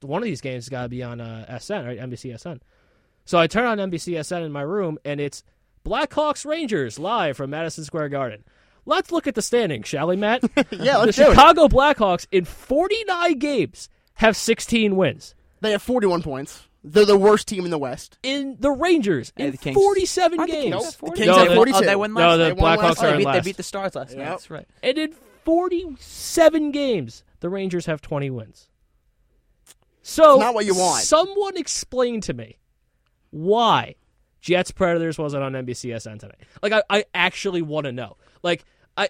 one 0.00 0.22
of 0.22 0.26
these 0.26 0.40
games 0.40 0.64
has 0.64 0.68
got 0.68 0.82
to 0.82 0.88
be 0.88 1.02
on 1.02 1.20
uh, 1.20 1.58
SN, 1.58 1.84
right? 1.84 1.98
NBC 1.98 2.38
SN. 2.38 2.60
So 3.26 3.38
I 3.38 3.46
turn 3.48 3.66
on 3.66 3.90
NBC 3.90 4.24
SN 4.24 4.42
in 4.42 4.52
my 4.52 4.62
room, 4.62 4.98
and 5.04 5.20
it's 5.20 5.42
Blackhawks 5.84 6.46
Rangers 6.46 6.98
live 6.98 7.36
from 7.36 7.50
Madison 7.50 7.84
Square 7.84 8.08
Garden. 8.10 8.44
Let's 8.86 9.10
look 9.10 9.26
at 9.26 9.34
the 9.34 9.42
standings, 9.42 9.88
shall 9.88 10.06
we, 10.06 10.16
Matt? 10.16 10.42
Yeah, 10.56 10.94
the 10.94 10.98
let's 11.06 11.16
do 11.16 11.24
it. 11.24 11.30
Chicago 11.30 11.66
Blackhawks 11.66 12.26
in 12.30 12.44
49 12.44 13.38
games 13.40 13.88
have 14.14 14.36
16 14.36 14.94
wins. 14.96 15.34
They 15.60 15.72
have 15.72 15.82
41 15.82 16.22
points. 16.22 16.68
They're 16.84 17.04
the 17.04 17.18
worst 17.18 17.48
team 17.48 17.64
in 17.64 17.72
the 17.72 17.78
West. 17.78 18.16
In 18.22 18.56
the 18.60 18.70
Rangers 18.70 19.32
Hey, 19.36 19.46
in 19.46 19.50
the 19.50 19.56
Kings. 19.58 19.74
47 19.74 20.38
Aren't 20.38 20.50
the 20.50 20.56
games. 20.56 20.72
Kings 20.72 20.84
Nope. 20.84 20.94
40? 20.94 21.10
The 21.10 21.16
Kings 21.16 21.26
No, 21.26 21.38
have 21.38 21.48
they- 21.48 21.72
Oh, 21.72 21.80
they 21.80 21.96
won 21.96 22.14
No, 22.14 22.20
last 22.20 22.36
the 22.38 22.48
night. 22.48 22.54
They 22.56 22.62
Blackhawks 22.62 23.02
are 23.02 23.06
Oh, 23.06 23.10
they, 23.10 23.16
beat, 23.18 23.32
they 23.32 23.40
beat 23.40 23.56
the 23.56 23.62
Stars 23.64 23.94
last 23.96 24.14
night. 24.16 24.24
That's 24.24 24.50
right. 24.50 24.68
And 24.84 24.96
in 24.96 25.12
47 25.44 26.70
games, 26.70 27.24
the 27.40 27.48
Rangers 27.48 27.86
have 27.86 28.00
20 28.00 28.30
wins. 28.30 28.68
So, 30.02 30.34
It's 30.34 30.40
not 30.40 30.54
what 30.54 30.64
you 30.64 30.76
want. 30.76 31.02
Someone 31.02 31.56
explain 31.56 32.20
to 32.22 32.32
me 32.34 32.58
why 33.30 33.96
Jets 34.40 34.70
Predators 34.70 35.18
wasn't 35.18 35.42
on 35.42 35.52
NBCSN 35.52 36.20
tonight. 36.20 36.38
Like, 36.62 36.72
I, 36.72 36.82
I 36.88 37.04
actually 37.14 37.62
want 37.62 37.86
to 37.86 37.92
know. 37.92 38.16
Like, 38.42 38.64
I, 38.96 39.08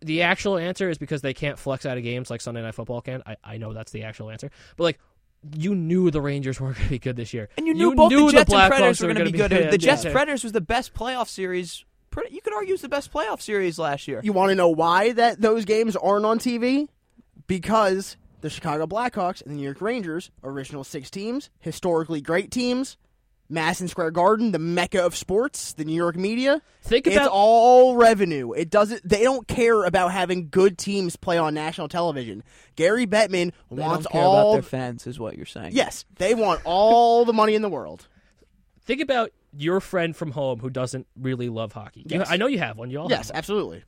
the 0.00 0.22
actual 0.22 0.58
answer 0.58 0.90
is 0.90 0.98
because 0.98 1.22
they 1.22 1.34
can't 1.34 1.58
flex 1.58 1.86
out 1.86 1.96
of 1.96 2.04
games 2.04 2.30
like 2.30 2.40
Sunday 2.40 2.62
Night 2.62 2.74
Football 2.74 3.00
can. 3.00 3.22
I, 3.24 3.36
I 3.42 3.56
know 3.56 3.72
that's 3.72 3.92
the 3.92 4.04
actual 4.04 4.30
answer, 4.30 4.50
but 4.76 4.84
like. 4.84 4.98
You 5.56 5.76
knew 5.76 6.10
the 6.10 6.20
Rangers 6.20 6.60
weren't 6.60 6.74
going 6.74 6.88
to 6.88 6.90
be 6.90 6.98
good 6.98 7.14
this 7.14 7.32
year, 7.32 7.48
And 7.56 7.64
you 7.64 7.72
knew 7.72 7.94
both 7.94 8.10
the 8.10 8.28
Jets 8.32 8.52
and 8.52 8.68
Predators 8.68 9.00
were 9.00 9.06
were 9.06 9.14
going 9.14 9.26
to 9.26 9.32
be 9.32 9.38
gonna 9.38 9.48
good. 9.50 9.70
the 9.70 9.78
Jets 9.78 10.04
yeah. 10.04 10.10
Predators 10.10 10.42
was 10.42 10.50
the 10.50 10.60
best 10.60 10.94
playoff 10.94 11.28
series. 11.28 11.84
You 12.28 12.40
could 12.40 12.52
argue 12.52 12.74
it's 12.74 12.82
the 12.82 12.88
best 12.88 13.12
playoff 13.12 13.40
series 13.40 13.78
last 13.78 14.08
year. 14.08 14.20
You 14.24 14.32
want 14.32 14.50
to 14.50 14.56
know 14.56 14.68
why 14.68 15.12
that 15.12 15.40
those 15.40 15.64
games 15.64 15.94
aren't 15.94 16.26
on 16.26 16.40
TV? 16.40 16.88
Because 17.46 18.16
the 18.40 18.50
Chicago 18.50 18.88
Blackhawks 18.88 19.40
and 19.40 19.52
the 19.52 19.56
New 19.56 19.62
York 19.62 19.80
Rangers, 19.80 20.32
original 20.42 20.82
six 20.82 21.08
teams, 21.08 21.50
historically 21.60 22.20
great 22.20 22.50
teams, 22.50 22.96
Madison 23.50 23.88
Square 23.88 24.10
Garden, 24.10 24.52
the 24.52 24.58
mecca 24.58 25.02
of 25.04 25.16
sports, 25.16 25.72
the 25.72 25.84
New 25.84 25.94
York 25.94 26.16
media. 26.16 26.60
Think 26.82 27.06
It's 27.06 27.16
about 27.16 27.30
all 27.30 27.96
revenue. 27.96 28.52
It 28.52 28.68
doesn't. 28.70 29.08
They 29.08 29.22
don't 29.22 29.48
care 29.48 29.84
about 29.84 30.12
having 30.12 30.48
good 30.50 30.76
teams 30.76 31.16
play 31.16 31.38
on 31.38 31.54
national 31.54 31.88
television. 31.88 32.42
Gary 32.76 33.06
Bettman 33.06 33.52
They 33.70 33.82
wants 33.82 34.06
all. 34.12 34.40
about 34.50 34.52
their 34.54 34.62
fans, 34.62 35.06
is 35.06 35.18
what 35.18 35.36
you're 35.36 35.46
saying. 35.46 35.72
yes, 35.74 36.04
they 36.16 36.34
want 36.34 36.60
all 36.64 37.24
the 37.24 37.32
money 37.32 37.54
in 37.54 37.62
the 37.62 37.70
world. 37.70 38.06
think 38.84 39.00
about 39.02 39.30
your 39.56 39.80
friend 39.80 40.14
from 40.16 40.30
home 40.32 40.60
who 40.60 40.70
doesn't 40.70 41.06
really 41.18 41.48
love 41.50 41.72
hockey. 41.72 42.00
You- 42.00 42.18
Yes. 42.20 42.28
I 42.30 42.36
know 42.36 42.46
you 42.46 42.58
have 42.58 42.76
one. 42.78 42.90
You 42.90 43.00
all 43.00 43.10
Yes, 43.10 43.26
have 43.28 43.34
one. 43.34 43.38
absolutely. 43.38 43.84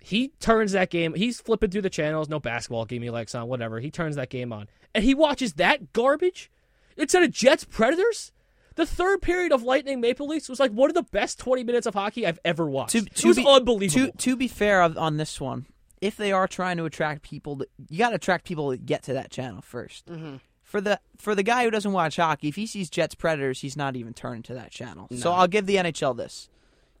He 0.00 0.28
turns 0.40 0.72
that 0.72 0.90
game. 0.90 1.14
He's 1.14 1.40
flipping 1.40 1.70
through 1.70 1.82
the 1.82 1.90
channels. 1.90 2.28
No 2.28 2.38
basketball 2.40 2.84
game 2.86 3.02
he 3.02 3.10
likes 3.10 3.34
on. 3.34 3.48
Whatever. 3.48 3.80
He 3.80 3.90
turns 3.90 4.16
that 4.16 4.30
game 4.30 4.52
on, 4.52 4.68
and 4.94 5.04
he 5.04 5.14
watches 5.14 5.54
that 5.54 5.92
garbage 5.92 6.50
instead 6.96 7.22
of 7.22 7.30
Jets 7.30 7.64
Predators. 7.64 8.32
The 8.78 8.86
third 8.86 9.22
period 9.22 9.50
of 9.50 9.64
Lightning 9.64 10.00
Maple 10.00 10.28
Leafs 10.28 10.48
was 10.48 10.60
like 10.60 10.70
one 10.70 10.88
of 10.88 10.94
the 10.94 11.02
best 11.02 11.40
twenty 11.40 11.64
minutes 11.64 11.84
of 11.84 11.94
hockey 11.94 12.24
I've 12.24 12.38
ever 12.44 12.70
watched. 12.70 12.92
To, 12.92 12.98
it 12.98 13.24
was 13.24 13.36
be, 13.36 13.44
unbelievable. 13.44 14.12
To, 14.12 14.16
to 14.16 14.36
be 14.36 14.46
fair 14.46 14.82
on 14.82 15.16
this 15.16 15.40
one, 15.40 15.66
if 16.00 16.16
they 16.16 16.30
are 16.30 16.46
trying 16.46 16.76
to 16.76 16.84
attract 16.84 17.22
people, 17.22 17.56
to, 17.56 17.66
you 17.88 17.98
got 17.98 18.10
to 18.10 18.14
attract 18.14 18.44
people 18.44 18.70
to 18.70 18.76
get 18.76 19.02
to 19.02 19.14
that 19.14 19.32
channel 19.32 19.62
1st 19.62 20.04
Mm-hmm. 20.04 20.36
For 20.62 20.80
the 20.80 21.00
for 21.16 21.34
the 21.34 21.42
guy 21.42 21.64
who 21.64 21.72
doesn't 21.72 21.90
watch 21.90 22.14
hockey, 22.16 22.46
if 22.46 22.54
he 22.54 22.66
sees 22.66 22.88
Jets 22.88 23.16
Predators, 23.16 23.62
he's 23.62 23.76
not 23.76 23.96
even 23.96 24.14
turning 24.14 24.44
to 24.44 24.54
that 24.54 24.70
channel. 24.70 25.08
So 25.16 25.32
I'll 25.32 25.48
give 25.48 25.66
the 25.66 25.74
NHL 25.74 26.16
this: 26.16 26.48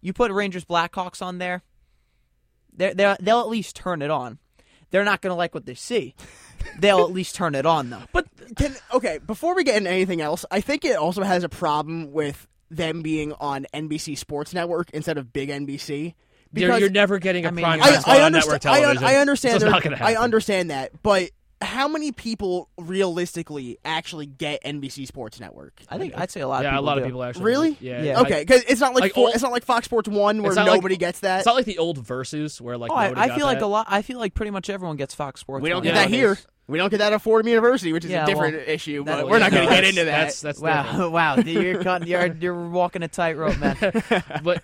you 0.00 0.12
put 0.12 0.32
Rangers 0.32 0.64
Blackhawks 0.64 1.22
on 1.22 1.38
there, 1.38 1.62
they 2.74 2.92
they 2.92 3.14
they'll 3.20 3.40
at 3.40 3.48
least 3.48 3.76
turn 3.76 4.02
it 4.02 4.10
on. 4.10 4.38
They're 4.90 5.04
not 5.04 5.20
going 5.20 5.30
to 5.30 5.36
like 5.36 5.54
what 5.54 5.66
they 5.66 5.74
see. 5.74 6.14
They'll 6.78 7.00
at 7.04 7.12
least 7.12 7.34
turn 7.34 7.54
it 7.54 7.66
on 7.66 7.90
though. 7.90 8.02
but 8.12 8.26
Can 8.56 8.74
okay, 8.94 9.18
before 9.26 9.54
we 9.54 9.64
get 9.64 9.76
into 9.76 9.90
anything 9.90 10.20
else, 10.20 10.44
I 10.50 10.60
think 10.60 10.84
it 10.84 10.96
also 10.96 11.22
has 11.22 11.44
a 11.44 11.48
problem 11.48 12.12
with 12.12 12.46
them 12.70 13.02
being 13.02 13.32
on 13.34 13.66
NBC 13.72 14.16
Sports 14.18 14.52
Network 14.52 14.90
instead 14.90 15.16
of 15.18 15.32
Big 15.32 15.48
NBC. 15.48 16.02
you're, 16.02 16.14
Because 16.52 16.80
you're 16.80 16.90
never 16.90 17.18
getting 17.18 17.44
a 17.44 17.48
I 17.48 17.50
mean, 17.50 17.64
prime 17.64 17.80
I- 17.82 17.90
time 17.92 18.02
I, 18.06 18.18
I, 18.18 18.22
on 18.24 18.32
network 18.32 18.54
understand. 18.64 18.74
I, 18.74 18.76
un- 18.78 18.82
television. 18.96 19.04
I 19.06 19.14
understand. 19.20 19.54
It's 19.56 19.64
not 19.64 19.82
gonna 19.82 19.98
I 20.00 20.16
understand 20.16 20.70
that, 20.70 21.02
but 21.02 21.30
how 21.60 21.88
many 21.88 22.12
people 22.12 22.68
realistically 22.78 23.78
actually 23.84 24.26
get 24.26 24.62
NBC 24.64 25.06
Sports 25.06 25.40
Network? 25.40 25.80
I 25.88 25.98
think 25.98 26.16
I'd 26.16 26.30
say 26.30 26.40
a 26.40 26.48
lot. 26.48 26.62
Yeah, 26.62 26.72
of 26.72 26.78
a 26.78 26.80
lot 26.86 26.94
do. 26.96 27.00
of 27.00 27.06
people 27.06 27.22
actually. 27.24 27.44
Really? 27.44 27.76
Yeah. 27.80 28.02
Yeah. 28.02 28.20
Okay, 28.20 28.40
because 28.42 28.62
it's 28.64 28.80
not 28.80 28.94
like, 28.94 29.02
like 29.02 29.14
Fo- 29.14 29.22
all- 29.22 29.28
it's 29.28 29.42
not 29.42 29.52
like 29.52 29.64
Fox 29.64 29.86
Sports 29.86 30.08
One 30.08 30.42
where 30.42 30.50
It's 30.52 30.56
not 30.56 30.66
like- 30.68 30.76
nobody 30.76 30.96
gets 30.96 31.20
that. 31.20 31.38
It's 31.38 31.46
not 31.46 31.56
like 31.56 31.64
the 31.66 31.78
old 31.78 31.98
versus 31.98 32.60
where 32.60 32.76
like 32.78 32.90
Oh, 32.92 32.94
I, 32.94 33.08
nobody 33.08 33.20
I 33.22 33.28
got 33.28 33.36
feel 33.38 33.46
like 33.46 33.58
that. 33.58 33.64
a 33.64 33.66
lot. 33.66 33.86
I 33.88 34.02
feel 34.02 34.18
like 34.18 34.34
pretty 34.34 34.50
much 34.50 34.70
everyone 34.70 34.96
gets 34.96 35.14
Fox 35.14 35.40
Sports. 35.40 35.62
we 35.62 35.68
don't 35.68 35.82
get 35.82 35.94
that 35.94 36.08
here. 36.10 36.38
We 36.68 36.76
don't 36.76 36.90
get 36.90 36.98
that 36.98 37.14
at 37.14 37.22
Fordham 37.22 37.48
University, 37.48 37.94
which 37.94 38.04
is 38.04 38.10
Yeah, 38.10 38.24
a 38.24 38.26
different 38.26 38.54
well, 38.56 38.64
issue. 38.68 39.02
But 39.02 39.26
we're 39.26 39.38
not 39.38 39.50
going 39.50 39.66
to 39.66 39.74
get 39.74 39.84
into 39.84 40.04
that. 40.04 40.24
That's, 40.26 40.40
that's. 40.42 40.60
Wow, 40.60 41.08
wow, 41.10 41.36
you're 41.38 41.82
cut- 41.82 42.06
you're 42.06 42.26
you're 42.34 42.68
walking 42.68 43.02
a 43.02 43.08
tightrope, 43.08 43.58
man. 43.58 43.76
but 44.44 44.62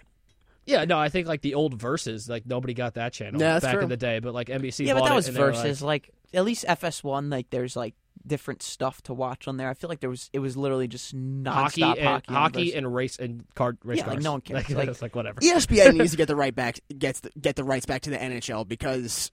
yeah, 0.67 0.85
no, 0.85 0.99
I 0.99 1.09
think 1.09 1.27
like 1.29 1.43
the 1.43 1.55
old 1.55 1.75
verses, 1.75 2.29
like 2.29 2.47
nobody 2.47 2.75
got 2.75 2.95
that 2.95 3.13
channel 3.13 3.41
Yeah, 3.41 3.55
that's 3.55 3.65
back 3.65 3.75
true. 3.75 3.83
in 3.83 3.89
the 3.89 3.97
day, 3.97 4.19
but 4.19 4.35
like 4.35 4.49
NBC. 4.49 4.87
yeah, 4.87 4.95
but 4.95 5.01
bought 5.01 5.07
that 5.09 5.13
it 5.13 5.17
was 5.17 5.29
and 5.29 5.37
they 5.37 5.41
were 5.41 5.53
versus 5.53 5.83
like, 5.83 6.11
at 6.33 6.45
least 6.45 6.65
FS1. 6.67 7.31
Like 7.31 7.51
there's 7.51 7.77
like 7.77 7.95
different 8.27 8.63
stuff 8.63 9.03
to 9.03 9.13
watch 9.15 9.47
on 9.49 9.57
there. 9.59 9.69
I 9.69 9.75
feel 9.75 9.89
like 9.91 10.01
there 10.01 10.09
was 10.11 10.31
it 10.33 10.39
was 10.39 10.57
literally 10.57 10.89
just 10.89 11.15
nonstop 11.15 11.53
hockey 11.53 11.81
hockey, 11.83 12.01
and 12.01 12.09
on 12.09 12.23
hockey 12.29 12.65
those- 12.71 12.75
and 12.75 12.95
race 12.95 13.19
and 13.19 13.45
card 13.55 13.79
race 13.85 13.99
Yeah, 13.99 14.05
like, 14.07 14.15
cars. 14.15 14.25
no 14.25 14.33
one 14.33 14.41
cares. 14.41 14.69
Like, 14.69 14.71
Like- 14.79 14.89
it's 14.89 15.03
like 15.03 15.15
whatever. 15.15 15.41
ESPN 15.41 15.95
needs 15.99 16.13
to 16.13 16.17
get 16.17 16.29
the 16.29 16.37
right 16.37 16.55
back 16.55 16.81
gets 16.99 17.21
the, 17.21 17.31
get 17.41 17.57
the 17.57 17.65
rights 17.65 17.87
back 17.87 18.03
to 18.03 18.11
the 18.11 18.17
NHL 18.17 18.67
because 18.67 19.31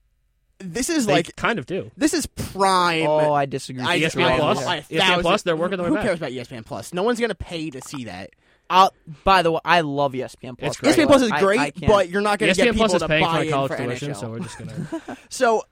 this 0.60 0.89
is 0.89 1.06
They 1.08 1.13
like 1.13 1.36
kind 1.36 1.58
of 1.58 1.65
do. 1.65 1.89
this 1.98 2.13
is 2.13 2.28
prime. 2.28 3.08
Oh, 3.08 3.34
I 3.34 3.46
disagree. 3.46 3.82
I- 3.84 3.96
with 3.98 4.13
ESPN 4.13 4.20
you 4.20 4.26
I- 4.28 4.38
Plus. 4.39 4.65
I- 4.65 4.80
ESPN 4.82 5.22
Plus, 5.22 5.41
they're 5.44 5.56
working 5.56 5.78
their 5.78 5.86
way 5.86 5.89
Who 5.89 5.96
back. 5.96 6.04
cares 6.06 6.20
about 6.20 6.32
ESPN 6.32 6.65
Plus? 6.65 6.94
No 6.94 7.02
one's 7.04 7.20
gonna 7.20 7.34
pay 7.34 7.70
to 7.72 7.82
see 7.82 8.04
that. 8.06 8.32
I'll, 8.71 8.93
by 9.23 9.41
the 9.41 9.51
way, 9.51 9.60
I 9.65 9.81
love 9.81 10.13
ESPN 10.13 10.57
Plus. 10.57 10.71
It's 10.71 10.77
great. 10.79 10.95
ESPN 10.95 11.07
Plus 11.07 11.21
is 11.23 11.31
great, 11.34 11.60
I 11.60 11.71
can't- 11.71 11.88
but 11.91 12.10
you're 12.10 12.21
not 12.21 12.39
gonna 12.39 12.53
get 12.53 12.63
people 12.63 12.77
Plus 12.77 12.93
is 12.95 13.01
to 13.01 13.07
paying 13.07 13.23
for 13.25 13.29
buy 13.31 13.38
my 13.39 13.43
in 13.43 13.51
college 13.51 13.71
for 13.71 13.77
tuition, 13.77 14.12
NHL. 14.12 14.15
so 14.19 14.29
we're 14.31 14.39
just 14.39 14.57
gonna. 14.57 15.17
So 15.29 15.63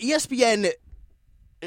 ESPN 0.00 0.70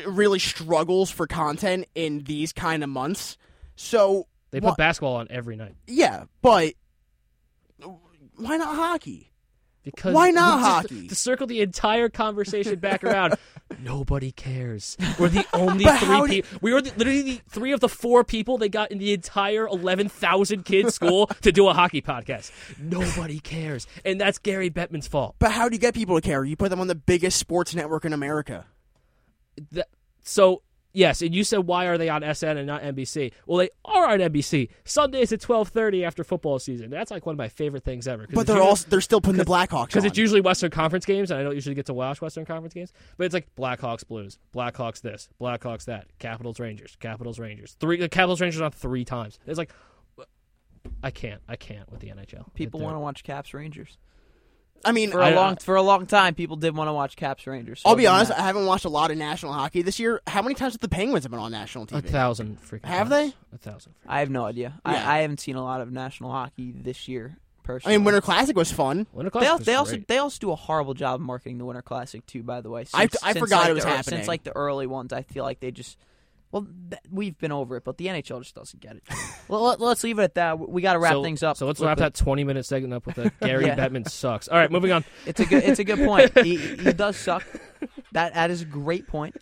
really 0.07 0.39
struggles 0.39 1.11
for 1.11 1.27
content 1.27 1.85
in 1.95 2.23
these 2.23 2.51
kind 2.53 2.83
of 2.83 2.89
months. 2.89 3.37
So 3.75 4.27
They 4.51 4.59
put 4.59 4.67
What- 4.69 4.77
basketball 4.77 5.15
on 5.17 5.27
every 5.29 5.55
night 5.55 5.75
yeah, 5.87 6.25
but 6.41 6.73
why 8.35 8.57
not 8.57 8.75
hockey? 8.75 9.30
Because 9.83 10.13
Why 10.13 10.29
not 10.29 10.59
hockey? 10.59 11.07
To, 11.07 11.15
circle 11.21 11.47
the 11.47 11.61
entire 11.61 12.09
conversation 12.09 12.79
back 12.79 13.03
around, 13.03 13.35
nobody 13.83 14.31
cares. 14.31 14.97
We're 15.19 15.29
the 15.29 15.45
only 15.53 15.85
three 15.85 16.27
people. 16.41 16.59
We 16.61 16.73
were 16.73 16.81
the, 16.81 16.93
literally 16.97 17.21
the 17.21 17.41
three 17.49 17.71
of 17.71 17.79
the 17.79 17.89
four 17.89 18.23
people 18.23 18.57
they 18.57 18.69
got 18.69 18.91
in 18.91 18.97
the 18.97 19.13
entire 19.13 19.67
eleven 19.67 20.09
thousand 20.09 20.65
kid 20.65 20.93
school 20.93 21.27
to 21.41 21.51
do 21.51 21.67
a 21.67 21.73
hockey 21.73 22.01
podcast. 22.01 22.51
Nobody 22.79 23.39
cares, 23.39 23.87
and 24.05 24.19
that's 24.19 24.37
Gary 24.37 24.69
Bettman's 24.69 25.07
fault. 25.07 25.35
But 25.39 25.51
how 25.51 25.69
do 25.69 25.75
you 25.75 25.79
get 25.79 25.93
people 25.93 26.15
to 26.15 26.21
care? 26.21 26.43
You 26.43 26.55
put 26.55 26.69
them 26.69 26.79
on 26.79 26.87
the 26.87 26.95
biggest 26.95 27.37
sports 27.37 27.73
network 27.73 28.05
in 28.05 28.13
America. 28.13 28.65
That- 29.71 29.89
so 30.23 30.61
yes, 30.93 31.21
and 31.21 31.33
you 31.33 31.43
said 31.43 31.59
why 31.59 31.85
are 31.85 31.97
they 31.97 32.09
on 32.09 32.21
SN 32.33 32.57
and 32.57 32.67
not 32.67 32.81
NBC? 32.81 33.31
Well, 33.45 33.57
they 33.59 33.69
are 33.85 34.09
on 34.09 34.19
NBC 34.19 34.69
Sundays 34.83 35.31
at 35.31 35.41
twelve 35.41 35.69
thirty 35.69 36.03
after 36.05 36.23
football 36.23 36.59
season. 36.59 36.89
That's 36.89 37.11
like 37.11 37.25
one 37.25 37.33
of 37.33 37.37
my 37.37 37.47
favorite 37.49 37.83
things 37.83 38.07
ever. 38.07 38.27
But 38.31 38.47
they're 38.47 38.55
usually- 38.57 38.69
also 38.69 38.89
they're 38.89 39.01
still 39.01 39.21
putting 39.21 39.37
the 39.39 39.45
Blackhawks 39.45 39.87
because 39.87 40.05
it's 40.05 40.17
usually 40.17 40.41
Western 40.41 40.71
Conference 40.71 41.05
games, 41.05 41.31
and 41.31 41.39
I 41.39 41.43
don't 41.43 41.55
usually 41.55 41.75
get 41.75 41.85
to 41.87 41.93
watch 41.93 42.21
Western 42.21 42.45
Conference 42.45 42.73
games. 42.73 42.93
But 43.17 43.25
it's 43.25 43.33
like 43.33 43.47
Blackhawks 43.55 44.07
Blues, 44.07 44.37
Blackhawks 44.55 45.01
this, 45.01 45.29
Blackhawks 45.39 45.85
that, 45.85 46.07
Capitals 46.19 46.59
Rangers, 46.59 46.97
Capitals 46.99 47.39
Rangers. 47.39 47.75
Three 47.79 47.97
the 47.97 48.09
Capitals 48.09 48.41
Rangers 48.41 48.61
on 48.61 48.71
three 48.71 49.05
times. 49.05 49.39
It's 49.47 49.57
like 49.57 49.71
I 51.03 51.11
can't, 51.11 51.41
I 51.47 51.55
can't 51.55 51.91
with 51.91 51.99
the 52.01 52.07
NHL. 52.07 52.53
People 52.53 52.79
want 52.79 52.95
to 52.95 52.99
watch 52.99 53.23
Caps 53.23 53.53
Rangers. 53.53 53.97
I 54.85 54.91
mean, 54.91 55.11
For 55.11 55.19
a 55.21 55.25
I- 55.25 55.31
uh, 55.33 55.35
long 55.35 55.55
for 55.57 55.75
a 55.75 55.81
long 55.81 56.05
time, 56.05 56.35
people 56.35 56.55
did 56.55 56.75
want 56.75 56.87
to 56.87 56.93
watch 56.93 57.15
Caps 57.15 57.45
Rangers. 57.47 57.81
so 57.81 57.89
I'll 57.89 57.95
be 57.95 58.07
honest. 58.07 58.29
that- 58.29 58.39
I 58.39 58.43
haven't 58.43 58.65
watched 58.65 58.85
a 58.85 58.89
lot 58.89 59.11
of 59.11 59.17
national 59.17 59.53
hockey 59.53 59.81
this 59.81 59.99
year. 59.99 60.21
How 60.27 60.41
many 60.41 60.55
times 60.55 60.73
have 60.73 60.81
the 60.81 60.89
Penguins 60.89 61.23
have 61.23 61.31
been 61.31 61.39
on 61.39 61.51
national 61.51 61.85
team? 61.85 61.99
a 61.99 62.01
thousand 62.01 62.59
freaking. 62.61 62.85
Have 62.85 63.09
times. 63.09 63.31
they? 63.51 63.55
A 63.55 63.57
thousand. 63.59 63.93
freaking- 63.93 64.11
I 64.11 64.19
have 64.19 64.29
no 64.29 64.45
idea. 64.45 64.73
Yeah. 64.85 64.91
I, 65.09 65.17
I 65.17 65.21
haven't 65.21 65.39
seen 65.39 65.55
a 65.55 65.63
lot 65.63 65.81
of 65.81 65.91
national 65.91 66.31
hockey 66.31 66.71
this 66.75 67.07
year 67.07 67.37
Personally. 67.63 67.93
I 67.93 67.97
mean, 67.99 68.05
Winter 68.05 68.21
Classic 68.21 68.55
was 68.55 68.71
fun. 68.71 69.05
Winter 69.13 69.29
Classic 69.29 69.49
al- 69.49 69.57
was 69.59 69.65
they 69.67 69.75
also 69.75 69.91
great. 69.91 70.07
they 70.07 70.17
also 70.17 70.39
do 70.39 70.51
a 70.51 70.55
horrible 70.55 70.95
job 70.95 71.15
of 71.15 71.21
marketing 71.21 71.59
the 71.59 71.65
Winter 71.65 71.83
Classic 71.83 72.25
too. 72.25 72.41
By 72.41 72.59
the 72.61 72.71
way, 72.71 72.81
I- 72.91 73.03
Since- 73.05 73.23
I 73.23 73.33
since, 73.33 73.39
forgot 73.39 73.61
like, 73.61 73.69
it 73.69 73.73
was 73.73 73.83
the, 73.83 73.89
happening. 73.91 74.17
Since 74.17 74.27
like 74.27 74.43
the 74.43 74.55
early 74.55 74.87
ones, 74.87 75.13
I 75.13 75.21
feel 75.21 75.43
like 75.43 75.59
they 75.59 75.69
just 75.69 75.95
well, 76.51 76.67
th- 76.89 77.01
we've 77.09 77.37
been 77.37 77.51
over 77.51 77.77
it, 77.77 77.83
but 77.83 77.97
the 77.97 78.07
NHL 78.07 78.41
just 78.41 78.55
doesn't 78.55 78.79
get 78.79 78.97
it. 78.97 79.03
well, 79.47 79.63
let, 79.63 79.81
us 79.81 80.03
leave 80.03 80.19
it 80.19 80.23
at 80.23 80.35
that. 80.35 80.59
We 80.59 80.81
got 80.81 80.93
to 80.93 80.99
wrap 80.99 81.13
so, 81.13 81.23
things 81.23 81.43
up. 81.43 81.57
So 81.57 81.65
let's 81.65 81.79
wrap 81.79 81.97
the- 81.97 82.03
that 82.03 82.13
twenty 82.13 82.43
minute 82.43 82.65
segment 82.65 82.93
up 82.93 83.05
with 83.05 83.15
the 83.15 83.31
Gary 83.41 83.65
Yeah. 83.65 83.75
Bettman 83.75 84.09
sucks. 84.09 84.47
All 84.47 84.57
right, 84.57 84.71
moving 84.71 84.91
on. 84.91 85.05
It's 85.25 85.39
a 85.39 85.45
good. 85.45 85.63
It's 85.63 85.79
a 85.79 85.83
good 85.83 85.99
point. 85.99 86.37
he, 86.43 86.57
he 86.57 86.93
does 86.93 87.17
suck. 87.17 87.45
That 88.11 88.33
that 88.33 88.51
is 88.51 88.61
a 88.61 88.65
great 88.65 89.07
point. 89.07 89.35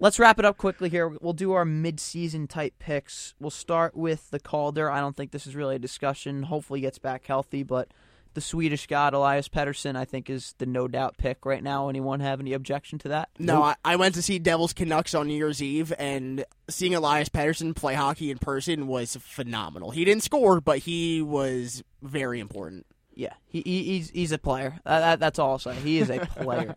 Let's 0.00 0.18
wrap 0.18 0.38
it 0.38 0.44
up 0.44 0.56
quickly 0.56 0.88
here. 0.88 1.08
We'll 1.08 1.32
do 1.32 1.52
our 1.52 1.64
mid-season 1.64 2.48
type 2.48 2.74
picks. 2.80 3.34
We'll 3.38 3.50
start 3.50 3.96
with 3.96 4.30
the 4.30 4.40
Calder. 4.40 4.90
I 4.90 4.98
don't 4.98 5.16
think 5.16 5.30
this 5.30 5.46
is 5.46 5.54
really 5.54 5.76
a 5.76 5.78
discussion. 5.78 6.44
Hopefully, 6.44 6.80
he 6.80 6.82
gets 6.82 6.98
back 6.98 7.24
healthy, 7.26 7.62
but 7.62 7.88
the 8.34 8.40
Swedish 8.40 8.86
god 8.86 9.14
Elias 9.14 9.48
Pettersson, 9.48 9.96
I 9.96 10.04
think, 10.04 10.28
is 10.30 10.54
the 10.58 10.66
no 10.66 10.88
doubt 10.88 11.16
pick 11.18 11.44
right 11.44 11.62
now. 11.62 11.88
Anyone 11.88 12.20
have 12.20 12.40
any 12.40 12.52
objection 12.52 12.98
to 13.00 13.08
that? 13.08 13.28
No, 13.38 13.62
I, 13.62 13.76
I 13.84 13.96
went 13.96 14.14
to 14.16 14.22
see 14.22 14.38
Devils 14.38 14.72
Canucks 14.72 15.14
on 15.14 15.26
New 15.28 15.34
Year's 15.34 15.62
Eve, 15.62 15.92
and 15.98 16.44
seeing 16.68 16.94
Elias 16.94 17.28
Pettersson 17.28 17.74
play 17.74 17.94
hockey 17.94 18.30
in 18.30 18.38
person 18.38 18.86
was 18.86 19.16
phenomenal. 19.16 19.90
He 19.90 20.04
didn't 20.04 20.22
score, 20.22 20.60
but 20.60 20.78
he 20.78 21.20
was 21.22 21.82
very 22.02 22.40
important. 22.40 22.86
Yeah, 23.14 23.34
he, 23.46 23.62
he 23.64 23.82
he's 23.84 24.10
he's 24.10 24.32
a 24.32 24.38
player. 24.38 24.80
Uh, 24.86 25.00
that, 25.00 25.20
that's 25.20 25.38
all 25.38 25.50
I'll 25.52 25.58
say. 25.58 25.74
He 25.74 25.98
is 25.98 26.08
a 26.08 26.18
player. 26.40 26.74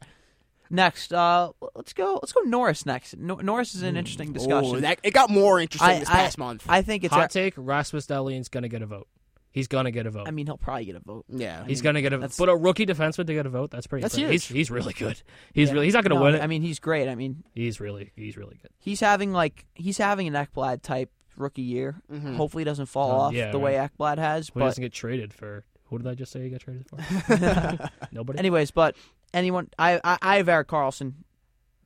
next, 0.70 1.14
uh, 1.14 1.52
let's 1.76 1.94
go. 1.94 2.16
Let's 2.16 2.34
go 2.34 2.42
Norris 2.42 2.86
next. 2.86 3.16
No, 3.18 3.36
Norris 3.36 3.74
is 3.76 3.84
an 3.84 3.96
interesting 3.96 4.34
discussion. 4.34 4.76
Oh, 4.78 4.80
that 4.82 5.00
it 5.04 5.14
got 5.14 5.30
more 5.30 5.60
interesting 5.60 5.90
I- 5.90 6.00
this 6.00 6.10
I- 6.10 6.14
past 6.14 6.38
month. 6.38 6.66
I 6.68 6.82
think 6.82 7.04
it's. 7.04 7.14
Hot 7.14 7.26
a- 7.26 7.34
take: 7.34 7.54
Rasmus 7.56 8.06
Dahlin's 8.08 8.50
gonna 8.50 8.68
get 8.68 8.82
a 8.82 8.86
vote. 8.86 9.08
He's 9.56 9.68
gonna 9.70 9.90
get 9.90 10.06
a 10.06 10.12
vote. 10.12 10.28
I 10.28 10.32
mean, 10.32 10.46
he'll 10.48 10.58
probably 10.58 10.84
get 10.86 10.98
a 10.98 11.00
vote. 11.00 11.26
yeah, 11.30 11.66
He's 11.66 11.82
gonna 11.82 12.02
get 12.02 12.12
a 12.14 12.18
that's- 12.18 12.38
but 12.38 12.50
a 12.50 12.56
rookie 12.56 12.86
defenseman 12.86 13.26
to 13.26 13.34
get 13.34 13.46
a 13.46 13.50
vote. 13.50 13.72
That's 13.72 13.88
pretty. 13.88 14.02
That's 14.04 14.14
impressive. 14.16 14.32
huge. 14.34 14.44
He's 14.48 14.56
he's 14.56 14.72
really 14.72 14.92
good. 14.94 15.22
He's 15.54 15.70
Yeah. 15.70 15.74
really 15.76 15.86
he's 15.86 15.94
not 15.94 16.04
gonna 16.04 16.16
No, 16.16 16.22
win 16.24 16.36
it. 16.36 16.42
I 16.42 16.48
mean, 16.48 16.62
he's 16.62 16.80
great. 16.80 17.08
I 17.08 17.16
mean, 17.16 17.44
he's 17.54 17.80
really 17.80 18.12
he's 18.18 18.36
really 18.38 18.58
good. 18.62 18.70
he's 18.80 19.00
having 19.00 19.32
like 19.32 19.66
he's 19.74 19.98
having 19.98 20.28
an 20.28 20.34
Ekblad 20.34 20.82
type 20.82 21.10
rookie 21.38 21.62
year. 21.62 22.02
Mhm. 22.12 22.36
Hopefully, 22.36 22.62
he 22.62 22.66
doesn't 22.66 22.88
fall 22.88 23.12
Oh, 23.12 23.16
off 23.24 23.34
yeah, 23.34 23.52
the 23.52 23.60
way 23.60 23.74
Ekblad 23.74 24.18
has. 24.18 24.50
Who 24.50 24.60
But 24.60 24.66
he 24.66 24.70
doesn't 24.72 24.82
get 24.84 24.94
traded 24.94 25.34
for? 25.34 25.64
Who 25.86 26.00
did 26.00 26.08
I 26.08 26.16
just 26.16 26.32
say 26.34 26.44
he 26.44 26.50
got 26.50 26.60
traded 26.60 26.88
for? 26.90 26.98
Nobody. 28.12 28.40
anyways, 28.40 28.72
but 28.72 28.96
anyone, 29.34 29.70
I 29.80 30.02
I, 30.04 30.18
I 30.22 30.38
have 30.38 30.50
Erik 30.50 30.68
Karlsson. 30.68 31.14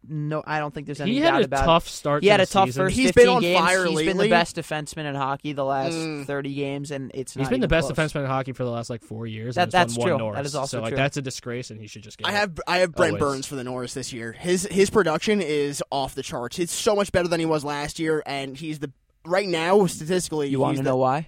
No, 0.07 0.41
I 0.47 0.59
don't 0.59 0.73
think 0.73 0.85
there's 0.85 1.01
any 1.01 1.12
he 1.13 1.19
doubt 1.19 1.33
had 1.33 1.41
a 1.41 1.45
about 1.45 1.63
it. 1.63 1.65
tough 1.65 1.88
start. 1.89 2.23
He 2.23 2.27
to 2.29 2.31
had 2.31 2.39
a 2.39 2.45
tough 2.45 2.69
season. 2.69 2.85
first 2.85 2.95
He's 2.95 3.07
15 3.09 3.23
been 3.25 3.35
on 3.35 3.41
games. 3.41 3.59
fire 3.59 3.85
He's 3.85 4.01
been 4.03 4.17
the 4.17 4.29
best 4.29 4.55
defenseman 4.55 5.05
in 5.05 5.13
hockey 5.15 5.51
the 5.51 5.65
last 5.65 5.93
Mm. 5.93 6.25
30 6.25 6.53
games, 6.53 6.91
and 6.91 7.12
it's 7.13 7.33
He's 7.33 7.41
not 7.43 7.49
been 7.49 7.59
the 7.59 7.67
best 7.67 7.93
close. 7.93 7.97
defenseman 8.12 8.21
in 8.21 8.27
hockey 8.27 8.53
for 8.53 8.63
the 8.63 8.69
last 8.71 8.89
like 8.89 9.03
four 9.03 9.27
years. 9.27 9.55
That- 9.55 9.63
and 9.63 9.71
that's 9.73 9.97
won 9.97 10.07
true. 10.07 10.17
Norris. 10.17 10.38
That 10.38 10.45
is 10.45 10.55
also 10.55 10.77
so 10.77 10.81
like 10.83 10.91
true. 10.91 10.97
that's 10.97 11.17
a 11.17 11.21
disgrace, 11.21 11.69
and 11.69 11.81
he 11.81 11.88
should 11.88 12.03
just 12.03 12.17
get. 12.17 12.27
I 12.27 12.31
it. 12.31 12.35
have 12.35 12.59
I 12.65 12.77
have 12.77 12.93
Brent 12.93 13.15
Always. 13.21 13.33
Burns 13.33 13.45
for 13.45 13.55
the 13.55 13.63
Norris 13.65 13.93
this 13.93 14.13
year. 14.13 14.31
His 14.31 14.63
his 14.71 14.89
production 14.89 15.41
is 15.41 15.83
off 15.91 16.15
the 16.15 16.23
charts. 16.23 16.59
It's 16.59 16.73
so 16.73 16.95
much 16.95 17.12
better 17.12 17.27
than 17.27 17.41
he 17.41 17.45
was 17.45 17.65
last 17.65 17.99
year, 17.99 18.23
and 18.25 18.55
he's 18.55 18.79
the 18.79 18.91
right 19.25 19.49
now 19.49 19.85
statistically. 19.88 20.47
You 20.47 20.59
want 20.59 20.77
to 20.77 20.83
the- 20.83 20.89
know 20.89 20.97
why? 20.97 21.27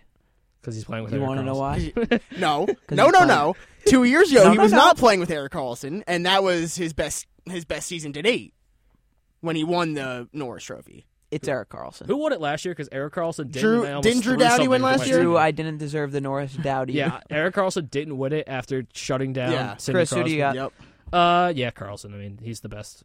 because 0.62 0.76
he's 0.76 0.86
playing 0.86 1.04
with. 1.04 1.12
You 1.14 1.20
want 1.20 1.40
to 1.40 1.44
know 1.46 1.56
why? 1.56 1.92
No, 2.38 2.68
no, 2.92 3.06
he's 3.06 3.14
no, 3.14 3.26
no. 3.26 3.56
Two 3.88 4.04
years 4.06 4.32
ago, 4.32 4.44
No, 4.46 4.52
he 4.52 4.58
no, 4.58 4.64
was 4.64 4.72
no. 4.72 4.78
not 4.78 4.96
playing 4.98 5.20
with 5.20 5.30
Erik 5.32 5.52
Karlsson, 5.52 6.04
and 6.08 6.26
that 6.26 6.42
was 6.44 6.76
his 6.78 6.94
best 6.94 7.26
his 7.50 7.66
best 7.66 7.88
season 7.88 8.14
to 8.14 8.22
date 8.22 8.54
when 9.42 9.56
he 9.56 9.64
won 9.64 9.94
the 9.94 10.28
Norris 10.34 10.64
Trophy. 10.64 11.06
It's 11.30 11.48
Erik 11.48 11.70
Karlsson. 11.70 12.08
Who 12.08 12.18
won 12.18 12.34
it 12.34 12.42
last 12.42 12.66
year? 12.66 12.74
Because 12.74 12.90
Erik 12.92 13.14
Karlsson 13.14 13.52
didn't. 13.52 13.62
Drew- 13.62 13.80
and 13.84 13.88
I 13.88 13.92
almost 13.94 14.04
didn't 14.04 14.24
Drew 14.24 14.34
threw 14.34 14.40
Doughty 14.40 14.50
something 14.52 14.70
win 14.70 14.82
from 14.82 14.86
last 14.92 15.00
my 15.00 15.06
year? 15.06 15.14
screen. 15.16 15.26
Drew, 15.28 15.38
I 15.38 15.52
didn't 15.52 15.78
deserve 15.78 16.12
the 16.12 16.20
Norris 16.22 16.54
Doughty. 16.62 16.94
Yeah, 16.94 17.22
Erik 17.30 17.56
Karlsson 17.56 17.90
didn't 17.90 18.18
win 18.18 18.34
it 18.34 18.44
after 18.48 18.86
shutting 18.94 19.32
down 19.32 19.54
Yeah. 19.54 19.78
Sidney 19.78 19.98
Chris, 20.00 20.10
who 20.10 20.16
do 20.18 20.22
Crosby. 20.24 20.32
you 20.34 20.38
got? 20.40 20.56
Yep. 20.56 20.74
Uh, 21.14 21.54
yeah, 21.56 21.72
Karlsson. 21.72 22.14
I 22.14 22.18
mean, 22.18 22.40
he's 22.44 22.60
the 22.60 22.68
best. 22.70 23.04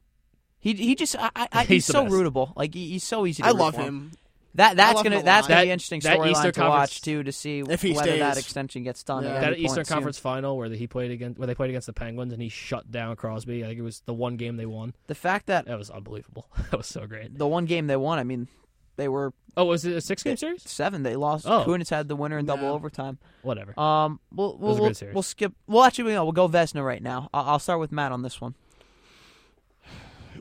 He 0.59 0.75
he 0.75 0.95
just 0.97 1.15
I, 1.17 1.31
I, 1.37 1.49
I- 1.53 1.61
He's 1.61 1.69
he's, 1.69 1.87
the 1.87 1.93
so 1.93 2.03
best. 2.05 2.15
rootable. 2.17 2.53
Like 2.57 2.75
he, 2.75 2.89
he's 2.91 3.05
so 3.05 3.27
easy. 3.27 3.43
To 3.45 3.49
I 3.49 3.53
root 3.53 3.59
love 3.61 3.75
for 3.77 3.83
him. 3.83 4.11
That 4.57 4.77
that's 4.77 5.03
gonna 5.03 5.23
that's 5.23 5.47
gonna 5.47 5.61
be 5.63 5.67
That- 5.67 5.67
an 5.67 5.73
interesting 5.73 6.01
that 6.01 6.19
storyline 6.19 6.53
to 6.53 6.61
watch 6.63 7.01
too 7.03 7.23
to 7.23 7.33
see 7.33 7.61
If 7.61 7.83
he 7.83 7.93
whether 7.93 8.17
that 8.19 8.37
extension 8.39 8.83
gets 8.83 9.03
done. 9.05 9.25
Yeah. 9.25 9.41
that 9.41 9.59
Eastern 9.59 9.77
point 9.77 9.87
soon. 9.87 9.95
Conference 9.95 10.19
final 10.19 10.57
where 10.57 10.69
he 10.69 10.87
played 10.87 11.11
against 11.11 11.39
where 11.39 11.47
they 11.47 11.55
played 11.55 11.71
against 11.71 11.87
the 11.87 11.93
Penguins 11.93 12.33
and 12.33 12.43
he 12.43 12.49
shut 12.49 12.91
down 12.91 13.15
Crosby. 13.17 13.63
I 13.65 13.69
think 13.69 13.79
it 13.79 13.83
was 13.83 14.01
the 14.07 14.15
one 14.15 14.37
game 14.37 14.57
they 14.57 14.67
won. 14.67 14.95
The 15.07 15.15
fact 15.15 15.47
that 15.47 15.67
That 15.67 15.79
was 15.79 15.91
unbelievable. 15.91 16.47
that 16.71 16.77
was 16.77 16.87
so 16.87 17.07
great. 17.07 17.37
the 17.39 17.47
one 17.47 17.65
game 17.67 17.87
they 17.87 17.97
won, 17.97 18.19
I 18.19 18.25
mean, 18.25 18.49
they 18.97 19.09
were 19.09 19.33
Oh, 19.59 19.65
was 19.65 19.85
it 19.87 19.97
a 19.97 20.01
six 20.03 20.23
game 20.23 20.37
series? 20.37 20.63
seven. 20.69 21.03
They 21.03 21.17
lost. 21.17 21.47
Oh. 21.47 21.65
Kunitz 21.67 21.89
had 21.89 22.09
the 22.09 22.17
winner 22.17 22.37
in 22.39 22.45
double 22.47 22.65
Yeah. 22.65 22.71
overtime. 22.73 23.19
Whatever. 23.43 23.79
Um, 23.81 24.21
we'll 24.31 24.57
we'll 24.59 24.71
was 24.71 24.79
a 24.79 24.83
we'll, 24.83 24.95
series. 24.95 25.15
we'll 25.15 25.23
skip. 25.23 25.53
Well, 25.67 25.83
actually, 25.85 26.13
no, 26.13 26.25
we'll 26.25 26.33
go 26.33 26.47
Vezina 26.49 26.85
right 26.85 27.03
now. 27.03 27.31
I'll, 27.33 27.45
I'll 27.45 27.59
start 27.59 27.81
with 27.81 27.91
Matt 27.93 28.13
on 28.13 28.21
this 28.23 28.39
one. 28.41 28.55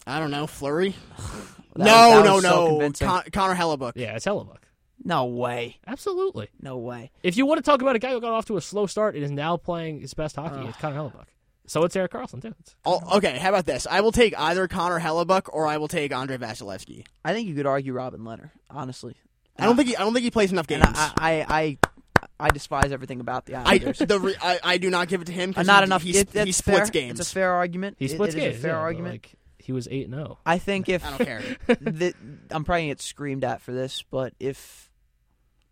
I 0.08 0.20
don't 0.20 0.32
know 0.32 0.48
Fleury. 0.48 0.96
That 1.78 1.84
no, 1.84 1.92
was- 1.92 2.18
that 2.24 2.24
no, 2.26 2.34
was 2.36 2.44
so 2.44 2.50
no. 2.50 2.68
convincing. 2.70 3.08
Con- 3.08 3.24
Connor 3.34 3.56
Hellebuyck. 3.56 3.92
yeah, 3.96 4.16
it's 4.16 4.26
Hellebuyck. 4.26 4.60
No 5.04 5.26
way. 5.26 5.76
Absolutely. 5.86 6.48
No 6.62 6.78
way. 6.78 7.12
If 7.22 7.36
you 7.36 7.46
want 7.46 7.58
to 7.58 7.64
talk 7.70 7.82
about 7.82 7.98
a 7.98 8.00
guy 8.00 8.12
who 8.12 8.22
got 8.22 8.32
off 8.32 8.46
to 8.46 8.56
a 8.56 8.62
slow 8.62 8.86
start 8.88 9.14
and 9.16 9.26
is 9.26 9.30
now 9.32 9.58
playing 9.58 10.00
his 10.00 10.14
best 10.14 10.38
hockey, 10.38 10.66
it's 10.70 10.78
Connor 10.78 10.96
Hellebuyck. 10.96 11.26
So 11.68 11.84
it's 11.84 11.94
Erik 11.98 12.14
Karlsson 12.14 12.42
too. 12.42 12.48
It's- 12.48 12.76
Oh, 12.86 13.18
okay, 13.18 13.38
how 13.40 13.50
about 13.50 13.66
this? 13.66 13.86
I 13.92 14.00
will 14.00 14.14
take 14.14 14.34
either 14.40 14.70
Connor 14.70 15.02
Hellebuyck 15.02 15.50
or 15.52 15.68
I 15.68 15.76
will 15.76 15.90
take 15.90 16.14
Andrei 16.14 16.38
Vasilevskiy. 16.38 17.06
I 17.26 17.34
think 17.34 17.50
you 17.50 17.56
could 17.56 17.66
argue 17.66 17.92
Robin 17.92 18.22
Lehner. 18.22 18.52
Honestly, 18.70 19.16
I 19.60 19.66
don't 19.66 19.76
think 19.76 19.90
he, 19.90 19.98
I 19.98 20.00
don't 20.00 20.14
think 20.14 20.24
he 20.24 20.32
plays 20.32 20.54
enough 20.54 20.68
games. 20.68 20.86
And 20.86 20.96
I, 20.96 21.12
I 21.18 21.46
I 21.50 21.78
I 22.40 22.50
despise 22.52 22.94
everything 22.94 23.20
about 23.20 23.48
the 23.48 23.56
I, 23.56 23.64
Islanders. 23.74 23.98
the 24.00 24.18
re, 24.18 24.36
I 24.42 24.60
I 24.64 24.78
do 24.78 24.90
not 24.90 25.10
give 25.10 25.22
it 25.22 25.26
to 25.26 25.34
him. 25.34 25.50
Uh, 25.50 25.54
'cause 25.56 25.68
not 25.68 25.84
he, 25.84 25.88
enough. 25.88 26.02
He, 26.04 26.10
it, 26.18 26.30
he 26.32 26.40
it's 26.52 26.58
splits 26.60 26.80
fair. 26.80 26.88
games. 26.92 27.20
It's 27.20 27.32
a 27.32 27.34
fair 27.34 27.52
argument. 27.52 27.98
He 28.00 28.06
It- 28.06 28.12
splits 28.12 28.34
it 28.34 28.38
is 28.38 28.44
games. 28.46 28.58
a 28.60 28.62
fair 28.62 28.72
yeah, 28.72 28.78
but, 28.78 28.82
argument. 28.82 29.14
Like 29.14 29.32
he 29.66 29.72
was 29.72 29.88
eight 29.90 30.06
and 30.06 30.14
oh. 30.14 30.18
zero. 30.18 30.38
I 30.46 30.60
think 30.60 30.90
if 30.90 31.04
I 31.04 31.10
don't 31.10 31.26
care. 31.26 31.42
the, 31.68 32.14
I'm 32.52 32.64
probably 32.64 32.84
gonna 32.84 32.92
get 32.92 33.02
screamed 33.02 33.44
at 33.44 33.62
for 33.62 33.72
this, 33.72 34.04
but 34.12 34.34
if 34.40 34.92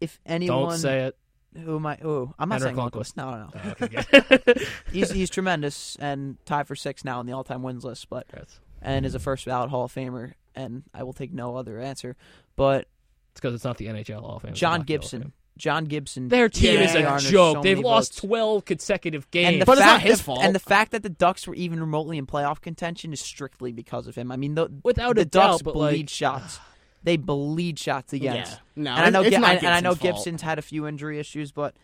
if 0.01 0.19
anyone 0.25 0.69
Don't 0.69 0.77
say 0.79 1.01
it. 1.01 1.17
who 1.63 1.75
am 1.75 1.85
I? 1.85 1.95
Who 2.01 2.33
I'm 2.39 2.49
not 2.49 2.61
Henrik 2.61 2.75
saying 2.75 2.89
Lundqvist. 2.89 3.13
Lundqvist. 3.13 3.17
No, 3.17 3.31
no, 3.31 3.37
no. 3.37 3.49
Oh, 3.55 3.69
okay, 3.81 4.47
good. 4.47 4.67
he's 4.91 5.11
he's 5.11 5.29
tremendous 5.29 5.95
and 5.99 6.37
tied 6.45 6.67
for 6.67 6.75
six 6.75 7.05
now 7.05 7.19
on 7.19 7.27
the 7.27 7.33
all-time 7.33 7.61
wins 7.61 7.85
list, 7.85 8.09
but 8.09 8.27
Congrats. 8.29 8.59
and 8.81 9.05
is 9.05 9.13
a 9.13 9.19
first 9.19 9.45
ballot 9.45 9.69
Hall 9.69 9.85
of 9.85 9.93
Famer. 9.93 10.33
and 10.55 10.81
I 10.93 11.03
will 11.03 11.13
take 11.13 11.31
no 11.31 11.55
other 11.55 11.79
answer. 11.79 12.15
But 12.55 12.87
It's 13.31 13.41
because 13.41 13.53
it's 13.53 13.63
not 13.63 13.77
the 13.77 13.85
NHL 13.85 14.21
Hall 14.21 14.37
of 14.37 14.41
Fame. 14.41 14.53
John 14.55 14.71
Hockey 14.71 14.75
Hall 14.75 14.81
of 14.81 14.87
Gibson, 14.87 15.21
Fame. 15.21 15.33
John 15.57 15.85
Gibson, 15.85 16.29
Their 16.29 16.49
team 16.49 16.79
is 16.79 16.95
a 16.95 17.01
garnered 17.03 17.21
joke. 17.23 17.57
so 17.57 17.61
They've 17.61 17.77
lost 17.79 18.13
votes. 18.13 18.21
12 18.21 18.65
consecutive 18.65 19.29
games. 19.31 19.53
And 19.53 19.61
the 19.61 19.65
But 19.65 19.73
it's 19.73 19.81
not 19.81 19.91
fact 19.99 20.03
his 20.07 20.17
that- 20.17 20.23
fault. 20.23 20.39
And 20.43 20.55
the 20.55 20.59
fact 20.59 20.91
that 20.91 21.03
the 21.03 21.09
Ducks 21.09 21.47
were 21.47 21.53
even 21.55 21.79
remotely 21.79 22.17
in 22.17 22.25
playoff 22.25 22.59
contention 22.61 23.13
is 23.13 23.21
strictly 23.21 23.71
because 23.71 24.07
of 24.07 24.15
him. 24.15 24.31
I 24.31 24.35
mean, 24.35 24.55
the, 24.55 24.69
Without 24.83 25.15
the 25.15 25.21
a 25.21 25.25
Ducks 25.25 25.57
doubt, 25.59 25.63
but, 25.63 25.73
bleed 25.75 25.97
like- 26.01 26.09
shots. 26.09 26.59
They 27.03 27.17
bleed 27.17 27.77
shots 27.77 28.13
against. 28.13 28.53
Yeah. 28.53 28.57
No, 28.77 28.91
and 28.91 29.05
I 29.05 29.09
know, 29.09 29.21
it's 29.21 29.35
Gi- 29.35 29.41
not 29.41 29.49
and, 29.55 29.65
and 29.65 29.73
I 29.75 29.79
know 29.81 29.93
Gibson's 29.93 30.41
fault. 30.41 30.49
Had 30.49 30.57
a 30.59 30.61
few 30.61 30.87
injury 30.87 31.19
issues, 31.19 31.51
but 31.51 31.75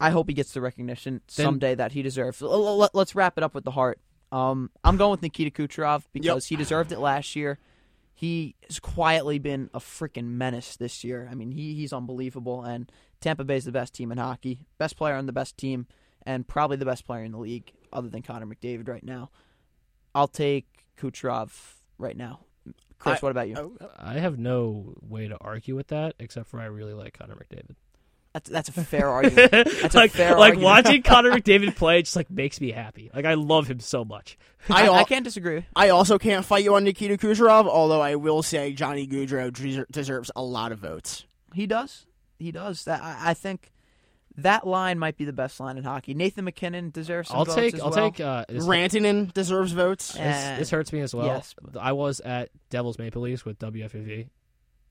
I 0.00 0.10
hope 0.10 0.28
he 0.28 0.34
gets 0.34 0.52
the 0.52 0.60
recognition 0.60 1.20
someday 1.28 1.74
that 1.74 1.92
he 1.92 2.02
deserves. 2.02 2.40
L- 2.42 2.50
l- 2.52 2.76
let- 2.78 2.94
Let's 2.94 3.14
wrap 3.14 3.36
it 3.38 3.44
up 3.44 3.54
with 3.54 3.64
the 3.64 3.70
heart. 3.72 3.98
Um, 4.32 4.70
I'm 4.82 4.96
going 4.96 5.10
with 5.12 5.22
Nikita 5.22 5.50
Kucherov 5.50 6.02
because 6.12 6.46
he 6.46 6.56
deserved 6.56 6.92
it 6.92 6.98
last 6.98 7.36
year. 7.36 7.58
He 8.18 8.54
has 8.66 8.80
quietly 8.80 9.38
been 9.38 9.68
a 9.74 9.78
freaking 9.78 10.24
menace 10.38 10.76
this 10.76 11.04
year. 11.04 11.28
I 11.30 11.34
mean, 11.34 11.50
he 11.50 11.74
he's 11.74 11.92
unbelievable, 11.92 12.62
and 12.64 12.90
Tampa 13.20 13.44
Bay's 13.44 13.66
the 13.66 13.72
best 13.72 13.92
team 13.92 14.10
in 14.10 14.16
hockey, 14.16 14.60
best 14.78 14.96
player 14.96 15.14
on 15.16 15.26
the 15.26 15.32
best 15.34 15.58
team, 15.58 15.86
and 16.24 16.48
probably 16.48 16.78
the 16.78 16.86
best 16.86 17.04
player 17.06 17.24
in 17.24 17.32
the 17.32 17.38
league, 17.38 17.72
other 17.92 18.08
than 18.08 18.22
Connor 18.22 18.46
McDavid 18.46 18.88
right 18.88 19.04
now. 19.04 19.30
I'll 20.14 20.28
take 20.28 20.66
Kucherov 20.98 21.50
right 21.98 22.16
now. 22.16 22.40
Chris, 22.98 23.22
I- 23.22 23.26
what 23.26 23.30
about 23.32 23.48
you? 23.48 23.78
I 23.98 24.14
have 24.14 24.38
no 24.38 24.94
way 25.02 25.28
to 25.28 25.36
argue 25.42 25.76
with 25.76 25.88
that 25.88 26.14
except 26.18 26.48
for 26.48 26.58
I 26.58 26.64
really 26.64 26.94
like 26.94 27.18
Connor 27.18 27.34
McDavid. 27.36 27.76
That's 28.36 28.50
that's 28.50 28.68
a 28.68 28.84
fair 28.84 29.08
argument. 29.08 29.50
That's 29.50 29.94
like, 29.94 30.12
a 30.12 30.16
fair 30.18 30.32
like 30.32 30.56
argument. 30.56 30.62
watching 30.62 31.02
Connor 31.04 31.30
McDavid 31.30 31.74
play 31.74 32.02
just 32.02 32.16
like 32.16 32.30
makes 32.30 32.60
me 32.60 32.70
happy. 32.70 33.10
Like 33.14 33.24
I 33.24 33.32
love 33.32 33.66
him 33.66 33.80
so 33.80 34.04
much. 34.04 34.36
I, 34.68 34.82
I, 34.82 34.86
al- 34.88 34.94
I 34.96 35.04
can't 35.04 35.24
disagree. 35.24 35.64
I 35.74 35.88
also 35.88 36.18
can't 36.18 36.44
fight 36.44 36.62
you 36.62 36.74
on 36.74 36.84
Nikita 36.84 37.16
Kucherov, 37.16 37.66
although 37.66 38.02
I 38.02 38.16
will 38.16 38.42
say 38.42 38.74
Johnny 38.74 39.06
Gaudreau 39.06 39.90
deserves 39.90 40.30
a 40.36 40.42
lot 40.42 40.70
of 40.70 40.80
votes. 40.80 41.24
He 41.54 41.66
does. 41.66 42.04
He 42.38 42.52
does. 42.52 42.84
That 42.84 43.02
I, 43.02 43.30
I 43.30 43.34
think 43.34 43.72
that 44.36 44.66
line 44.66 44.98
might 44.98 45.16
be 45.16 45.24
the 45.24 45.32
best 45.32 45.58
line 45.58 45.78
in 45.78 45.84
hockey. 45.84 46.12
Nathan 46.12 46.44
MacKinnon 46.44 46.90
deserves 46.90 47.30
some 47.30 47.38
I'll 47.38 47.44
votes 47.46 47.56
take 47.56 47.74
as 47.76 47.80
I'll 47.80 47.90
well. 47.90 48.10
take 48.10 48.20
uh 48.20 48.44
Rantanen 48.50 49.32
deserves 49.32 49.72
votes. 49.72 50.12
This, 50.12 50.58
this 50.58 50.68
hurts 50.70 50.92
me 50.92 51.00
as 51.00 51.14
well. 51.14 51.24
yes. 51.24 51.54
I 51.80 51.92
was 51.92 52.20
at 52.20 52.50
Devils 52.68 52.98
Maple 52.98 53.22
Leafs 53.22 53.46
with 53.46 53.58
WFAV 53.60 54.28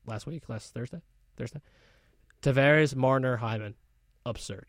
last 0.04 0.26
week, 0.26 0.48
last 0.48 0.74
Thursday. 0.74 1.00
Thursday. 1.36 1.60
Tavares, 2.42 2.94
Marner, 2.94 3.36
Hyman. 3.36 3.74
Absurd. 4.24 4.66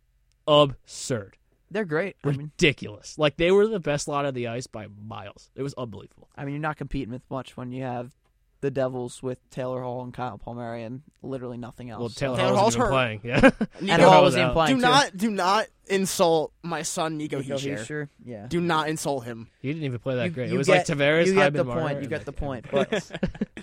Absurd. 0.47 1.37
They're 1.69 1.85
great. 1.85 2.15
I 2.23 2.29
mean, 2.29 2.37
Ridiculous. 2.39 3.17
Like 3.17 3.37
they 3.37 3.51
were 3.51 3.67
the 3.67 3.79
best 3.79 4.07
lot 4.07 4.25
of 4.25 4.33
the 4.33 4.47
ice 4.47 4.67
by 4.67 4.87
miles. 5.05 5.49
It 5.55 5.63
was 5.63 5.73
unbelievable. 5.73 6.29
I 6.35 6.45
mean, 6.45 6.53
you're 6.55 6.61
not 6.61 6.77
competing 6.77 7.11
with 7.11 7.23
much 7.29 7.57
when 7.57 7.71
you 7.73 7.83
have 7.83 8.15
the 8.61 8.71
Devils 8.71 9.21
with 9.21 9.37
Taylor 9.49 9.81
Hall 9.83 10.01
and 10.03 10.13
Kyle 10.13 10.37
Palmieri 10.37 10.83
and 10.83 11.01
literally 11.21 11.57
nothing 11.57 11.89
else. 11.89 11.99
Well, 11.99 12.09
Taylor, 12.09 12.37
Taylor 12.37 12.49
Hall 12.53 12.57
Hall's 12.57 12.77
wasn't 12.77 12.83
hurt. 12.83 12.89
playing. 12.91 13.21
Yeah. 13.23 13.51
and 13.79 13.81
Nico 13.81 14.09
Hall 14.09 14.23
was 14.23 14.33
was 14.33 14.35
even 14.37 14.47
out. 14.49 14.53
playing 14.53 14.75
do 14.77 14.81
too. 14.81 14.87
not 14.89 15.17
do 15.17 15.31
not 15.31 15.67
insult 15.87 16.53
my 16.63 16.81
son 16.83 17.17
Nico, 17.17 17.39
Nico 17.39 17.55
Hischier. 17.57 17.77
Hischier, 17.79 18.09
Yeah. 18.25 18.45
Do 18.47 18.61
not 18.61 18.87
insult 18.89 19.25
him. 19.25 19.49
He 19.61 19.67
didn't 19.67 19.83
even 19.83 19.99
play 19.99 20.15
that 20.15 20.25
You- 20.25 20.29
great. 20.31 20.49
you 20.49 20.55
it 20.55 20.57
was 20.57 20.67
get- 20.67 20.89
like 20.89 20.97
Tavares, 20.97 21.25
you 21.27 21.33
get 21.33 21.43
Hyman, 21.43 21.53
the 21.57 21.63
Marner, 21.65 21.81
point. 21.81 21.93
You 21.95 21.99
and, 21.99 22.09
get 22.09 22.17
like, 22.19 22.25
the 22.25 22.31
point. 22.31 22.65
But 22.71 23.11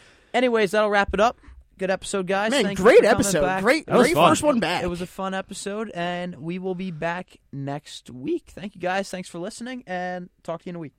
anyways, 0.35 0.73
that'll 0.73 0.91
wrap 0.91 1.13
it 1.15 1.21
up. 1.21 1.39
Good 1.79 1.91
episode, 1.91 2.27
guys. 2.27 2.51
Man, 2.53 2.63
Thank 2.65 2.79
great 2.79 3.01
for 3.01 3.07
episode. 3.07 3.43
back. 3.43 3.63
Great, 3.63 3.87
That 3.87 3.97
great 3.99 4.15
fun. 4.15 4.31
first 4.31 4.43
one 4.43 4.61
back. 4.61 4.83
It 4.85 4.89
was 4.89 5.01
a 5.01 5.07
fun 5.07 5.35
episode, 5.35 5.91
and 5.95 6.37
we 6.37 6.59
will 6.59 6.75
be 6.77 6.91
back 6.93 7.37
next 7.53 8.11
week. 8.11 8.45
Thank 8.55 8.75
you 8.75 8.81
guys. 8.81 9.11
Thanks 9.11 9.29
for 9.29 9.39
listening, 9.39 9.83
and 9.87 10.31
talk 10.43 10.63
to 10.63 10.67
you 10.67 10.71
in 10.71 10.77
a 10.77 10.79
week. 10.81 10.93